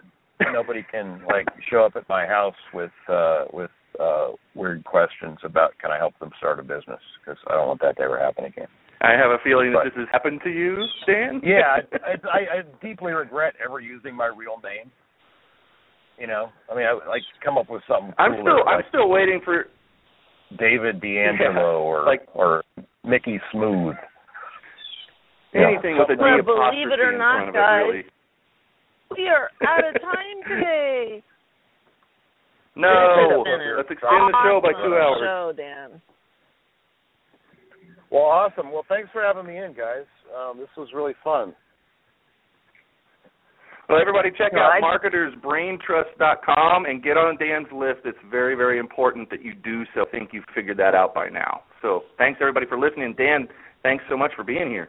nobody 0.52 0.84
can 0.88 1.24
like 1.26 1.48
show 1.68 1.84
up 1.84 1.96
at 1.96 2.08
my 2.08 2.24
house 2.26 2.54
with 2.72 2.92
uh 3.08 3.46
with 3.52 3.70
uh 4.00 4.28
weird 4.54 4.84
questions 4.84 5.38
about 5.44 5.72
can 5.80 5.90
I 5.90 5.96
help 5.98 6.18
them 6.18 6.30
start 6.38 6.58
a 6.60 6.62
business 6.62 7.00
because 7.20 7.38
I 7.48 7.54
don't 7.54 7.68
want 7.68 7.80
that 7.82 7.96
to 7.96 8.02
ever 8.02 8.18
happen 8.18 8.44
again. 8.44 8.68
I 9.00 9.12
have 9.12 9.30
a 9.30 9.38
feeling 9.44 9.72
that 9.72 9.84
this 9.84 9.92
has 9.96 10.08
happened 10.10 10.40
to 10.44 10.50
you, 10.50 10.82
Dan. 11.06 11.40
Yeah, 11.44 11.84
I, 12.04 12.12
I, 12.26 12.38
I 12.38 12.62
deeply 12.82 13.12
regret 13.12 13.52
ever 13.62 13.78
using 13.80 14.16
my 14.16 14.26
real 14.26 14.56
name. 14.64 14.90
You 16.18 16.26
know, 16.26 16.48
I 16.72 16.74
mean, 16.74 16.86
I 16.86 16.94
would 16.94 17.06
like 17.06 17.20
come 17.44 17.58
up 17.58 17.68
with 17.68 17.82
something. 17.86 18.14
I'm 18.18 18.32
cooler, 18.40 18.56
still, 18.56 18.68
I'm 18.68 18.82
still 18.88 19.08
waiting 19.10 19.40
for. 19.44 19.66
David 20.58 21.00
D'Angelo 21.00 21.82
Yeah, 21.82 21.90
or 21.90 22.04
like- 22.06 22.26
or 22.32 22.62
Mickey 23.04 23.40
Smooth. 23.52 23.96
Yeah, 25.52 25.68
Anything 25.68 25.98
with 25.98 26.08
a 26.10 26.16
D 26.16 26.22
Well, 26.22 26.40
apostrophe 26.40 26.84
believe 26.86 26.92
it 26.92 27.00
or 27.00 27.12
in 27.12 27.18
not, 27.18 27.36
front 27.36 27.48
of 27.48 27.54
guys. 27.54 27.82
it, 27.82 27.84
really. 27.84 28.04
We 29.16 29.28
are 29.28 29.50
out 29.68 29.84
of 29.88 30.00
time 30.00 30.38
today. 30.48 31.22
No, 32.76 33.42
let's 33.76 33.90
extend 33.90 34.28
the 34.28 34.36
show 34.44 34.60
by 34.62 34.72
two 34.72 34.94
hours. 34.94 35.20
Show, 35.24 35.52
Dan. 35.56 36.00
Well, 38.10 38.22
awesome. 38.22 38.70
Well, 38.70 38.84
thanks 38.88 39.08
for 39.12 39.22
having 39.22 39.46
me 39.46 39.56
in, 39.58 39.72
guys. 39.72 40.04
Um, 40.36 40.58
this 40.58 40.68
was 40.76 40.88
really 40.94 41.14
fun. 41.24 41.54
Well, 43.88 44.00
everybody 44.00 44.30
check 44.36 44.52
No, 44.52 44.62
out 44.62 44.72
I- 44.74 44.80
marketersbraintrust.com 44.80 46.86
and 46.86 47.02
get 47.02 47.16
on 47.16 47.36
Dan's 47.36 47.70
list. 47.72 48.00
It's 48.04 48.18
very, 48.30 48.54
very 48.56 48.78
important 48.78 49.30
that 49.30 49.42
you 49.42 49.54
do 49.54 49.84
so. 49.94 50.02
I 50.02 50.06
think 50.10 50.30
you've 50.32 50.44
figured 50.54 50.76
that 50.78 50.94
out 50.94 51.14
by 51.14 51.28
now. 51.28 51.62
So 51.82 52.04
thanks, 52.18 52.38
everybody, 52.40 52.66
for 52.66 52.78
listening. 52.78 53.14
Dan, 53.16 53.48
thanks 53.82 54.04
so 54.10 54.16
much 54.16 54.32
for 54.34 54.42
being 54.44 54.68
here. 54.70 54.88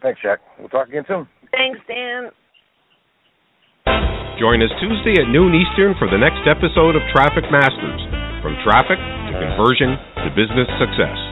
Thanks, 0.00 0.20
Jack. 0.22 0.40
We'll 0.58 0.68
talk 0.70 0.88
again 0.88 1.04
soon. 1.06 1.28
Thanks, 1.52 1.78
Dan. 1.86 2.30
Join 4.42 4.58
us 4.58 4.74
Tuesday 4.82 5.22
at 5.22 5.30
noon 5.30 5.54
Eastern 5.54 5.94
for 6.02 6.10
the 6.10 6.18
next 6.18 6.50
episode 6.50 6.98
of 6.98 7.02
Traffic 7.14 7.46
Masters 7.46 8.02
From 8.42 8.58
Traffic 8.66 8.98
to 8.98 9.32
Conversion 9.38 9.94
to 10.18 10.34
Business 10.34 10.66
Success. 10.82 11.31